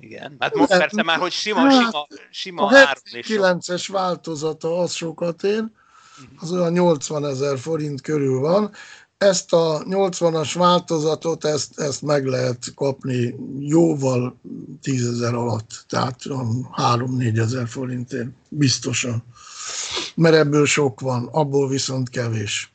Igen, 0.00 0.36
hát 0.38 0.54
most 0.54 0.68
persze 0.68 1.02
már, 1.02 1.18
hogy 1.18 1.32
sima, 1.32 1.60
hát, 1.60 1.72
sima, 1.72 2.06
sima 2.30 2.66
a 2.66 2.70
79-es 2.70 3.88
változata 3.92 4.78
az 4.78 4.92
sokat 4.92 5.42
ér, 5.42 5.64
az 6.36 6.52
olyan 6.52 6.72
80 6.72 7.26
ezer 7.26 7.58
forint 7.58 8.00
körül 8.00 8.40
van. 8.40 8.72
Ezt 9.22 9.52
a 9.52 9.82
80-as 9.88 10.52
változatot, 10.54 11.44
ezt, 11.44 11.80
ezt 11.80 12.02
meg 12.02 12.26
lehet 12.26 12.72
kapni 12.74 13.34
jóval 13.58 14.36
10 14.82 15.08
ezer 15.08 15.34
alatt, 15.34 15.84
tehát 15.88 16.20
3-4 16.76 17.38
ezer 17.38 17.68
forintért 17.68 18.28
biztosan. 18.48 19.22
Mert 20.14 20.34
ebből 20.34 20.66
sok 20.66 21.00
van, 21.00 21.28
abból 21.32 21.68
viszont 21.68 22.08
kevés 22.08 22.71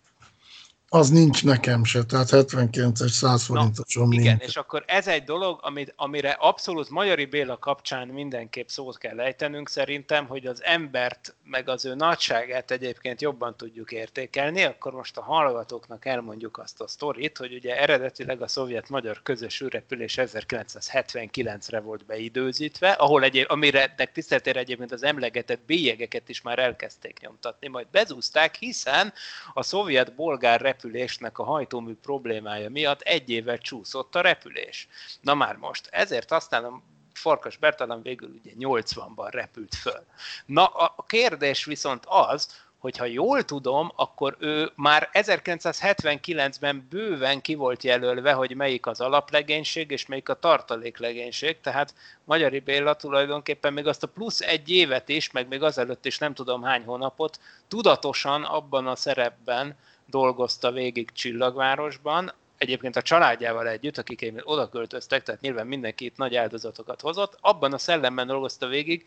az 0.90 1.10
nincs 1.10 1.44
nekem 1.44 1.84
se, 1.84 2.04
tehát 2.04 2.28
79-es 2.32 3.08
100 3.08 3.44
forintoson 3.44 4.12
Igen, 4.12 4.24
nincs. 4.24 4.44
és 4.44 4.56
akkor 4.56 4.84
ez 4.86 5.08
egy 5.08 5.24
dolog, 5.24 5.60
amit, 5.62 5.94
amire 5.96 6.30
abszolút 6.30 6.90
Magyari 6.90 7.26
Béla 7.26 7.58
kapcsán 7.58 8.08
mindenképp 8.08 8.68
szót 8.68 8.98
kell 8.98 9.20
ejtenünk 9.20 9.70
szerintem, 9.70 10.28
hogy 10.28 10.46
az 10.46 10.64
embert, 10.64 11.36
meg 11.44 11.70
az 11.70 11.86
ő 11.86 11.96
nagyságát 11.96 12.72
egyébként 12.72 13.22
jobban 13.22 13.56
tudjuk 13.58 13.92
értékelni, 13.92 14.64
akkor 14.64 14.94
most 14.94 15.18
a 15.18 15.22
hallgatóknak 15.22 16.06
elmondjuk 16.06 16.58
azt 16.58 16.82
a 16.82 16.88
sztorit, 16.88 17.38
hogy 17.38 17.54
ugye 17.54 17.78
eredetileg 17.80 18.42
a 18.42 18.48
szovjet-magyar 18.48 19.22
közös 19.24 19.62
űrrepülés 19.62 20.18
1979-re 20.22 21.80
volt 21.80 22.06
beidőzítve, 22.06 22.90
ahol 22.92 23.24
egyéb, 23.24 23.46
amire 23.50 23.96
tiszteltére 24.14 24.60
egyébként 24.60 24.92
az 24.92 25.04
emlegetett 25.04 25.62
bélyegeket 25.66 26.30
is 26.30 26.42
már 26.42 26.60
elkezdték 26.60 27.20
nyomtatni, 27.20 27.68
majd 27.68 27.88
bezúzták, 27.92 28.56
hiszen 28.56 29.14
a 29.54 29.64
szovjet-bolgár 29.64 30.62
repülésnek 30.78 31.40
a 31.40 31.44
hajtómű 31.44 31.96
problémája 31.96 32.70
miatt 32.70 33.02
egy 33.02 33.30
évet 33.30 33.62
csúszott 33.62 34.16
a 34.16 34.22
repülés. 34.22 34.88
Na 35.22 35.34
már 35.34 35.56
most, 35.56 35.88
ezért 35.92 36.32
aztán 36.32 36.64
a 36.64 36.82
Farkas 37.14 37.58
Bertalan 37.58 38.02
végül 38.02 38.30
ugye 38.30 38.52
80-ban 38.60 39.28
repült 39.32 39.76
föl. 39.76 40.06
Na 40.46 40.66
a 40.66 41.06
kérdés 41.08 41.66
viszont 41.66 42.04
az, 42.06 42.66
hogyha 42.78 43.06
jól 43.06 43.44
tudom, 43.44 43.92
akkor 43.96 44.36
ő 44.40 44.72
már 44.76 45.10
1979-ben 45.14 46.88
bőven 46.90 47.42
ki 47.42 47.56
volt 47.56 47.84
jelölve, 47.84 48.32
hogy 48.32 48.56
melyik 48.56 48.86
az 48.86 49.02
alaplegénység 49.02 49.92
és 49.92 50.06
melyik 50.06 50.30
a 50.30 50.40
tartaléklegénység, 50.40 51.62
tehát 51.62 51.94
Magyari 52.24 52.60
Béla 52.60 52.96
tulajdonképpen 52.96 53.74
még 53.74 53.88
azt 53.88 54.04
a 54.04 54.08
plusz 54.08 54.42
egy 54.42 54.70
évet 54.70 55.10
is, 55.10 55.32
meg 55.32 55.48
még 55.48 55.64
azelőtt 55.64 56.06
is 56.06 56.18
nem 56.18 56.34
tudom 56.34 56.64
hány 56.64 56.84
hónapot 56.84 57.40
tudatosan 57.68 58.44
abban 58.44 58.88
a 58.88 58.96
szerepben 58.96 59.76
dolgozta 60.10 60.72
végig 60.72 61.12
Csillagvárosban, 61.12 62.34
egyébként 62.58 62.96
a 62.96 63.02
családjával 63.02 63.68
együtt, 63.68 63.98
akik 63.98 64.34
oda 64.44 64.70
költöztek, 64.70 65.24
tehát 65.24 65.42
nyilván 65.42 65.68
mindenki 65.68 66.06
itt 66.06 66.18
nagy 66.18 66.36
áldozatokat 66.36 67.02
hozott, 67.02 67.38
abban 67.42 67.74
a 67.74 67.78
szellemben 67.78 68.28
dolgozta 68.28 68.68
végig 68.68 69.06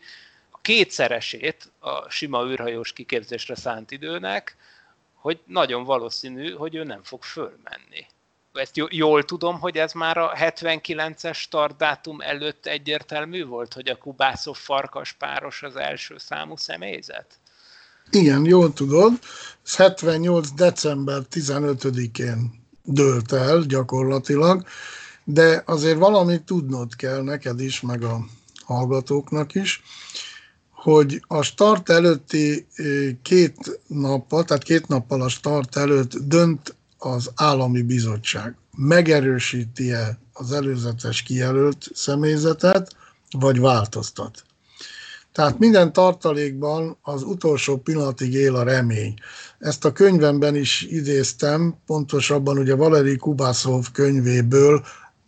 a 0.49 0.57
kétszeresét 0.61 1.71
a 1.79 2.09
sima 2.09 2.45
űrhajós 2.45 2.93
kiképzésre 2.93 3.55
szánt 3.55 3.91
időnek, 3.91 4.55
hogy 5.13 5.39
nagyon 5.45 5.83
valószínű, 5.83 6.51
hogy 6.51 6.75
ő 6.75 6.83
nem 6.83 7.03
fog 7.03 7.23
fölmenni. 7.23 8.07
Ezt 8.53 8.75
jól 8.89 9.23
tudom, 9.23 9.59
hogy 9.59 9.77
ez 9.77 9.93
már 9.93 10.17
a 10.17 10.33
79-es 10.33 11.35
startdátum 11.35 12.21
előtt 12.21 12.65
egyértelmű 12.65 13.45
volt, 13.45 13.73
hogy 13.73 13.89
a 13.89 13.97
Kubászov 13.97 14.55
farkas 14.55 15.11
páros 15.13 15.63
az 15.63 15.75
első 15.75 16.17
számú 16.17 16.55
személyzet? 16.55 17.39
Igen, 18.09 18.45
jól 18.45 18.73
tudod. 18.73 19.11
78. 19.77 20.49
december 20.51 21.21
15-én 21.31 22.51
dőlt 22.83 23.31
el 23.31 23.61
gyakorlatilag, 23.61 24.63
de 25.23 25.63
azért 25.65 25.97
valamit 25.97 26.43
tudnod 26.43 26.95
kell 26.95 27.21
neked 27.21 27.59
is, 27.59 27.81
meg 27.81 28.03
a 28.03 28.25
hallgatóknak 28.65 29.55
is, 29.55 29.83
hogy 30.71 31.23
a 31.27 31.41
start 31.41 31.89
előtti 31.89 32.67
két 33.21 33.79
nappal, 33.87 34.43
tehát 34.43 34.63
két 34.63 34.87
nappal 34.87 35.21
a 35.21 35.29
start 35.29 35.75
előtt 35.75 36.13
dönt 36.15 36.75
az 36.97 37.31
állami 37.35 37.81
bizottság. 37.81 38.55
Megerősíti-e 38.77 40.19
az 40.33 40.51
előzetes 40.51 41.21
kijelölt 41.21 41.89
személyzetet, 41.93 42.95
vagy 43.31 43.59
változtat. 43.59 44.43
Tehát 45.33 45.59
minden 45.59 45.93
tartalékban 45.93 46.97
az 47.01 47.23
utolsó 47.23 47.77
pillanatig 47.77 48.33
él 48.33 48.55
a 48.55 48.63
remény. 48.63 49.13
Ezt 49.59 49.85
a 49.85 49.91
könyvemben 49.91 50.55
is 50.55 50.81
idéztem, 50.89 51.75
pontosabban 51.85 52.57
ugye 52.57 52.75
Valeri 52.75 53.15
Kubászov 53.15 53.85
könyvéből 53.91 54.85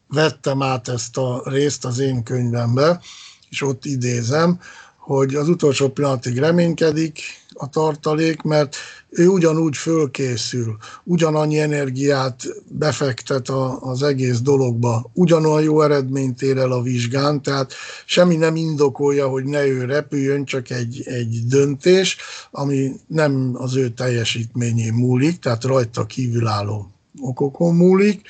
vettem 0.07 0.61
át 0.61 0.87
ezt 0.87 1.17
a 1.17 1.41
részt 1.45 1.85
az 1.85 1.99
én 1.99 2.23
könyvembe, 2.23 3.01
és 3.49 3.61
ott 3.61 3.85
idézem, 3.85 4.59
hogy 4.97 5.35
az 5.35 5.49
utolsó 5.49 5.89
pillanatig 5.89 6.37
reménykedik 6.37 7.19
a 7.53 7.69
tartalék, 7.69 8.41
mert 8.41 8.75
ő 9.15 9.27
ugyanúgy 9.27 9.77
fölkészül, 9.77 10.77
ugyanannyi 11.03 11.59
energiát 11.59 12.43
befektet 12.67 13.49
a, 13.49 13.81
az 13.81 14.03
egész 14.03 14.39
dologba, 14.39 15.11
ugyanolyan 15.13 15.63
jó 15.63 15.81
eredményt 15.81 16.41
ér 16.41 16.57
el 16.57 16.71
a 16.71 16.81
vizsgán, 16.81 17.41
tehát 17.41 17.73
semmi 18.05 18.35
nem 18.35 18.55
indokolja, 18.55 19.27
hogy 19.27 19.43
ne 19.43 19.65
ő 19.65 19.85
repüljön, 19.85 20.45
csak 20.45 20.69
egy, 20.69 21.01
egy 21.05 21.39
döntés, 21.47 22.17
ami 22.51 22.91
nem 23.07 23.51
az 23.53 23.75
ő 23.75 23.89
teljesítményén 23.89 24.93
múlik, 24.93 25.39
tehát 25.39 25.63
rajta 25.63 26.05
kívülálló 26.05 26.91
okokon 27.21 27.75
múlik, 27.75 28.21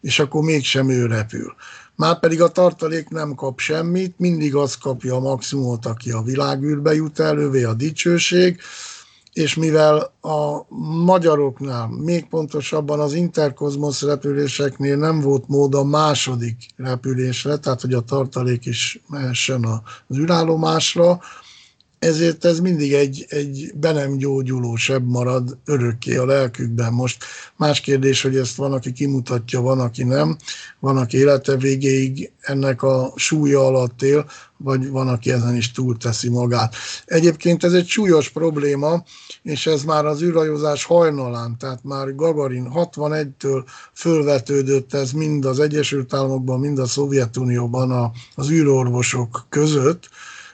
és 0.00 0.18
akkor 0.18 0.42
mégsem 0.42 0.88
ő 0.88 1.06
repül. 1.06 1.54
Már 1.96 2.20
pedig 2.20 2.42
a 2.42 2.48
tartalék 2.48 3.08
nem 3.08 3.34
kap 3.34 3.58
semmit, 3.58 4.14
mindig 4.18 4.54
az 4.54 4.74
kapja 4.74 5.14
a 5.14 5.20
maximumot, 5.20 5.86
aki 5.86 6.10
a 6.10 6.22
világűrbe 6.22 6.94
jut 6.94 7.20
elővé, 7.20 7.62
a 7.62 7.74
dicsőség, 7.74 8.60
és 9.34 9.54
mivel 9.54 10.12
a 10.20 10.74
magyaroknál, 11.04 11.88
még 11.88 12.28
pontosabban 12.28 13.00
az 13.00 13.12
interkozmosz 13.12 14.02
repüléseknél 14.02 14.96
nem 14.96 15.20
volt 15.20 15.48
mód 15.48 15.74
a 15.74 15.84
második 15.84 16.56
repülésre, 16.76 17.56
tehát 17.56 17.80
hogy 17.80 17.94
a 17.94 18.00
tartalék 18.00 18.66
is 18.66 19.00
mehessen 19.08 19.64
az 19.64 20.18
űrállomásra, 20.18 21.20
ezért 22.04 22.44
ez 22.44 22.60
mindig 22.60 22.92
egy, 22.92 23.26
egy 23.28 23.72
be 23.74 23.92
nem 23.92 24.16
gyógyuló 24.16 24.76
sebb 24.76 25.08
marad 25.08 25.58
örökké 25.64 26.16
a 26.16 26.26
lelkükben. 26.26 26.92
Most 26.92 27.24
más 27.56 27.80
kérdés, 27.80 28.22
hogy 28.22 28.36
ezt 28.36 28.56
van, 28.56 28.72
aki 28.72 28.92
kimutatja, 28.92 29.60
van, 29.60 29.80
aki 29.80 30.04
nem, 30.04 30.36
van, 30.78 30.96
aki 30.96 31.16
élete 31.16 31.56
végéig 31.56 32.30
ennek 32.40 32.82
a 32.82 33.12
súlya 33.16 33.66
alatt 33.66 34.02
él, 34.02 34.26
vagy 34.64 34.90
van, 34.90 35.08
aki 35.08 35.30
ezen 35.30 35.56
is 35.56 35.70
túlteszi 35.70 36.28
magát. 36.28 36.74
Egyébként 37.04 37.64
ez 37.64 37.72
egy 37.72 37.86
súlyos 37.86 38.28
probléma, 38.28 39.04
és 39.42 39.66
ez 39.66 39.82
már 39.82 40.06
az 40.06 40.22
űrhajózás 40.22 40.84
hajnalán, 40.84 41.58
tehát 41.58 41.84
már 41.84 42.14
Gagarin 42.14 42.70
61-től 42.74 43.64
fölvetődött 43.92 44.94
ez 44.94 45.12
mind 45.12 45.44
az 45.44 45.60
Egyesült 45.60 46.14
Államokban, 46.14 46.60
mind 46.60 46.78
a 46.78 46.86
Szovjetunióban 46.86 48.12
az 48.34 48.50
űrorvosok 48.50 49.46
között, 49.48 50.08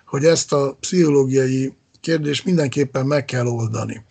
hogy 0.06 0.24
ezt 0.24 0.52
a 0.52 0.76
pszichológiai 0.80 1.74
kérdést 2.00 2.44
mindenképpen 2.44 3.06
meg 3.06 3.24
kell 3.24 3.46
oldani. 3.46 4.04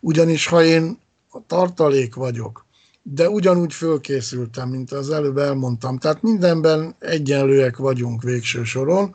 Ugyanis 0.00 0.46
ha 0.46 0.62
én 0.62 0.98
a 1.30 1.38
tartalék 1.46 2.14
vagyok, 2.14 2.63
de 3.06 3.28
ugyanúgy 3.28 3.72
fölkészültem, 3.72 4.68
mint 4.68 4.92
az 4.92 5.10
előbb 5.10 5.38
elmondtam, 5.38 5.98
tehát 5.98 6.22
mindenben 6.22 6.94
egyenlőek 6.98 7.76
vagyunk 7.76 8.22
végső 8.22 8.64
soron, 8.64 9.14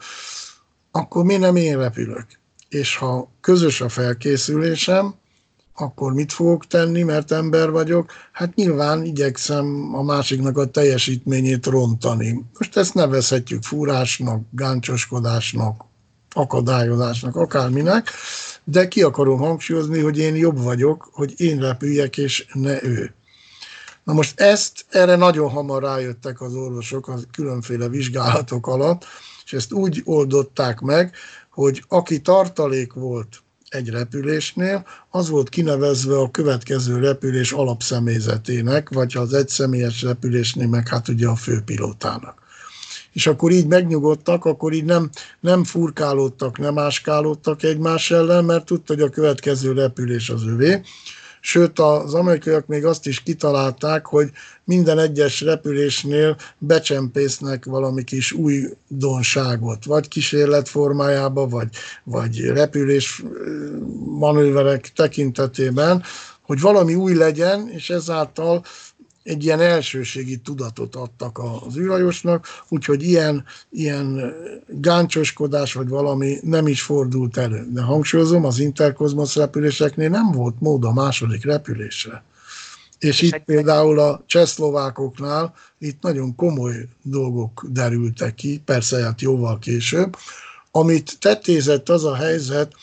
akkor 0.91 1.23
mi 1.23 1.37
nem 1.37 1.55
én 1.55 1.77
repülök? 1.77 2.25
És 2.69 2.95
ha 2.95 3.31
közös 3.41 3.81
a 3.81 3.89
felkészülésem, 3.89 5.13
akkor 5.75 6.13
mit 6.13 6.33
fogok 6.33 6.67
tenni, 6.67 7.03
mert 7.03 7.31
ember 7.31 7.69
vagyok? 7.69 8.11
Hát 8.31 8.55
nyilván 8.55 9.03
igyekszem 9.03 9.95
a 9.95 10.03
másiknak 10.03 10.57
a 10.57 10.65
teljesítményét 10.65 11.65
rontani. 11.65 12.45
Most 12.57 12.77
ezt 12.77 12.93
nevezhetjük 12.93 13.63
fúrásnak, 13.63 14.41
gáncsoskodásnak, 14.51 15.85
akadályozásnak, 16.31 17.35
akárminek, 17.35 18.09
de 18.63 18.87
ki 18.87 19.01
akarom 19.01 19.39
hangsúlyozni, 19.39 19.99
hogy 19.99 20.17
én 20.17 20.35
jobb 20.35 20.63
vagyok, 20.63 21.09
hogy 21.11 21.33
én 21.37 21.59
repüljek, 21.59 22.17
és 22.17 22.45
ne 22.53 22.83
ő. 22.83 23.13
Na 24.03 24.13
most 24.13 24.39
ezt, 24.39 24.85
erre 24.89 25.15
nagyon 25.15 25.49
hamar 25.49 25.83
rájöttek 25.83 26.41
az 26.41 26.53
orvosok 26.53 27.07
a 27.07 27.15
különféle 27.31 27.87
vizsgálatok 27.87 28.67
alatt, 28.67 29.05
és 29.45 29.53
ezt 29.53 29.73
úgy 29.73 30.01
oldották 30.05 30.79
meg, 30.79 31.15
hogy 31.49 31.83
aki 31.87 32.21
tartalék 32.21 32.93
volt 32.93 33.41
egy 33.69 33.89
repülésnél, 33.89 34.85
az 35.09 35.29
volt 35.29 35.49
kinevezve 35.49 36.17
a 36.17 36.31
következő 36.31 36.99
repülés 36.99 37.51
alapszemélyzetének, 37.51 38.89
vagy 38.89 39.17
az 39.17 39.33
egyszemélyes 39.33 40.01
repülésnél 40.01 40.67
meg 40.67 40.87
hát 40.87 41.07
ugye 41.07 41.27
a 41.27 41.35
főpilótának. 41.35 42.41
És 43.11 43.27
akkor 43.27 43.51
így 43.51 43.67
megnyugodtak, 43.67 44.45
akkor 44.45 44.73
így 44.73 44.85
nem, 44.85 45.09
nem 45.39 45.63
furkálódtak, 45.63 46.57
nem 46.57 46.77
áskálódtak 46.77 47.63
egymás 47.63 48.11
ellen, 48.11 48.45
mert 48.45 48.65
tudta, 48.65 48.93
hogy 48.93 49.03
a 49.03 49.09
következő 49.09 49.71
repülés 49.71 50.29
az 50.29 50.45
övé. 50.45 50.81
Sőt, 51.41 51.79
az 51.79 52.13
amerikaiak 52.13 52.67
még 52.67 52.85
azt 52.85 53.07
is 53.07 53.23
kitalálták, 53.23 54.05
hogy 54.05 54.29
minden 54.63 54.99
egyes 54.99 55.41
repülésnél 55.41 56.37
becsempésznek 56.57 57.65
valami 57.65 58.03
kis 58.03 58.31
újdonságot, 58.31 59.85
vagy 59.85 60.07
kísérlet 60.07 60.69
formájába, 60.69 61.47
vagy, 61.47 61.69
vagy 62.03 62.41
repülés 62.41 63.23
manőverek 64.05 64.91
tekintetében, 64.95 66.03
hogy 66.41 66.61
valami 66.61 66.95
új 66.95 67.13
legyen, 67.13 67.69
és 67.69 67.89
ezáltal 67.89 68.63
egy 69.29 69.43
ilyen 69.43 69.59
elsőségi 69.59 70.37
tudatot 70.37 70.95
adtak 70.95 71.37
az 71.37 71.77
űrhajósnak, 71.77 72.47
úgyhogy 72.69 73.03
ilyen, 73.03 73.43
ilyen 73.69 74.33
gáncsoskodás 74.67 75.73
vagy 75.73 75.87
valami 75.87 76.37
nem 76.41 76.67
is 76.67 76.81
fordult 76.81 77.37
elő. 77.37 77.67
De 77.71 77.81
hangsúlyozom, 77.81 78.45
az 78.45 78.59
interkozmosz 78.59 79.35
repüléseknél 79.35 80.09
nem 80.09 80.31
volt 80.31 80.55
mód 80.59 80.85
a 80.85 80.93
második 80.93 81.45
repülésre. 81.45 82.23
És, 82.99 83.07
és 83.07 83.21
itt 83.21 83.33
egy... 83.33 83.43
például 83.43 83.99
a 83.99 84.23
csehszlovákoknál 84.25 85.53
itt 85.77 86.01
nagyon 86.01 86.35
komoly 86.35 86.87
dolgok 87.01 87.65
derültek 87.69 88.35
ki, 88.35 88.61
persze 88.65 89.03
hát 89.03 89.21
jóval 89.21 89.59
később. 89.59 90.15
Amit 90.71 91.19
tettézett 91.19 91.89
az 91.89 92.03
a 92.03 92.15
helyzet, 92.15 92.73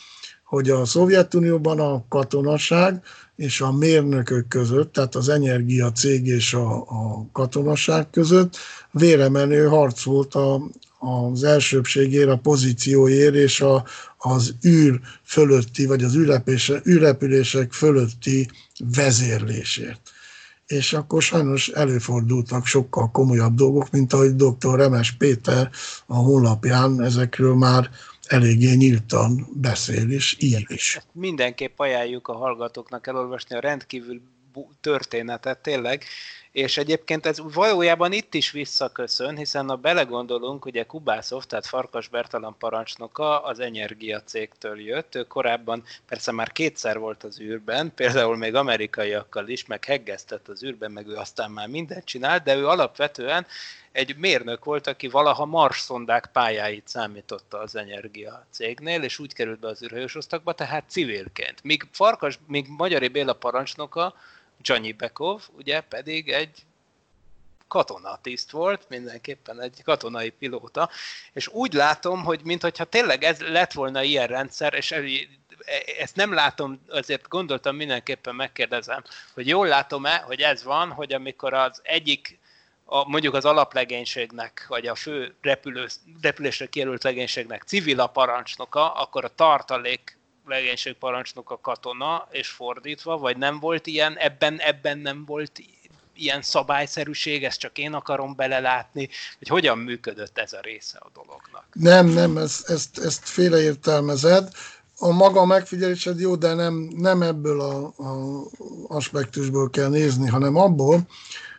hogy 0.43 0.69
a 0.69 0.85
Szovjetunióban 0.85 1.79
a 1.79 2.03
katonaság 2.09 3.03
és 3.37 3.61
a 3.61 3.71
mérnökök 3.71 4.47
között, 4.47 4.93
tehát 4.93 5.15
az 5.15 5.29
energia 5.29 5.91
cég 5.91 6.27
és 6.27 6.53
a, 6.53 6.75
a 6.75 7.25
katonaság 7.31 8.09
között 8.09 8.57
véremenő 8.91 9.65
harc 9.65 10.03
volt 10.03 10.35
a, 10.35 10.69
az 10.99 11.43
elsőbségért, 11.43 12.29
a 12.29 12.37
pozícióért 12.37 13.35
és 13.35 13.61
a, 13.61 13.85
az 14.17 14.55
űr 14.65 14.99
fölötti, 15.23 15.85
vagy 15.85 16.03
az 16.03 16.15
űrrepülések 16.85 17.71
fölötti 17.71 18.49
vezérlésért. 18.95 20.01
És 20.67 20.93
akkor 20.93 21.21
sajnos 21.21 21.67
előfordultak 21.67 22.65
sokkal 22.65 23.11
komolyabb 23.11 23.55
dolgok, 23.55 23.91
mint 23.91 24.13
ahogy 24.13 24.35
dr. 24.35 24.75
Remes 24.75 25.11
Péter 25.11 25.69
a 26.05 26.15
honlapján 26.15 27.01
ezekről 27.01 27.55
már 27.55 27.89
eléggé 28.27 28.73
nyíltan 28.73 29.47
beszél 29.53 30.09
is, 30.09 30.35
ír 30.39 30.65
is. 30.67 30.99
Mindenképp 31.11 31.79
ajánljuk 31.79 32.27
a 32.27 32.37
hallgatóknak 32.37 33.07
elolvasni 33.07 33.55
a 33.55 33.59
rendkívül 33.59 34.21
történetet, 34.81 35.61
tényleg, 35.61 36.03
és 36.57 36.77
egyébként 36.77 37.25
ez 37.25 37.53
valójában 37.53 38.11
itt 38.11 38.33
is 38.33 38.51
visszaköszön, 38.51 39.37
hiszen 39.37 39.67
ha 39.67 39.75
belegondolunk, 39.75 40.65
ugye 40.65 40.83
Kubászov, 40.83 41.43
tehát 41.43 41.65
Farkas 41.65 42.07
Bertalan 42.07 42.55
parancsnoka 42.57 43.43
az 43.43 43.59
Energia 43.59 44.21
cégtől 44.23 44.79
jött, 44.79 45.15
ő 45.15 45.23
korábban 45.23 45.83
persze 46.07 46.31
már 46.31 46.51
kétszer 46.51 46.99
volt 46.99 47.23
az 47.23 47.39
űrben, 47.39 47.91
például 47.95 48.37
még 48.37 48.55
amerikaiakkal 48.55 49.47
is, 49.47 49.65
meg 49.65 49.85
heggeztett 49.85 50.47
az 50.47 50.63
űrben, 50.63 50.91
meg 50.91 51.07
ő 51.07 51.15
aztán 51.15 51.51
már 51.51 51.67
mindent 51.67 52.05
csinált, 52.05 52.43
de 52.43 52.55
ő 52.55 52.67
alapvetően 52.67 53.45
egy 53.91 54.15
mérnök 54.17 54.65
volt, 54.65 54.87
aki 54.87 55.07
valaha 55.07 55.45
Mars 55.45 55.79
szondák 55.79 56.29
pályáit 56.33 56.87
számította 56.87 57.59
az 57.59 57.75
Energia 57.75 58.45
cégnél, 58.51 59.03
és 59.03 59.19
úgy 59.19 59.33
került 59.33 59.59
be 59.59 59.67
az 59.67 59.83
űrhajósosztakba, 59.83 60.53
tehát 60.53 60.89
civilként. 60.89 61.63
Míg 61.63 61.87
Farkas, 61.91 62.39
míg 62.47 62.65
Magyari 62.77 63.07
Béla 63.07 63.33
parancsnoka, 63.33 64.13
Johnny 64.61 64.91
Bekov, 64.91 65.41
ugye 65.57 65.81
pedig 65.81 66.29
egy 66.29 66.65
katonatiszt 67.67 68.51
volt, 68.51 68.89
mindenképpen 68.89 69.61
egy 69.61 69.83
katonai 69.83 70.29
pilóta, 70.29 70.89
és 71.33 71.47
úgy 71.47 71.73
látom, 71.73 72.23
hogy 72.23 72.39
mintha 72.43 72.83
tényleg 72.83 73.23
ez 73.23 73.41
lett 73.41 73.71
volna 73.71 74.03
ilyen 74.03 74.27
rendszer, 74.27 74.73
és 74.73 74.95
ezt 75.99 76.15
nem 76.15 76.33
látom, 76.33 76.81
azért 76.89 77.27
gondoltam 77.27 77.75
mindenképpen 77.75 78.35
megkérdezem, 78.35 79.03
hogy 79.33 79.47
jól 79.47 79.67
látom-e, 79.67 80.17
hogy 80.17 80.41
ez 80.41 80.63
van, 80.63 80.91
hogy 80.91 81.13
amikor 81.13 81.53
az 81.53 81.79
egyik 81.83 82.39
a, 82.85 83.09
mondjuk 83.09 83.33
az 83.33 83.45
alaplegénységnek, 83.45 84.65
vagy 84.67 84.87
a 84.87 84.95
fő 84.95 85.35
repülő, 85.41 85.87
repülésre 86.21 86.65
kijelölt 86.65 87.03
legénységnek 87.03 87.63
civil 87.63 87.99
a 87.99 88.07
parancsnoka, 88.07 88.93
akkor 88.93 89.25
a 89.25 89.35
tartalék 89.35 90.17
legénység 90.47 90.93
parancsnoka 90.93 91.59
katona, 91.61 92.27
és 92.31 92.47
fordítva, 92.47 93.17
vagy 93.17 93.37
nem 93.37 93.59
volt 93.59 93.87
ilyen, 93.87 94.17
ebben, 94.17 94.59
ebben 94.59 94.97
nem 94.97 95.25
volt 95.25 95.51
ilyen 96.13 96.41
szabályszerűség, 96.41 97.43
ezt 97.43 97.59
csak 97.59 97.77
én 97.77 97.93
akarom 97.93 98.35
belelátni, 98.35 99.09
hogy 99.37 99.47
hogyan 99.47 99.77
működött 99.77 100.37
ez 100.37 100.53
a 100.53 100.59
része 100.61 100.97
a 100.99 101.09
dolognak. 101.13 101.65
Nem, 101.73 102.07
nem, 102.07 102.37
ezt, 102.37 102.69
ezt, 102.69 102.97
ezt 102.97 103.29
félreértelmezed. 103.29 104.49
A 104.99 105.11
maga 105.11 105.45
megfigyelésed 105.45 106.19
jó, 106.19 106.35
de 106.35 106.53
nem, 106.53 106.73
nem 106.95 107.21
ebből 107.21 107.61
a, 107.61 107.85
a 107.85 108.43
aspektusból 108.87 109.69
kell 109.69 109.89
nézni, 109.89 110.27
hanem 110.27 110.55
abból, 110.55 111.07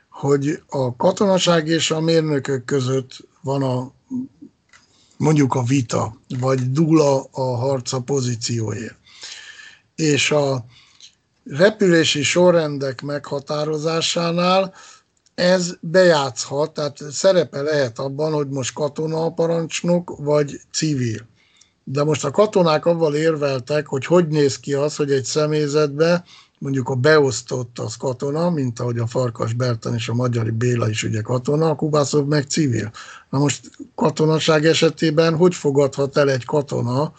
hogy 0.09 0.63
a 0.69 0.97
katonaság 0.97 1.67
és 1.67 1.91
a 1.91 2.01
mérnökök 2.01 2.65
között 2.65 3.17
van 3.41 3.63
a 3.63 3.93
mondjuk 5.19 5.55
a 5.55 5.63
vita, 5.63 6.21
vagy 6.41 6.73
dula 6.73 7.23
a 7.31 7.57
harca 7.57 8.01
pozícióért. 8.01 8.97
És 9.95 10.31
a 10.31 10.65
repülési 11.45 12.23
sorrendek 12.23 13.03
meghatározásánál 13.03 14.75
ez 15.35 15.75
bejátszhat, 15.81 16.75
tehát 16.75 16.99
szerepe 17.11 17.61
lehet 17.61 17.99
abban, 17.99 18.33
hogy 18.33 18.49
most 18.49 18.73
katona 18.73 19.25
a 19.25 19.33
parancsnok, 19.33 20.15
vagy 20.19 20.61
civil. 20.73 21.27
De 21.85 22.05
most 22.05 22.25
a 22.25 22.31
katonák 22.31 22.87
avval 22.87 23.15
érveltek, 23.15 23.87
hogy 23.87 24.07
hogy 24.07 24.29
néz 24.29 24.59
ki 24.59 24.75
az, 24.75 24.97
hogy 24.97 25.13
egy 25.13 25.25
személyzetbe 25.25 26.25
mondjuk 26.59 26.89
a 26.89 26.95
beosztott 26.95 27.79
az 27.79 27.97
katona, 27.97 28.51
mint 28.51 28.81
ahogy 28.81 28.99
a 28.99 29.07
Farkas 29.07 29.53
Bertan 29.53 29.95
és 29.95 30.09
a 30.09 30.15
Magyari 30.15 30.51
Béla 30.51 30.89
is 30.89 31.03
ugye 31.03 31.21
katona, 31.21 31.69
a 31.69 31.75
Kubászov 31.75 32.27
meg 32.27 32.45
civil. 32.45 32.91
Na 33.31 33.39
most 33.39 33.71
katonaság 33.95 34.65
esetében 34.65 35.37
hogy 35.37 35.55
fogadhat 35.55 36.17
el 36.17 36.31
egy 36.31 36.45
katona, 36.45 37.13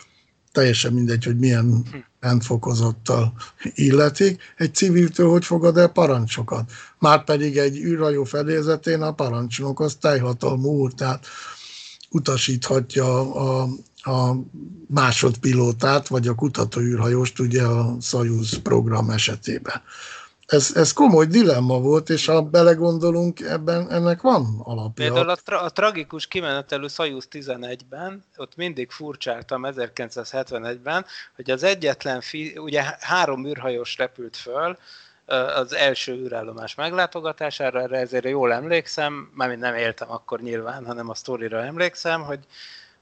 teljesen 0.52 0.94
mindegy, 0.94 1.24
hogy 1.24 1.38
milyen 1.38 1.86
rendfokozottal 2.20 3.34
illetik, 3.74 4.42
egy 4.58 4.76
civiltől 4.76 5.30
hogy 5.30 5.46
fogad 5.46 5.78
el 5.78 5.88
parancsokat. 5.88 6.72
Márpedig 7.00 7.58
egy 7.58 7.78
űrhajó 7.78 8.24
fedélzetén 8.24 9.02
a 9.02 9.14
parancsnok 9.14 9.80
az 9.80 9.96
teljhatalmú 9.96 10.70
úr, 10.70 10.94
tehát 10.94 11.26
utasíthatja 12.10 13.34
a, 13.34 13.68
a 14.02 14.32
másodpilótát, 14.88 16.08
vagy 16.08 16.28
a 16.28 16.36
kutatóűrhajóst 16.36 17.40
ugye 17.40 17.64
a 17.64 17.96
Soyuz 18.02 18.62
program 18.62 19.10
esetében. 19.10 19.82
Ez, 20.46 20.72
ez 20.76 20.94
komoly 20.94 21.26
dilemma 21.26 21.80
volt, 21.80 22.10
és 22.10 22.26
ha 22.26 22.42
belegondolunk, 22.42 23.40
ebben 23.40 23.92
ennek 23.92 24.22
van 24.22 24.60
alapja. 24.64 25.06
Például 25.06 25.30
a, 25.30 25.36
tra- 25.36 25.62
a 25.62 25.70
tragikus 25.70 26.28
kimenetelő 26.28 26.88
Soyuz 26.88 27.28
11-ben, 27.32 28.24
ott 28.38 28.56
mindig 28.56 28.92
furcsáltam 28.92 29.64
1971-ben, 29.66 31.06
hogy 31.36 31.52
az 31.52 31.64
egyetlen, 31.64 32.22
fi- 32.22 32.58
ugye 32.58 32.84
három 33.00 33.46
űrhajós 33.46 33.98
repült 33.98 34.38
föl, 34.38 34.78
az 35.56 35.74
első 35.74 36.14
űrállomás 36.14 36.76
meglátogatására, 36.76 37.82
erre 37.82 37.98
ezért 37.98 38.26
jól 38.26 38.54
emlékszem, 38.54 39.30
mármint 39.34 39.62
nem 39.62 39.76
éltem 39.76 40.12
akkor 40.12 40.42
nyilván, 40.42 40.86
hanem 40.86 41.10
a 41.10 41.16
sztorira 41.16 41.64
emlékszem, 41.64 42.22
hogy 42.22 42.40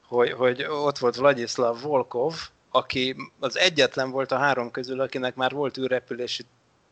hogy, 0.08 0.32
hogy 0.32 0.64
ott 0.64 0.98
volt 0.98 1.16
Vladislav 1.16 1.80
Volkov, 1.80 2.34
aki 2.70 3.16
az 3.38 3.58
egyetlen 3.58 4.10
volt 4.10 4.32
a 4.32 4.38
három 4.38 4.70
közül, 4.70 5.00
akinek 5.00 5.34
már 5.34 5.52
volt 5.52 5.78
űrrepülési 5.78 6.44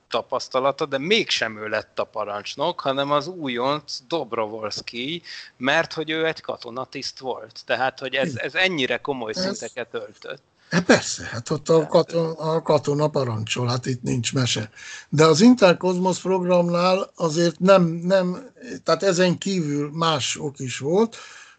tapasztalata, 0.08 0.86
de 0.86 0.98
mégsem 0.98 1.58
ő 1.58 1.68
lett 1.68 1.98
a 1.98 2.04
parancsnok, 2.04 2.80
hanem 2.80 3.10
az 3.10 3.26
újonc 3.26 3.98
Dobrovolski, 4.08 5.22
mert 5.56 5.92
hogy 5.92 6.10
ő 6.10 6.26
egy 6.26 6.40
katonatiszt 6.40 7.18
volt. 7.18 7.60
Tehát, 7.66 7.98
hogy 7.98 8.14
ez, 8.14 8.36
ez 8.36 8.54
ennyire 8.54 8.96
komoly 8.96 9.32
ez... 9.34 9.42
szinteket 9.42 9.88
öltött. 9.90 10.42
E 10.68 10.80
persze, 10.80 11.24
hát 11.24 11.50
ott 11.50 11.68
a 11.68 11.86
katona, 11.86 12.32
a 12.32 12.62
katona 12.62 13.08
parancsol, 13.08 13.66
hát 13.66 13.86
itt 13.86 14.02
nincs 14.02 14.32
mese. 14.32 14.70
De 15.08 15.24
az 15.24 15.40
Interkozmos 15.40 16.20
programnál 16.20 17.12
azért 17.16 17.58
nem, 17.58 17.82
nem, 17.82 18.50
tehát 18.84 19.02
ezen 19.02 19.38
kívül 19.38 19.90
más 19.92 20.36
ok 20.36 20.58
is 20.58 20.78
volt, 20.78 21.16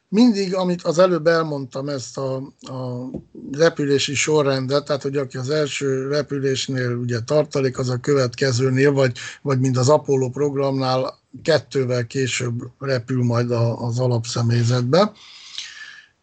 mindig, 0.09 0.55
amit 0.55 0.81
az 0.81 0.99
előbb 0.99 1.27
elmondtam, 1.27 1.89
ezt 1.89 2.17
a, 2.17 2.35
a 2.59 3.09
repülési 3.51 4.15
sorrendet, 4.15 4.85
tehát 4.85 5.01
hogy 5.01 5.17
aki 5.17 5.37
az 5.37 5.49
első 5.49 6.07
repülésnél 6.07 6.95
ugye 6.95 7.19
tartalék, 7.19 7.77
az 7.77 7.89
a 7.89 7.97
következőnél, 7.97 8.91
vagy, 8.91 9.17
vagy 9.41 9.59
mint 9.59 9.77
az 9.77 9.89
Apollo 9.89 10.29
programnál 10.29 11.19
kettővel 11.43 12.07
később 12.07 12.63
repül 12.79 13.23
majd 13.23 13.51
a, 13.51 13.79
az 13.79 13.99
alapszemélyzetbe. 13.99 15.11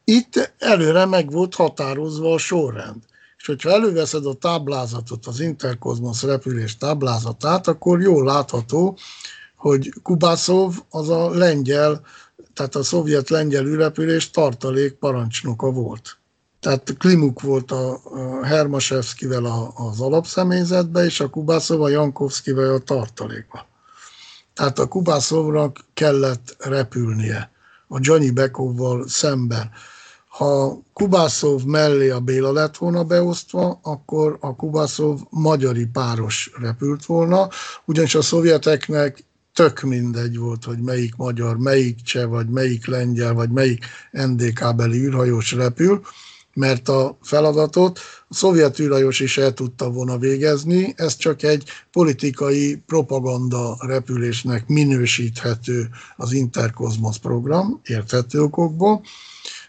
Itt 0.04 0.54
előre 0.58 1.04
meg 1.04 1.30
volt 1.30 1.54
határozva 1.54 2.32
a 2.32 2.38
sorrend. 2.38 3.02
És 3.38 3.46
hogyha 3.46 3.70
előveszed 3.70 4.26
a 4.26 4.34
táblázatot, 4.34 5.26
az 5.26 5.40
Interkozmosz 5.40 6.22
repülés 6.22 6.76
táblázatát, 6.76 7.68
akkor 7.68 8.00
jól 8.00 8.24
látható, 8.24 8.98
hogy 9.56 9.92
Kubászov 10.02 10.74
az 10.90 11.08
a 11.08 11.30
lengyel, 11.30 12.00
tehát 12.54 12.74
a 12.74 12.82
szovjet 12.82 13.28
lengyel 13.28 13.66
űrrepülés 13.66 14.30
tartalék 14.30 14.92
parancsnoka 14.92 15.70
volt. 15.70 16.18
Tehát 16.60 16.94
Klimuk 16.98 17.40
volt 17.40 17.70
a 17.70 18.00
Hermasevszkivel 18.42 19.72
az 19.74 20.00
alapszemélyzetbe, 20.00 21.04
és 21.04 21.20
a 21.20 21.28
Kubászov 21.28 21.82
a 21.82 21.88
Jankovszkivel 21.88 22.74
a 22.74 22.78
tartalékba. 22.78 23.66
Tehát 24.54 24.78
a 24.78 24.86
Kubászovnak 24.86 25.84
kellett 25.94 26.56
repülnie 26.58 27.50
a 27.88 27.98
Johnny 28.00 28.30
Bekovval 28.30 29.08
szemben. 29.08 29.70
Ha 30.28 30.78
Kubászov 30.92 31.62
mellé 31.62 32.10
a 32.10 32.20
Béla 32.20 32.52
lett 32.52 32.76
volna 32.76 33.04
beosztva, 33.04 33.78
akkor 33.82 34.36
a 34.40 34.56
Kubászov 34.56 35.20
magyari 35.30 35.86
páros 35.86 36.50
repült 36.60 37.04
volna, 37.04 37.48
ugyanis 37.84 38.14
a 38.14 38.22
szovjeteknek 38.22 39.24
tök 39.54 39.80
mindegy 39.80 40.38
volt, 40.38 40.64
hogy 40.64 40.78
melyik 40.78 41.16
magyar, 41.16 41.58
melyik 41.58 42.02
cseh, 42.02 42.26
vagy 42.26 42.48
melyik 42.48 42.86
lengyel, 42.86 43.34
vagy 43.34 43.50
melyik 43.50 43.84
NDK-beli 44.10 44.98
űrhajós 44.98 45.52
repül, 45.52 46.02
mert 46.54 46.88
a 46.88 47.18
feladatot 47.22 48.00
a 48.28 48.34
szovjet 48.34 48.78
űrhajós 48.78 49.20
is 49.20 49.38
el 49.38 49.52
tudta 49.52 49.90
volna 49.90 50.18
végezni, 50.18 50.92
ez 50.96 51.16
csak 51.16 51.42
egy 51.42 51.68
politikai 51.92 52.82
propaganda 52.86 53.76
repülésnek 53.80 54.66
minősíthető 54.66 55.88
az 56.16 56.32
Interkozmosz 56.32 57.16
program, 57.16 57.80
érthető 57.84 58.42
okokból, 58.42 59.02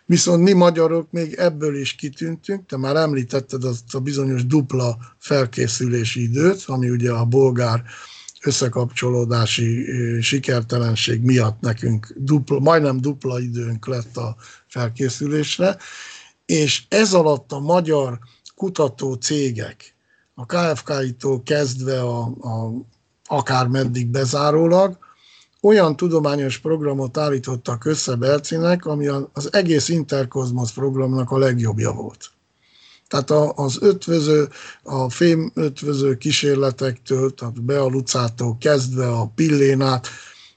Viszont 0.08 0.44
mi 0.44 0.54
magyarok 0.54 1.12
még 1.12 1.34
ebből 1.34 1.78
is 1.78 1.94
kitűntünk, 1.94 2.66
te 2.66 2.78
már 2.78 2.96
említetted 2.96 3.64
azt 3.64 3.96
a 3.96 4.00
bizonyos 4.00 4.46
dupla 4.46 4.98
felkészülési 5.18 6.22
időt, 6.22 6.64
ami 6.66 6.90
ugye 6.90 7.12
a 7.12 7.26
bolgár 7.26 7.84
összekapcsolódási 8.46 9.86
sikertelenség 10.22 11.22
miatt 11.22 11.60
nekünk 11.60 12.14
dupla, 12.18 12.60
majdnem 12.60 13.02
dupla 13.02 13.40
időnk 13.40 13.88
lett 13.88 14.18
a 14.18 14.36
felkészülésre, 14.68 15.78
és 16.46 16.84
ez 16.90 17.14
alatt 17.14 17.52
a 17.52 17.60
magyar 17.60 18.20
kutató 18.56 19.14
cégek, 19.14 19.96
a 20.34 20.46
KFK-tól 20.46 21.44
kezdve 21.44 22.02
a, 22.02 22.22
a 22.24 22.72
akár 23.26 23.68
meddig 23.68 24.08
bezárólag, 24.08 24.98
olyan 25.62 25.96
tudományos 25.96 26.58
programot 26.58 27.18
állítottak 27.18 27.86
össze 27.86 28.16
Bercinek, 28.16 28.86
ami 28.86 29.08
az 29.08 29.54
egész 29.54 29.90
Interkozmosz 29.90 30.72
programnak 30.72 31.32
a 31.32 31.38
legjobbja 31.38 31.92
volt. 31.92 32.35
Tehát 33.08 33.32
az 33.56 33.78
ötvöző, 33.82 34.50
a 34.84 35.10
fém 35.10 35.52
ötvöző 35.54 36.18
kísérletektől, 36.18 37.34
tehát 37.34 37.62
Bealucától 37.62 38.58
kezdve 38.60 39.08
a 39.08 39.32
pillénát, 39.36 40.08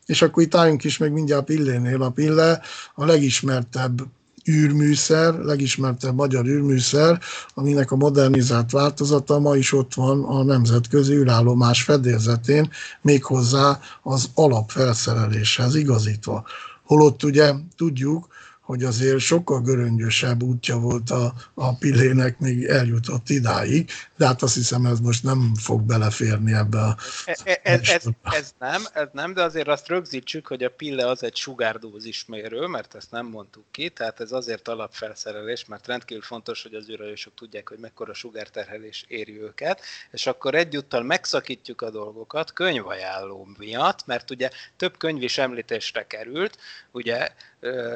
és 0.06 0.22
akkor 0.22 0.42
itt 0.42 0.54
álljunk 0.54 0.84
is 0.84 0.98
meg 0.98 1.12
mindjárt 1.12 1.44
pillénél. 1.44 2.02
A 2.02 2.10
pille 2.10 2.60
a 2.94 3.04
legismertebb 3.04 4.02
űrműszer, 4.48 5.34
legismertebb 5.34 6.14
magyar 6.14 6.46
űrműszer, 6.46 7.20
aminek 7.54 7.90
a 7.90 7.96
modernizált 7.96 8.70
változata 8.70 9.38
ma 9.38 9.56
is 9.56 9.72
ott 9.72 9.94
van 9.94 10.24
a 10.24 10.42
nemzetközi 10.42 11.12
űrállomás 11.12 11.82
fedélzetén, 11.82 12.70
méghozzá 13.02 13.80
az 14.02 14.30
alapfelszereléshez 14.34 15.74
igazítva. 15.74 16.46
Holott 16.84 17.24
ugye 17.24 17.54
tudjuk, 17.76 18.26
hogy 18.68 18.84
azért 18.84 19.18
sokkal 19.18 19.60
göröngyösebb 19.60 20.42
útja 20.42 20.78
volt 20.78 21.10
a, 21.10 21.34
a 21.54 21.74
pillének, 21.76 22.38
még 22.38 22.64
eljutott 22.64 23.28
idáig, 23.28 23.90
de 24.18 24.26
hát 24.26 24.42
azt 24.42 24.54
hiszem 24.54 24.86
ez 24.86 25.00
most 25.00 25.22
nem 25.22 25.52
fog 25.54 25.82
beleférni 25.82 26.52
ebbe 26.54 26.78
a... 26.78 26.96
Ez, 27.24 27.40
e, 27.44 27.60
ez, 27.62 27.80
ez, 27.88 28.04
ez 28.22 28.54
nem, 28.58 28.82
ez 28.92 29.08
nem, 29.12 29.34
de 29.34 29.42
azért 29.42 29.68
azt 29.68 29.88
rögzítsük, 29.88 30.46
hogy 30.46 30.64
a 30.64 30.70
pille 30.70 31.06
az 31.06 31.22
egy 31.22 31.36
sugárdózismérő, 31.36 32.66
mert 32.66 32.94
ezt 32.94 33.10
nem 33.10 33.26
mondtuk 33.26 33.64
ki, 33.70 33.88
tehát 33.88 34.20
ez 34.20 34.32
azért 34.32 34.68
alapfelszerelés, 34.68 35.64
mert 35.64 35.86
rendkívül 35.86 36.22
fontos, 36.22 36.62
hogy 36.62 36.74
az 36.74 36.88
űrhajósok 36.88 37.34
tudják, 37.34 37.68
hogy 37.68 37.78
mekkora 37.78 38.14
sugárterhelés 38.14 39.04
éri 39.08 39.40
őket, 39.40 39.80
és 40.10 40.26
akkor 40.26 40.54
egyúttal 40.54 41.02
megszakítjuk 41.02 41.82
a 41.82 41.90
dolgokat 41.90 42.52
könyvajánló 42.52 43.48
miatt, 43.58 44.06
mert 44.06 44.30
ugye 44.30 44.50
több 44.76 44.96
könyv 44.96 45.22
is 45.22 45.38
említésre 45.38 46.06
került, 46.06 46.58
ugye 46.90 47.28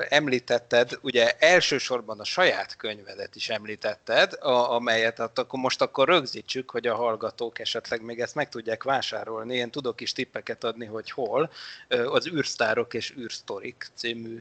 említetted, 0.09 0.99
ugye 1.01 1.37
elsősorban 1.39 2.21
a 2.21 2.25
saját 2.25 2.77
könyvedet 2.77 3.37
is 3.37 3.49
említetted, 3.49 4.33
a, 4.33 4.73
amelyet 4.73 5.19
hát 5.19 5.39
akkor 5.39 5.59
most 5.59 5.81
akkor 5.81 6.09
rögzítsük, 6.13 6.71
hogy 6.71 6.87
a 6.87 6.95
hallgatók 6.95 7.59
esetleg 7.59 8.03
még 8.03 8.21
ezt 8.21 8.35
meg 8.35 8.49
tudják 8.49 8.83
vásárolni. 8.83 9.55
Én 9.55 9.71
tudok 9.71 10.01
is 10.01 10.13
tippeket 10.13 10.65
adni, 10.65 10.87
hogy 10.87 11.11
hol. 11.11 11.51
Az 11.89 12.29
űrsztárok 12.29 12.95
és 12.95 13.15
űrsztorik 13.19 13.91
című 13.95 14.41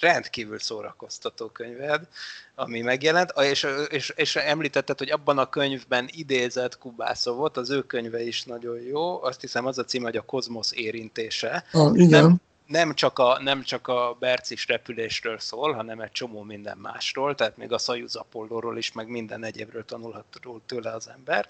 rendkívül 0.00 0.58
szórakoztató 0.58 1.46
könyved, 1.46 2.08
ami 2.54 2.80
megjelent, 2.80 3.32
és, 3.40 3.66
és, 3.88 4.12
és 4.16 4.36
említetted, 4.36 4.98
hogy 4.98 5.10
abban 5.10 5.38
a 5.38 5.48
könyvben 5.48 6.08
idézett 6.10 6.78
Kubászovot, 6.78 7.56
az 7.56 7.70
ő 7.70 7.82
könyve 7.82 8.22
is 8.22 8.44
nagyon 8.44 8.80
jó, 8.80 9.22
azt 9.22 9.40
hiszem 9.40 9.66
az 9.66 9.78
a 9.78 9.84
cím, 9.84 10.02
hogy 10.02 10.16
a 10.16 10.22
kozmosz 10.22 10.72
érintése. 10.72 11.64
Ah, 11.72 11.98
igen. 11.98 12.22
Nem, 12.22 12.40
nem 12.72 12.94
csak, 12.94 13.18
a, 13.18 13.38
nem 13.42 13.62
csak 13.62 13.88
a 13.88 14.16
bercis 14.20 14.66
repülésről 14.66 15.38
szól, 15.38 15.72
hanem 15.72 16.00
egy 16.00 16.12
csomó 16.12 16.42
minden 16.42 16.78
másról, 16.78 17.34
tehát 17.34 17.56
még 17.56 17.72
a 17.72 17.78
Szajuz 17.78 18.16
Apollóról 18.16 18.78
is, 18.78 18.92
meg 18.92 19.08
minden 19.08 19.44
egyébről 19.44 19.84
tanulhat 19.84 20.24
tőle 20.66 20.90
az 20.90 21.08
ember, 21.08 21.46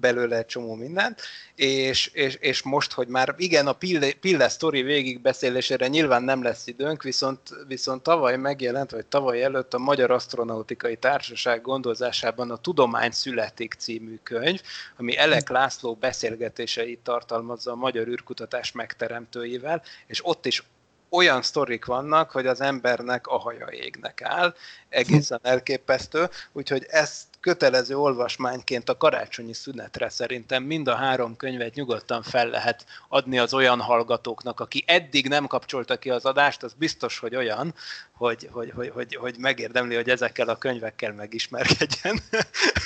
belőle 0.00 0.36
egy 0.36 0.46
csomó 0.46 0.74
mindent, 0.74 1.20
és, 1.54 2.06
és, 2.06 2.34
és 2.34 2.62
most, 2.62 2.92
hogy 2.92 3.08
már 3.08 3.34
igen, 3.36 3.66
a 3.66 3.72
Pille, 3.72 4.12
Pille 4.12 4.48
sztori 4.48 4.82
végigbeszélésére 4.82 5.86
nyilván 5.88 6.22
nem 6.22 6.42
lesz 6.42 6.66
időnk, 6.66 7.02
viszont, 7.02 7.40
viszont 7.66 8.02
tavaly 8.02 8.36
megjelent, 8.36 8.90
vagy 8.90 9.06
tavaly 9.06 9.42
előtt 9.42 9.74
a 9.74 9.78
Magyar 9.78 10.10
Asztronautikai 10.10 10.96
Társaság 10.96 11.60
gondozásában 11.60 12.50
a 12.50 12.56
Tudomány 12.56 13.10
születik 13.10 13.74
című 13.78 14.18
könyv, 14.22 14.60
ami 14.96 15.16
Elek 15.16 15.48
László 15.48 15.94
beszélgetéseit 15.94 17.00
tartalmazza 17.00 17.72
a 17.72 17.76
magyar 17.76 18.06
űrkutatás 18.06 18.72
megteremtőivel, 18.72 19.82
és 20.06 20.26
ott 20.26 20.46
is 20.48 20.62
olyan 21.10 21.42
sztorik 21.42 21.84
vannak, 21.84 22.30
hogy 22.30 22.46
az 22.46 22.60
embernek 22.60 23.26
a 23.26 23.38
haja 23.38 23.68
égnek 23.70 24.22
áll, 24.22 24.54
egészen 24.88 25.40
elképesztő, 25.52 26.28
úgyhogy 26.52 26.86
ezt 26.88 27.26
kötelező 27.40 27.96
olvasmányként 27.96 28.88
a 28.88 28.96
karácsonyi 28.96 29.52
szünetre 29.52 30.08
szerintem 30.08 30.62
mind 30.62 30.88
a 30.88 30.94
három 30.94 31.36
könyvet 31.36 31.74
nyugodtan 31.74 32.22
fel 32.22 32.48
lehet 32.48 32.86
adni 33.08 33.38
az 33.38 33.54
olyan 33.54 33.80
hallgatóknak, 33.80 34.60
aki 34.60 34.84
eddig 34.86 35.28
nem 35.28 35.46
kapcsolta 35.46 35.98
ki 35.98 36.10
az 36.10 36.24
adást, 36.24 36.62
az 36.62 36.72
biztos, 36.72 37.18
hogy 37.18 37.36
olyan, 37.36 37.74
hogy, 38.12 38.48
hogy, 38.52 38.72
hogy, 38.74 38.88
hogy, 38.88 39.14
hogy 39.14 39.36
megérdemli, 39.38 39.94
hogy 39.94 40.10
ezekkel 40.10 40.48
a 40.48 40.58
könyvekkel 40.58 41.12
megismerkedjen. 41.12 42.20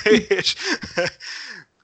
és 0.29 0.55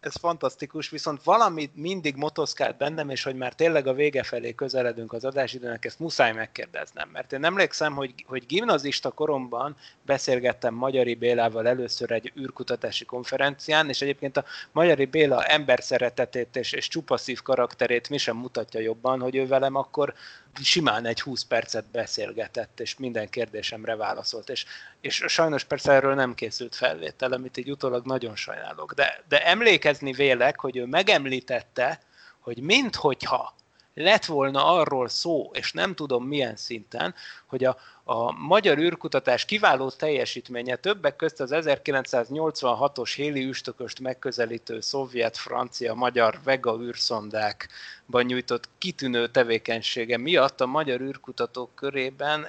ez 0.01 0.15
fantasztikus, 0.17 0.91
viszont 0.91 1.23
valami 1.23 1.71
mindig 1.75 2.17
motoszkált 2.17 2.77
bennem, 2.77 3.11
és 3.11 3.23
hogy 3.23 3.35
már 3.35 3.55
tényleg 3.55 3.87
a 3.87 3.93
vége 3.93 4.23
felé 4.23 4.55
közeledünk 4.55 5.13
az 5.13 5.25
adásidőnek, 5.25 5.85
ezt 5.85 5.99
muszáj 5.99 6.33
megkérdeznem, 6.33 7.09
mert 7.09 7.33
én 7.33 7.45
emlékszem, 7.45 7.95
hogy, 7.95 8.15
hogy 8.27 8.47
gimnazista 8.47 9.11
koromban 9.11 9.77
beszélgettem 10.03 10.75
Magyari 10.75 11.15
Bélával 11.15 11.69
először 11.69 12.11
egy 12.11 12.33
űrkutatási 12.39 13.05
konferencián, 13.05 13.89
és 13.89 14.03
egyébként 14.03 14.37
a 14.37 14.45
Magyari 14.73 15.05
Béla 15.05 15.45
ember 15.45 15.83
szeretetét 15.83 16.57
és, 16.57 16.73
és 16.73 16.89
csupaszív 16.89 17.43
karakterét 17.43 18.09
mi 18.09 18.19
sem 18.19 18.37
mutatja 18.37 18.81
jobban, 18.81 19.21
hogy 19.21 19.37
ő 19.37 19.47
velem 19.47 19.75
akkor 19.75 20.15
simán 20.63 21.07
egy 21.07 21.21
20 21.21 21.43
percet 21.43 21.85
beszélgetett, 21.91 22.81
és 22.81 22.97
minden 22.97 23.29
kérdésemre 23.29 23.97
válaszolt, 23.97 24.49
és, 24.49 24.65
és 25.01 25.25
sajnos 25.27 25.65
persze 25.65 25.93
erről 25.93 26.15
nem 26.15 26.35
készült 26.35 26.75
felvétel, 26.75 27.33
amit 27.33 27.57
így 27.57 27.71
utólag 27.71 28.07
nagyon 28.07 28.37
sajnálok, 28.37 28.93
de, 28.93 29.25
de 29.29 29.45
emlékezni 29.89 30.13
vélek, 30.13 30.61
hogy 30.61 30.77
ő 30.77 30.87
megemlítette, 30.87 32.01
hogy 32.41 32.61
minthogyha 32.61 33.55
lett 33.95 34.25
volna 34.25 34.65
arról 34.65 35.09
szó, 35.09 35.51
és 35.53 35.73
nem 35.73 35.95
tudom 35.95 36.25
milyen 36.25 36.57
szinten, 36.57 37.15
hogy 37.47 37.65
a, 37.65 37.77
a 38.05 38.33
magyar 38.33 38.79
űrkutatás 38.79 39.45
kiváló 39.45 39.91
teljesítménye 39.91 40.77
többek 40.77 41.17
közt 41.17 41.41
az 41.41 41.51
1986-os 41.55 43.13
héli 43.17 43.45
üstököst 43.45 44.01
megközelítő 44.01 44.81
szovjet-francia-magyar 44.81 46.41
Vega 46.45 46.79
űrszondákban 46.81 48.25
nyújtott 48.25 48.69
kitűnő 48.79 49.29
tevékenysége 49.29 50.19
miatt 50.19 50.61
a 50.61 50.67
magyar 50.67 51.01
űrkutatók 51.01 51.75
körében 51.75 52.47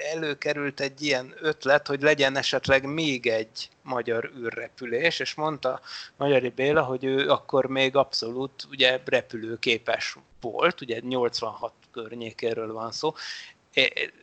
előkerült 0.00 0.80
egy 0.80 1.02
ilyen 1.02 1.34
ötlet, 1.40 1.86
hogy 1.86 2.02
legyen 2.02 2.36
esetleg 2.36 2.84
még 2.84 3.26
egy 3.26 3.68
magyar 3.82 4.32
űrrepülés, 4.38 5.18
és 5.18 5.34
mondta 5.34 5.80
Magyari 6.16 6.48
Béla, 6.48 6.82
hogy 6.82 7.04
ő 7.04 7.28
akkor 7.28 7.66
még 7.66 7.96
abszolút 7.96 8.66
ugye 8.70 9.00
repülőképes 9.04 10.16
volt, 10.40 10.80
ugye 10.80 10.98
86 11.00 11.72
környékéről 11.92 12.72
van 12.72 12.92
szó, 12.92 13.14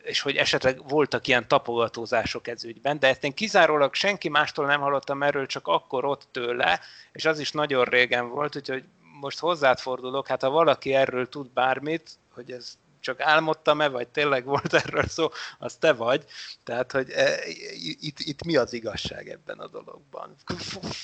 és 0.02 0.20
hogy 0.20 0.36
esetleg 0.36 0.88
voltak 0.88 1.26
ilyen 1.26 1.48
tapogatózások 1.48 2.48
ez 2.48 2.64
ügyben, 2.64 2.98
de 2.98 3.08
ezt 3.08 3.24
én 3.24 3.34
kizárólag 3.34 3.94
senki 3.94 4.28
mástól 4.28 4.66
nem 4.66 4.80
hallottam 4.80 5.22
erről, 5.22 5.46
csak 5.46 5.66
akkor 5.66 6.04
ott 6.04 6.28
tőle, 6.30 6.80
és 7.12 7.24
az 7.24 7.38
is 7.38 7.52
nagyon 7.52 7.84
régen 7.84 8.28
volt, 8.28 8.56
úgyhogy 8.56 8.84
most 9.20 9.38
hozzád 9.38 9.78
fordulok, 9.78 10.26
hát 10.26 10.42
ha 10.42 10.50
valaki 10.50 10.94
erről 10.94 11.28
tud 11.28 11.50
bármit, 11.50 12.10
hogy 12.34 12.50
ez 12.50 12.78
csak 13.00 13.20
álmodtam-e, 13.20 13.88
vagy 13.88 14.08
tényleg 14.08 14.44
volt 14.44 14.74
erről 14.74 15.06
szó, 15.06 15.28
az 15.58 15.74
te 15.74 15.92
vagy. 15.92 16.24
Tehát, 16.64 16.92
hogy 16.92 17.10
e, 17.10 17.38
itt, 18.00 18.18
itt 18.18 18.44
mi 18.44 18.56
az 18.56 18.72
igazság 18.72 19.28
ebben 19.28 19.58
a 19.58 19.66
dologban? 19.66 20.34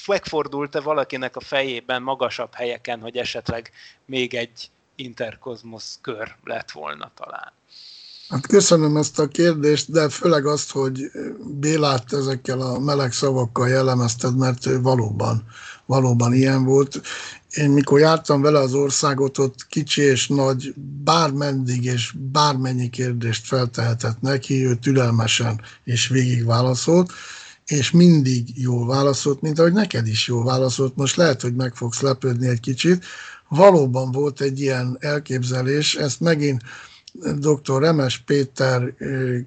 Megfordult-e 0.07 0.81
valakinek 0.81 1.37
a 1.37 1.41
fejében 1.41 2.03
magasabb 2.03 2.55
helyeken, 2.55 3.01
hogy 3.01 3.17
esetleg 3.17 3.71
még 4.07 4.35
egy 4.35 4.71
interkozmosz 4.97 5.99
kör 6.01 6.37
lett 6.45 6.71
volna 6.71 7.11
talán? 7.15 7.53
Hát 8.29 8.47
köszönöm 8.47 8.97
ezt 8.97 9.19
a 9.19 9.29
kérdést, 9.29 9.91
de 9.91 10.09
főleg 10.09 10.47
azt, 10.47 10.71
hogy 10.71 11.11
Bélát 11.61 12.13
ezekkel 12.13 12.61
a 12.61 12.79
meleg 12.79 13.13
szavakkal 13.13 13.69
jellemezted, 13.69 14.37
mert 14.37 14.67
ő 14.67 14.81
valóban, 14.81 15.47
valóban 15.87 16.35
ilyen 16.35 16.65
volt. 16.65 17.01
Én 17.55 17.71
mikor 17.71 18.01
jártam 18.01 18.43
vele 18.43 18.59
az 18.59 18.75
országot, 18.75 19.39
ott 19.39 19.67
kicsi 19.69 20.03
és 20.03 20.29
nagy, 20.29 20.75
bármeddig 21.05 21.85
és 21.85 22.15
bármennyi 22.33 22.91
kérdést 22.91 23.47
feltehetett 23.47 24.21
neki, 24.21 24.67
ő 24.67 24.75
türelmesen 24.75 25.61
és 25.85 26.09
végig 26.09 26.45
válaszolt, 26.45 27.13
és 27.67 27.91
mindig 27.91 28.49
jól 28.55 28.87
válaszolt, 28.87 29.41
mint 29.41 29.59
ahogy 29.59 29.73
neked 29.73 30.07
is 30.07 30.27
jól 30.27 30.45
válaszolt. 30.45 30.97
Most 30.97 31.17
lehet, 31.17 31.41
hogy 31.41 31.55
meg 31.55 31.75
fogsz 31.75 32.01
lepődni 32.01 32.49
egy 32.49 32.61
kicsit. 32.61 33.05
Valóban 33.49 34.13
volt 34.13 34.41
egy 34.41 34.61
ilyen 34.61 34.97
elképzelés, 35.01 35.95
ezt 35.95 36.21
megint 36.21 36.63
dr. 37.39 37.81
Remes 37.81 38.19
Péter 38.19 38.95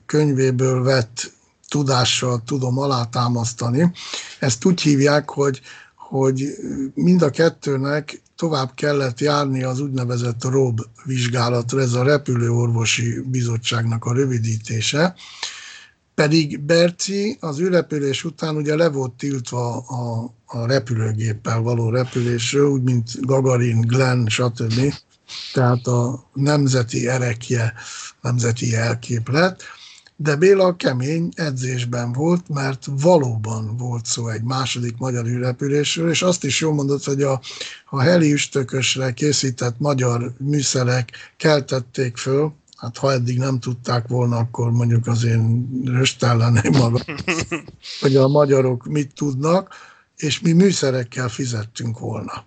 könyvéből 0.05 0.83
vett 0.83 1.31
tudással 1.67 2.41
tudom 2.45 2.77
alátámasztani. 2.77 3.91
Ezt 4.39 4.65
úgy 4.65 4.81
hívják, 4.81 5.29
hogy, 5.29 5.61
hogy 6.09 6.55
mind 6.93 7.21
a 7.21 7.29
kettőnek 7.29 8.21
tovább 8.35 8.73
kellett 8.73 9.19
járni 9.19 9.63
az 9.63 9.79
úgynevezett 9.79 10.43
ROB 10.43 10.81
vizsgálatra, 11.03 11.81
ez 11.81 11.93
a 11.93 12.03
Repülőorvosi 12.03 13.21
Bizottságnak 13.25 14.05
a 14.05 14.13
rövidítése, 14.13 15.15
pedig 16.15 16.59
Berci 16.59 17.37
az 17.39 17.59
ürepülés 17.59 18.23
után 18.23 18.55
ugye 18.55 18.75
le 18.75 18.89
volt 18.89 19.11
tiltva 19.11 19.77
a, 19.77 20.33
a 20.45 20.65
repülőgéppel 20.65 21.61
való 21.61 21.89
repülésről, 21.89 22.69
úgy 22.69 22.83
mint 22.83 23.25
Gagarin, 23.25 23.81
Glenn, 23.81 24.27
stb. 24.27 24.93
Tehát 25.53 25.87
a 25.87 26.29
nemzeti 26.33 27.07
erekje, 27.07 27.73
nemzeti 28.21 28.75
elképlet, 28.75 29.63
de 30.19 30.35
Béla 30.35 30.75
kemény 30.75 31.29
edzésben 31.35 32.11
volt, 32.11 32.49
mert 32.49 32.85
valóban 33.01 33.77
volt 33.77 34.05
szó 34.05 34.27
egy 34.27 34.43
második 34.43 34.97
magyar 34.97 35.25
űrrepülésről, 35.25 36.09
és 36.09 36.21
azt 36.21 36.43
is 36.43 36.59
jól 36.59 36.73
mondott, 36.73 37.03
hogy 37.03 37.21
a, 37.21 37.41
a 37.89 38.01
heli 38.01 38.31
üstökösre 38.31 39.13
készített 39.13 39.79
magyar 39.79 40.33
műszerek 40.37 41.11
keltették 41.37 42.17
föl, 42.17 42.53
hát 42.77 42.97
ha 42.97 43.11
eddig 43.11 43.37
nem 43.37 43.59
tudták 43.59 44.07
volna, 44.07 44.37
akkor 44.37 44.71
mondjuk 44.71 45.07
az 45.07 45.23
én 45.23 45.69
röstelleném 45.85 46.71
magam, 46.71 47.01
hogy 48.01 48.15
a 48.15 48.27
magyarok 48.27 48.85
mit 48.85 49.13
tudnak, 49.13 49.73
és 50.15 50.39
mi 50.39 50.51
műszerekkel 50.51 51.29
fizettünk 51.29 51.99
volna. 51.99 52.45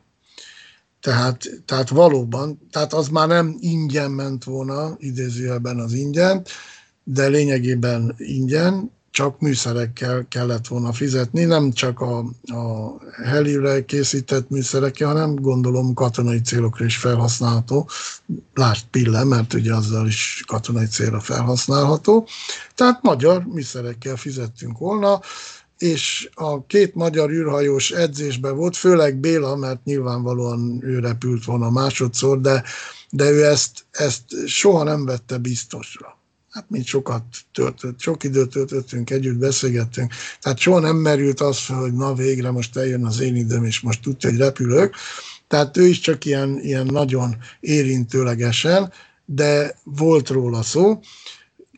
Tehát, 1.00 1.62
tehát 1.64 1.88
valóban, 1.88 2.68
tehát 2.70 2.92
az 2.92 3.08
már 3.08 3.28
nem 3.28 3.56
ingyen 3.60 4.10
ment 4.10 4.44
volna, 4.44 4.96
idézőjelben 4.98 5.78
az 5.78 5.92
ingyen, 5.92 6.44
de 7.04 7.26
lényegében 7.26 8.14
ingyen, 8.16 8.90
csak 9.10 9.40
műszerekkel 9.40 10.26
kellett 10.28 10.66
volna 10.66 10.92
fizetni, 10.92 11.44
nem 11.44 11.72
csak 11.72 12.00
a, 12.00 12.18
a 12.42 12.94
helire 13.24 13.84
készített 13.84 14.50
műszerekkel, 14.50 15.08
hanem 15.08 15.34
gondolom 15.34 15.94
katonai 15.94 16.40
célokra 16.40 16.84
is 16.84 16.96
felhasználható. 16.96 17.88
Lásd 18.54 18.86
Pille, 18.90 19.24
mert 19.24 19.54
ugye 19.54 19.74
azzal 19.74 20.06
is 20.06 20.42
katonai 20.46 20.86
célra 20.86 21.20
felhasználható. 21.20 22.28
Tehát 22.74 23.02
magyar 23.02 23.44
műszerekkel 23.44 24.16
fizettünk 24.16 24.78
volna, 24.78 25.20
és 25.78 26.30
a 26.34 26.66
két 26.66 26.94
magyar 26.94 27.30
űrhajós 27.30 27.90
edzésben 27.90 28.56
volt, 28.56 28.76
főleg 28.76 29.16
Béla, 29.16 29.56
mert 29.56 29.84
nyilvánvalóan 29.84 30.78
ő 30.82 30.98
repült 30.98 31.44
volna 31.44 31.70
másodszor, 31.70 32.40
de, 32.40 32.62
de 33.10 33.30
ő 33.30 33.44
ezt, 33.44 33.84
ezt 33.90 34.22
soha 34.46 34.82
nem 34.82 35.04
vette 35.04 35.38
biztosra. 35.38 36.19
Hát 36.50 36.70
mi 36.70 36.82
sokat 36.82 37.22
töltött, 37.52 38.00
sok 38.00 38.24
időt 38.24 38.50
töltöttünk 38.50 39.10
együtt, 39.10 39.36
beszélgettünk. 39.36 40.12
Tehát 40.40 40.58
soha 40.58 40.78
nem 40.80 40.96
merült 40.96 41.40
az, 41.40 41.66
hogy 41.66 41.92
na 41.92 42.14
végre 42.14 42.50
most 42.50 42.76
eljön 42.76 43.04
az 43.04 43.20
én 43.20 43.36
időm, 43.36 43.64
és 43.64 43.80
most 43.80 44.02
tudja, 44.02 44.30
hogy 44.30 44.38
repülök. 44.38 44.94
Tehát 45.48 45.76
ő 45.76 45.86
is 45.86 46.00
csak 46.00 46.24
ilyen, 46.24 46.58
ilyen 46.58 46.86
nagyon 46.86 47.36
érintőlegesen, 47.60 48.92
de 49.24 49.78
volt 49.84 50.28
róla 50.28 50.62
szó. 50.62 51.00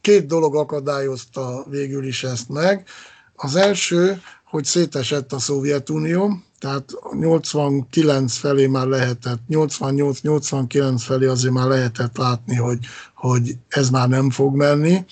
Két 0.01 0.27
dolog 0.27 0.57
akadályozta 0.57 1.66
végül 1.70 2.07
is 2.07 2.25
ezt 2.25 2.49
meg. 2.49 2.87
Az 3.35 3.57
első, 3.57 4.23
hogy 4.53 4.64
szétesett 4.64 5.32
a 5.32 5.38
Szovjetunió, 5.38 6.42
tehát 6.59 6.92
89 7.12 8.36
felé 8.36 8.66
már 8.66 8.86
lehetett, 8.86 9.40
88-89 9.50 10.94
felé 10.98 11.26
azért 11.26 11.55
már 11.55 11.66
lehetett 11.66 12.16
látni, 12.16 12.55
hogy, 12.57 12.78
hogy 13.14 13.57
ez 13.68 13.90
már 13.90 14.09
nem 14.09 14.30
fog 14.30 14.57
menni, 14.57 15.05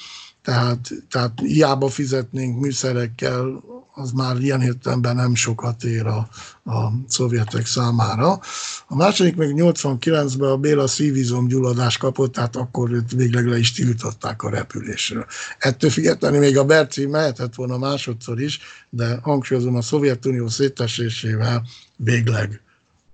tehát, 0.43 0.89
tehát 1.11 1.41
hiába 1.41 1.89
fizetnénk 1.89 2.61
műszerekkel, 2.61 3.63
az 3.95 4.11
már 4.11 4.37
ilyen 4.37 4.63
értelemben 4.63 5.17
nem 5.17 5.35
sokat 5.35 5.85
ér 5.85 6.07
a, 6.07 6.29
a 6.65 6.93
szovjetek 7.09 7.67
számára. 7.67 8.41
A 8.87 8.97
második 8.97 9.37
meg 9.37 9.53
89-ben 9.55 10.51
a 10.51 10.57
Béla 10.57 10.87
szívizom 10.87 11.47
gyulladás 11.47 11.97
kapott, 11.97 12.33
tehát 12.33 12.57
akkor 12.57 12.91
őt 12.91 13.13
végleg 13.13 13.47
le 13.47 13.59
is 13.59 13.73
tiltották 13.73 14.43
a 14.43 14.51
repülésről. 14.51 15.27
Ettől 15.59 15.91
függetlenül 15.91 16.39
még 16.39 16.59
a 16.59 16.65
Berci 16.65 17.07
mehetett 17.07 17.55
volna 17.55 17.79
másodszor 17.79 18.41
is, 18.41 18.61
de 18.91 19.19
hangsúlyozom 19.23 19.77
a 19.77 19.83
Szovjetunió 19.83 20.49
szétesésével 20.49 21.63
végleg 21.97 22.61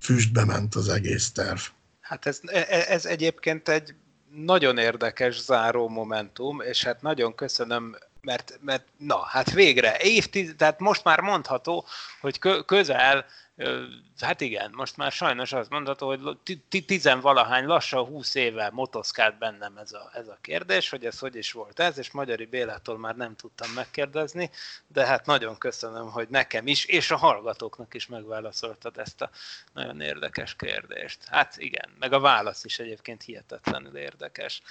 füstbe 0.01 0.45
ment 0.45 0.75
az 0.75 0.89
egész 0.89 1.31
terv. 1.31 1.61
Hát 2.01 2.27
ez, 2.27 2.41
e, 2.45 2.85
ez 2.89 3.05
egyébként 3.05 3.69
egy 3.69 3.95
nagyon 4.45 4.79
érdekes 4.79 5.43
záró 5.43 5.89
momentum, 5.89 6.61
és 6.61 6.85
hát 6.85 7.03
nagyon 7.03 7.35
köszönöm 7.35 7.97
mert, 8.27 8.59
mert 8.61 8.85
na, 8.97 9.25
hát 9.25 9.51
végre, 9.51 9.97
évtiz, 9.99 10.55
tehát 10.57 10.81
most 10.81 11.05
már 11.05 11.21
mondható, 11.21 11.87
hogy 12.21 12.39
közel, 12.67 13.27
hát 14.21 14.41
igen, 14.41 14.71
most 14.75 14.97
már 14.97 15.13
sajnos 15.13 15.53
azt 15.53 15.71
mondható, 15.71 16.07
hogy 16.07 16.39
tizenvalahány, 16.87 17.65
lassan 17.65 18.05
húsz 18.05 18.35
éve 18.35 18.71
motoszkált 18.73 19.39
bennem 19.39 19.77
ez 19.77 19.93
a, 19.93 20.11
ez 20.15 20.29
a 20.29 20.39
kérdés, 20.41 20.89
hogy 20.89 21.05
ez 21.07 21.19
hogy 21.19 21.37
is 21.37 21.53
volt 21.53 21.79
ez, 21.81 21.99
és 21.99 22.11
Magyari 22.11 22.47
Bélától 22.47 22.99
már 22.99 23.17
nem 23.17 23.37
tudtam 23.37 23.71
megkérdezni, 23.71 24.51
de 24.87 25.07
hát 25.07 25.27
nagyon 25.27 25.59
köszönöm, 25.59 26.11
hogy 26.11 26.29
nekem 26.29 26.67
is, 26.67 26.85
és 26.85 27.11
a 27.11 27.17
hallgatóknak 27.17 27.95
is 27.95 28.07
megválaszoltad 28.07 28.99
ezt 28.99 29.23
a 29.23 29.31
nagyon 29.73 30.01
érdekes 30.01 30.57
kérdést. 30.57 31.19
Hát 31.25 31.57
igen, 31.59 31.89
meg 31.99 32.13
a 32.13 32.21
válasz 32.21 32.65
is 32.65 32.79
egyébként 32.79 33.23
hihetetlenül 33.23 33.97
érdekes. 33.97 34.63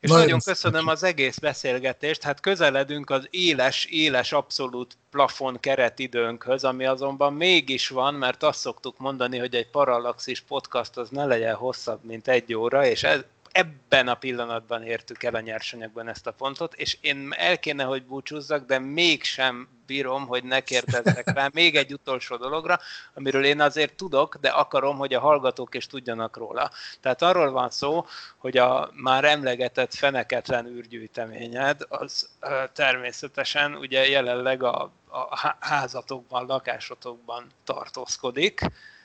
És 0.00 0.08
nagyon, 0.08 0.24
nagyon 0.24 0.40
köszönöm 0.44 0.86
az 0.86 1.02
egész 1.02 1.38
beszélgetést. 1.38 2.22
Hát 2.22 2.40
közeledünk 2.40 3.10
az 3.10 3.26
éles, 3.30 3.84
éles 3.84 4.32
abszolút 4.32 4.96
plafon 5.10 5.60
keretidőnkhöz, 5.60 6.64
ami 6.64 6.84
azonban 6.84 7.32
mégis 7.32 7.88
van, 7.88 8.14
mert 8.14 8.42
azt 8.42 8.60
szoktuk 8.60 8.98
mondani, 8.98 9.38
hogy 9.38 9.54
egy 9.54 9.70
parallaxis 9.70 10.40
podcast 10.40 10.96
az 10.96 11.08
ne 11.08 11.24
legyen 11.24 11.54
hosszabb, 11.54 12.04
mint 12.04 12.28
egy 12.28 12.54
óra, 12.54 12.86
és 12.86 13.02
ez, 13.02 13.24
ebben 13.56 14.08
a 14.08 14.14
pillanatban 14.14 14.82
értük 14.82 15.22
el 15.22 15.34
a 15.34 15.40
nyersanyagban 15.40 16.08
ezt 16.08 16.26
a 16.26 16.32
pontot, 16.32 16.74
és 16.74 16.98
én 17.00 17.32
el 17.36 17.58
kéne, 17.58 17.84
hogy 17.84 18.04
búcsúzzak, 18.04 18.66
de 18.66 18.78
mégsem 18.78 19.68
bírom, 19.86 20.26
hogy 20.26 20.44
ne 20.44 20.60
kérdezzek 20.60 21.32
rá 21.34 21.48
még 21.52 21.76
egy 21.76 21.92
utolsó 21.92 22.36
dologra, 22.36 22.78
amiről 23.14 23.44
én 23.44 23.60
azért 23.60 23.94
tudok, 23.94 24.36
de 24.36 24.48
akarom, 24.48 24.96
hogy 24.96 25.14
a 25.14 25.20
hallgatók 25.20 25.74
is 25.74 25.86
tudjanak 25.86 26.36
róla. 26.36 26.70
Tehát 27.00 27.22
arról 27.22 27.50
van 27.50 27.70
szó, 27.70 28.06
hogy 28.36 28.56
a 28.56 28.90
már 28.92 29.24
emlegetett 29.24 29.94
feneketlen 29.94 30.66
űrgyűjteményed, 30.66 31.80
az 31.88 32.28
természetesen 32.72 33.74
ugye 33.74 34.08
jelenleg 34.08 34.62
a, 34.62 34.92
a 35.08 35.56
házatokban, 35.60 36.46
lakásotokban 36.46 37.46
tartózkodik, 37.64 38.60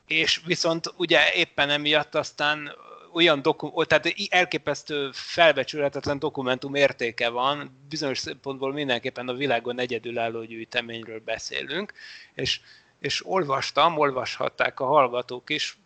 és 0.06 0.42
viszont 0.46 0.94
ugye 0.98 1.32
éppen 1.34 1.70
emiatt 1.70 2.16
aztán 2.16 2.72
olyan 3.14 3.42
dokum, 3.42 3.72
tehát 3.84 4.14
elképesztő 4.30 5.10
felbecsülhetetlen 5.14 6.20
dokumentum 6.20 6.76
értéke 6.76 7.30
van, 7.30 7.86
bizonyos 7.90 8.18
szempontból 8.18 8.74
mindenképpen 8.74 9.28
a 9.28 9.34
világon 9.34 9.80
egyedülálló 9.80 10.44
gyűjteményről 10.44 11.20
beszélünk, 11.20 11.94
és, 12.34 12.60
és 13.00 13.26
olvastam, 13.26 13.98
olvashatták 13.98 14.80
a 14.80 14.86
hallgatók 14.86 15.50
is 15.50 15.78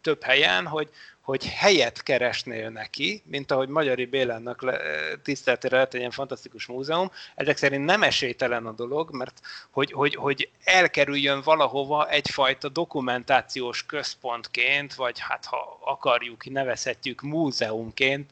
több 0.00 0.22
helyen, 0.22 0.66
hogy, 0.66 0.90
hogy 1.26 1.46
helyet 1.46 2.02
keresnél 2.02 2.68
neki, 2.68 3.22
mint 3.24 3.50
ahogy 3.50 3.68
Magyari 3.68 4.04
Bélának 4.04 4.62
le, 4.62 4.78
tiszteltére 5.22 5.76
lett 5.76 5.94
egy 5.94 5.98
ilyen 5.98 6.10
fantasztikus 6.10 6.66
múzeum, 6.66 7.10
ezek 7.34 7.56
szerint 7.56 7.84
nem 7.84 8.02
esélytelen 8.02 8.66
a 8.66 8.72
dolog, 8.72 9.14
mert 9.14 9.40
hogy, 9.70 9.92
hogy, 9.92 10.14
hogy 10.14 10.48
elkerüljön 10.64 11.42
valahova 11.42 12.08
egyfajta 12.08 12.68
dokumentációs 12.68 13.86
központként, 13.86 14.94
vagy 14.94 15.18
hát 15.18 15.44
ha 15.44 15.78
akarjuk, 15.84 16.50
nevezhetjük 16.50 17.22
múzeumként, 17.22 18.30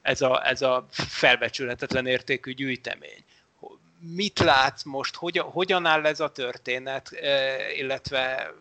ez 0.00 0.20
a, 0.20 0.46
ez 0.48 0.62
a 0.62 0.86
felbecsülhetetlen 0.90 2.06
értékű 2.06 2.52
gyűjtemény. 2.54 3.24
Mit 3.98 4.38
látsz 4.38 4.82
most, 4.82 5.16
hogyan, 5.16 5.44
hogyan 5.44 5.86
áll 5.86 6.06
ez 6.06 6.20
a 6.20 6.32
történet, 6.32 7.12
eh, 7.12 7.78
illetve 7.78 8.52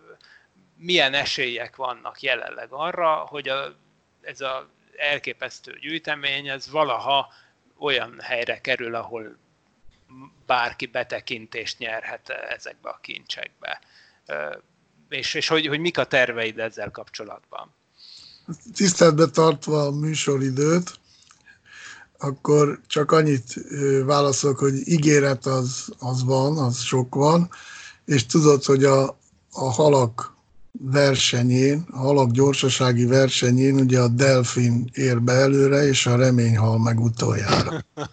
milyen 0.81 1.13
esélyek 1.13 1.75
vannak 1.75 2.21
jelenleg 2.21 2.67
arra, 2.69 3.15
hogy 3.15 3.47
a, 3.47 3.75
ez 4.21 4.41
az 4.41 4.63
elképesztő 4.97 5.77
gyűjtemény, 5.81 6.47
ez 6.47 6.69
valaha 6.69 7.27
olyan 7.77 8.19
helyre 8.21 8.61
kerül, 8.61 8.95
ahol 8.95 9.37
bárki 10.45 10.85
betekintést 10.85 11.77
nyerhet 11.77 12.29
ezekbe 12.29 12.89
a 12.89 12.99
kincsekbe. 13.01 13.81
És, 15.09 15.33
és 15.33 15.47
hogy, 15.47 15.67
hogy 15.67 15.79
mik 15.79 15.97
a 15.97 16.05
terveid 16.05 16.59
ezzel 16.59 16.91
kapcsolatban? 16.91 17.73
Tiszteletbe 18.73 19.25
tartva 19.25 19.81
a 19.81 19.91
műsoridőt, 19.91 20.99
akkor 22.17 22.79
csak 22.87 23.11
annyit 23.11 23.53
válaszolok, 24.05 24.57
hogy 24.57 24.87
ígéret 24.87 25.45
az, 25.45 25.93
az 25.99 26.23
van, 26.23 26.57
az 26.57 26.81
sok 26.81 27.15
van, 27.15 27.49
és 28.05 28.25
tudod, 28.25 28.63
hogy 28.63 28.83
a, 28.83 29.17
a 29.51 29.71
halak 29.71 30.39
versenyén, 30.71 31.85
a 31.91 31.97
halak 31.97 32.31
gyorsasági 32.31 33.05
versenyén 33.05 33.75
ugye 33.75 33.99
a 33.99 34.07
delfin 34.07 34.89
ér 34.93 35.21
be 35.21 35.33
előre, 35.33 35.83
és 35.83 36.05
a 36.05 36.15
remény 36.15 36.57
hal 36.57 36.79
meg 36.79 36.99
utoljára. 36.99 37.85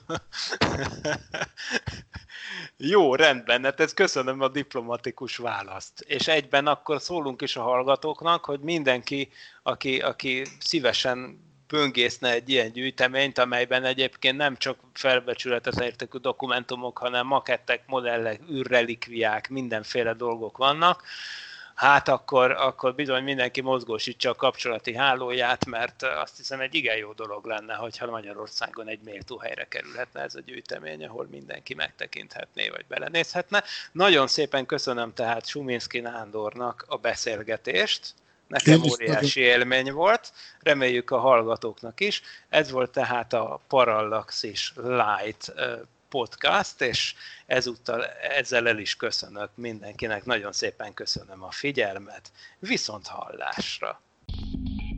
Jó, 2.76 3.14
rendben, 3.14 3.64
hát 3.64 3.80
ez 3.80 3.94
köszönöm 3.94 4.40
a 4.40 4.48
diplomatikus 4.48 5.36
választ. 5.36 6.00
És 6.00 6.28
egyben 6.28 6.66
akkor 6.66 7.00
szólunk 7.00 7.42
is 7.42 7.56
a 7.56 7.62
hallgatóknak, 7.62 8.44
hogy 8.44 8.60
mindenki, 8.60 9.28
aki, 9.62 9.98
aki 9.98 10.42
szívesen 10.60 11.46
böngészne 11.68 12.32
egy 12.32 12.48
ilyen 12.48 12.72
gyűjteményt, 12.72 13.38
amelyben 13.38 13.84
egyébként 13.84 14.36
nem 14.36 14.56
csak 14.56 14.78
felbecsületetlen 14.92 15.86
értékű 15.86 16.18
dokumentumok, 16.18 16.98
hanem 16.98 17.26
makettek, 17.26 17.82
modellek, 17.86 18.40
űrrelikviák, 18.50 19.48
mindenféle 19.48 20.14
dolgok 20.14 20.56
vannak, 20.56 21.02
hát 21.78 22.08
akkor, 22.08 22.50
akkor 22.50 22.94
bizony 22.94 23.22
mindenki 23.22 23.60
mozgósítsa 23.60 24.30
a 24.30 24.34
kapcsolati 24.34 24.94
hálóját, 24.94 25.66
mert 25.66 26.02
azt 26.02 26.36
hiszem 26.36 26.60
egy 26.60 26.74
igen 26.74 26.96
jó 26.96 27.12
dolog 27.12 27.46
lenne, 27.46 27.74
hogyha 27.74 28.10
Magyarországon 28.10 28.88
egy 28.88 29.00
méltó 29.04 29.38
helyre 29.38 29.64
kerülhetne 29.64 30.20
ez 30.20 30.34
a 30.34 30.40
gyűjtemény, 30.40 31.04
ahol 31.04 31.26
mindenki 31.30 31.74
megtekinthetné, 31.74 32.68
vagy 32.68 32.84
belenézhetne. 32.88 33.62
Nagyon 33.92 34.26
szépen 34.26 34.66
köszönöm 34.66 35.14
tehát 35.14 35.46
Suminski 35.46 36.00
Nándornak 36.00 36.84
a 36.88 36.96
beszélgetést, 36.96 38.14
Nekem 38.46 38.82
óriási 38.90 39.40
élmény 39.40 39.92
volt, 39.92 40.32
reméljük 40.60 41.10
a 41.10 41.18
hallgatóknak 41.18 42.00
is. 42.00 42.22
Ez 42.48 42.70
volt 42.70 42.90
tehát 42.90 43.32
a 43.32 43.60
Parallaxis 43.68 44.72
Light 44.76 45.52
podcast, 46.08 46.80
és 46.80 47.14
ezúttal 47.46 48.04
ezzel 48.38 48.68
el 48.68 48.78
is 48.78 48.96
köszönök 48.96 49.50
mindenkinek, 49.54 50.24
nagyon 50.24 50.52
szépen 50.52 50.94
köszönöm 50.94 51.42
a 51.42 51.50
figyelmet, 51.50 52.32
viszont 52.58 53.06
hallásra! 53.06 54.00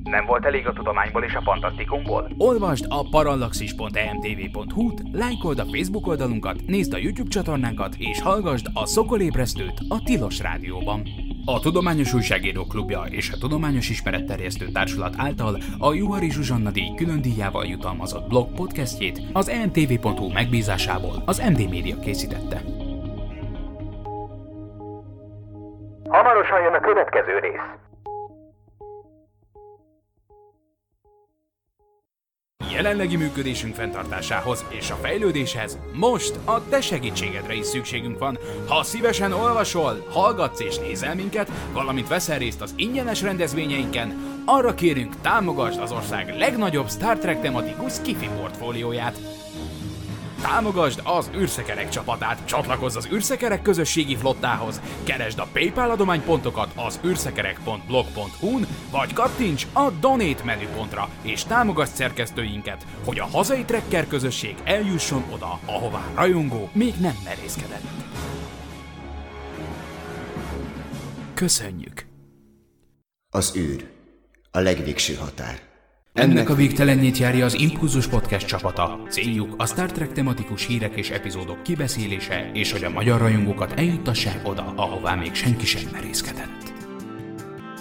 Nem 0.04 0.26
volt 0.26 0.44
elég 0.44 0.66
a 0.66 0.72
tudományból 0.72 1.24
és 1.24 1.34
a 1.34 1.42
fantasztikumból? 1.42 2.32
Olvasd 2.38 2.84
a 2.88 3.08
parallaxis.emtv.hu-t, 3.08 5.02
lájkold 5.12 5.58
a 5.58 5.64
Facebook 5.64 6.06
oldalunkat, 6.06 6.66
nézd 6.66 6.94
a 6.94 6.98
YouTube 6.98 7.30
csatornánkat, 7.30 7.94
és 7.98 8.20
hallgassd 8.20 8.66
a 8.72 8.86
Szokolébresztőt 8.86 9.80
a 9.88 10.02
Tilos 10.02 10.38
Rádióban. 10.38 11.29
A 11.44 11.60
Tudományos 11.60 12.12
Újságíró 12.12 12.64
Klubja 12.64 13.02
és 13.10 13.30
a 13.30 13.38
Tudományos 13.38 13.90
Ismeretterjesztő 13.90 14.66
Társulat 14.66 15.14
által 15.16 15.58
a 15.78 15.94
Juhari 15.94 16.30
Zsuzsanna 16.30 16.70
díj 16.70 16.94
külön 16.96 17.20
díjával 17.20 17.64
jutalmazott 17.66 18.28
blog 18.28 18.52
podcastjét 18.54 19.20
az 19.32 19.48
emtv.hu 19.48 20.32
megbízásából 20.32 21.22
az 21.26 21.38
MD 21.38 21.70
Media 21.70 21.98
készítette. 21.98 22.62
Hamarosan 26.08 26.62
jön 26.62 26.74
a 26.74 26.80
következő 26.80 27.38
rész. 27.38 27.89
Jelenlegi 32.80 33.16
működésünk 33.16 33.74
fenntartásához 33.74 34.64
és 34.68 34.90
a 34.90 34.94
fejlődéshez 34.94 35.78
most 35.92 36.38
a 36.44 36.68
te 36.68 36.80
segítségedre 36.80 37.54
is 37.54 37.66
szükségünk 37.66 38.18
van. 38.18 38.38
Ha 38.66 38.82
szívesen 38.82 39.32
olvasol, 39.32 40.06
hallgatsz 40.10 40.60
és 40.60 40.78
nézel 40.78 41.14
minket, 41.14 41.50
valamint 41.72 42.08
veszel 42.08 42.38
részt 42.38 42.60
az 42.60 42.72
ingyenes 42.76 43.22
rendezvényeinken, 43.22 44.42
arra 44.44 44.74
kérünk 44.74 45.20
támogasd 45.20 45.80
az 45.80 45.92
ország 45.92 46.34
legnagyobb 46.38 46.90
Star 46.90 47.18
Trek 47.18 47.40
tematikus 47.40 47.92
kifi 48.02 48.28
portfólióját. 48.40 49.18
Támogasd 50.42 51.00
az 51.04 51.30
űrszekerek 51.36 51.88
csapatát, 51.88 52.44
csatlakozz 52.44 52.96
az 52.96 53.08
űrszekerek 53.12 53.62
közösségi 53.62 54.16
flottához, 54.16 54.80
keresd 55.04 55.38
a 55.38 55.48
PayPal 55.52 55.90
adománypontokat 55.90 56.72
az 56.76 57.00
űrszekerek.blog.hu-n, 57.04 58.66
vagy 58.90 59.12
kattints 59.12 59.66
a 59.72 59.90
Donate 59.90 60.44
menüpontra, 60.44 61.08
és 61.22 61.44
támogasd 61.44 61.94
szerkesztőinket, 61.94 62.86
hogy 63.04 63.18
a 63.18 63.24
hazai 63.24 63.64
trekker 63.64 64.06
közösség 64.06 64.54
eljusson 64.64 65.24
oda, 65.32 65.60
ahová 65.66 66.04
rajongó 66.14 66.68
még 66.72 66.94
nem 67.00 67.14
merészkedett. 67.24 67.84
Köszönjük! 71.34 72.06
Az 73.30 73.56
űr. 73.56 73.90
A 74.50 74.58
legvégső 74.58 75.14
határ. 75.14 75.69
Ennek 76.12 76.48
a 76.48 76.54
végtelenjét 76.54 77.18
járja 77.18 77.44
az 77.44 77.54
Impulzus 77.54 78.06
Podcast 78.06 78.46
csapata. 78.46 79.00
Céljuk 79.08 79.54
a 79.56 79.66
Star 79.66 79.92
Trek 79.92 80.12
tematikus 80.12 80.66
hírek 80.66 80.96
és 80.96 81.10
epizódok 81.10 81.62
kibeszélése, 81.62 82.50
és 82.52 82.72
hogy 82.72 82.84
a 82.84 82.90
magyar 82.90 83.20
rajongókat 83.20 83.72
eljuttassák 83.72 84.48
oda, 84.48 84.72
ahová 84.76 85.14
még 85.14 85.34
senki 85.34 85.66
sem 85.66 85.82
merészkedett. 85.92 86.72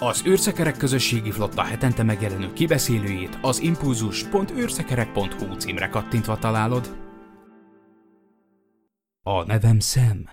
Az 0.00 0.26
űrszekerek 0.26 0.76
közösségi 0.76 1.30
flotta 1.30 1.62
hetente 1.62 2.02
megjelenő 2.02 2.52
kibeszélőjét 2.52 3.38
az 3.42 3.60
impulzus.űrszekerek.hu 3.60 5.54
címre 5.54 5.88
kattintva 5.88 6.38
találod. 6.38 6.96
A 9.22 9.44
nevem 9.44 9.80
Sam. 9.80 10.24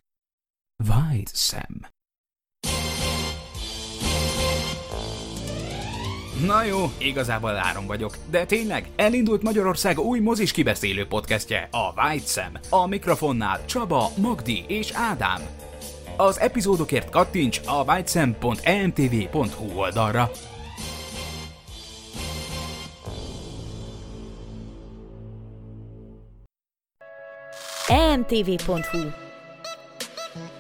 White 0.88 1.32
Sam. 1.34 1.97
Na 6.46 6.64
jó, 6.64 6.92
igazából 6.98 7.56
áron 7.56 7.86
vagyok, 7.88 8.18
de 8.30 8.46
tényleg, 8.46 8.90
elindult 8.96 9.42
Magyarország 9.42 10.00
új 10.00 10.20
mozis 10.20 10.52
kibeszélő 10.52 11.08
podcastje, 11.08 11.70
a 11.72 12.02
White 12.02 12.28
Sam. 12.28 12.52
A 12.70 12.88
mikrofonnál 12.88 13.66
Csaba, 13.66 14.12
Magdi 14.18 14.64
és 14.68 14.92
Ádám. 14.94 15.42
Az 16.18 16.40
epizódokért 16.40 17.10
kattints 17.10 17.62
a 17.66 17.84
whitesam.emtv.hu 17.84 19.80
oldalra. 19.80 20.32
emtv.hu 27.88 29.00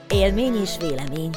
Élmény 0.09 0.55
és 0.61 0.75
vélemény 0.79 1.31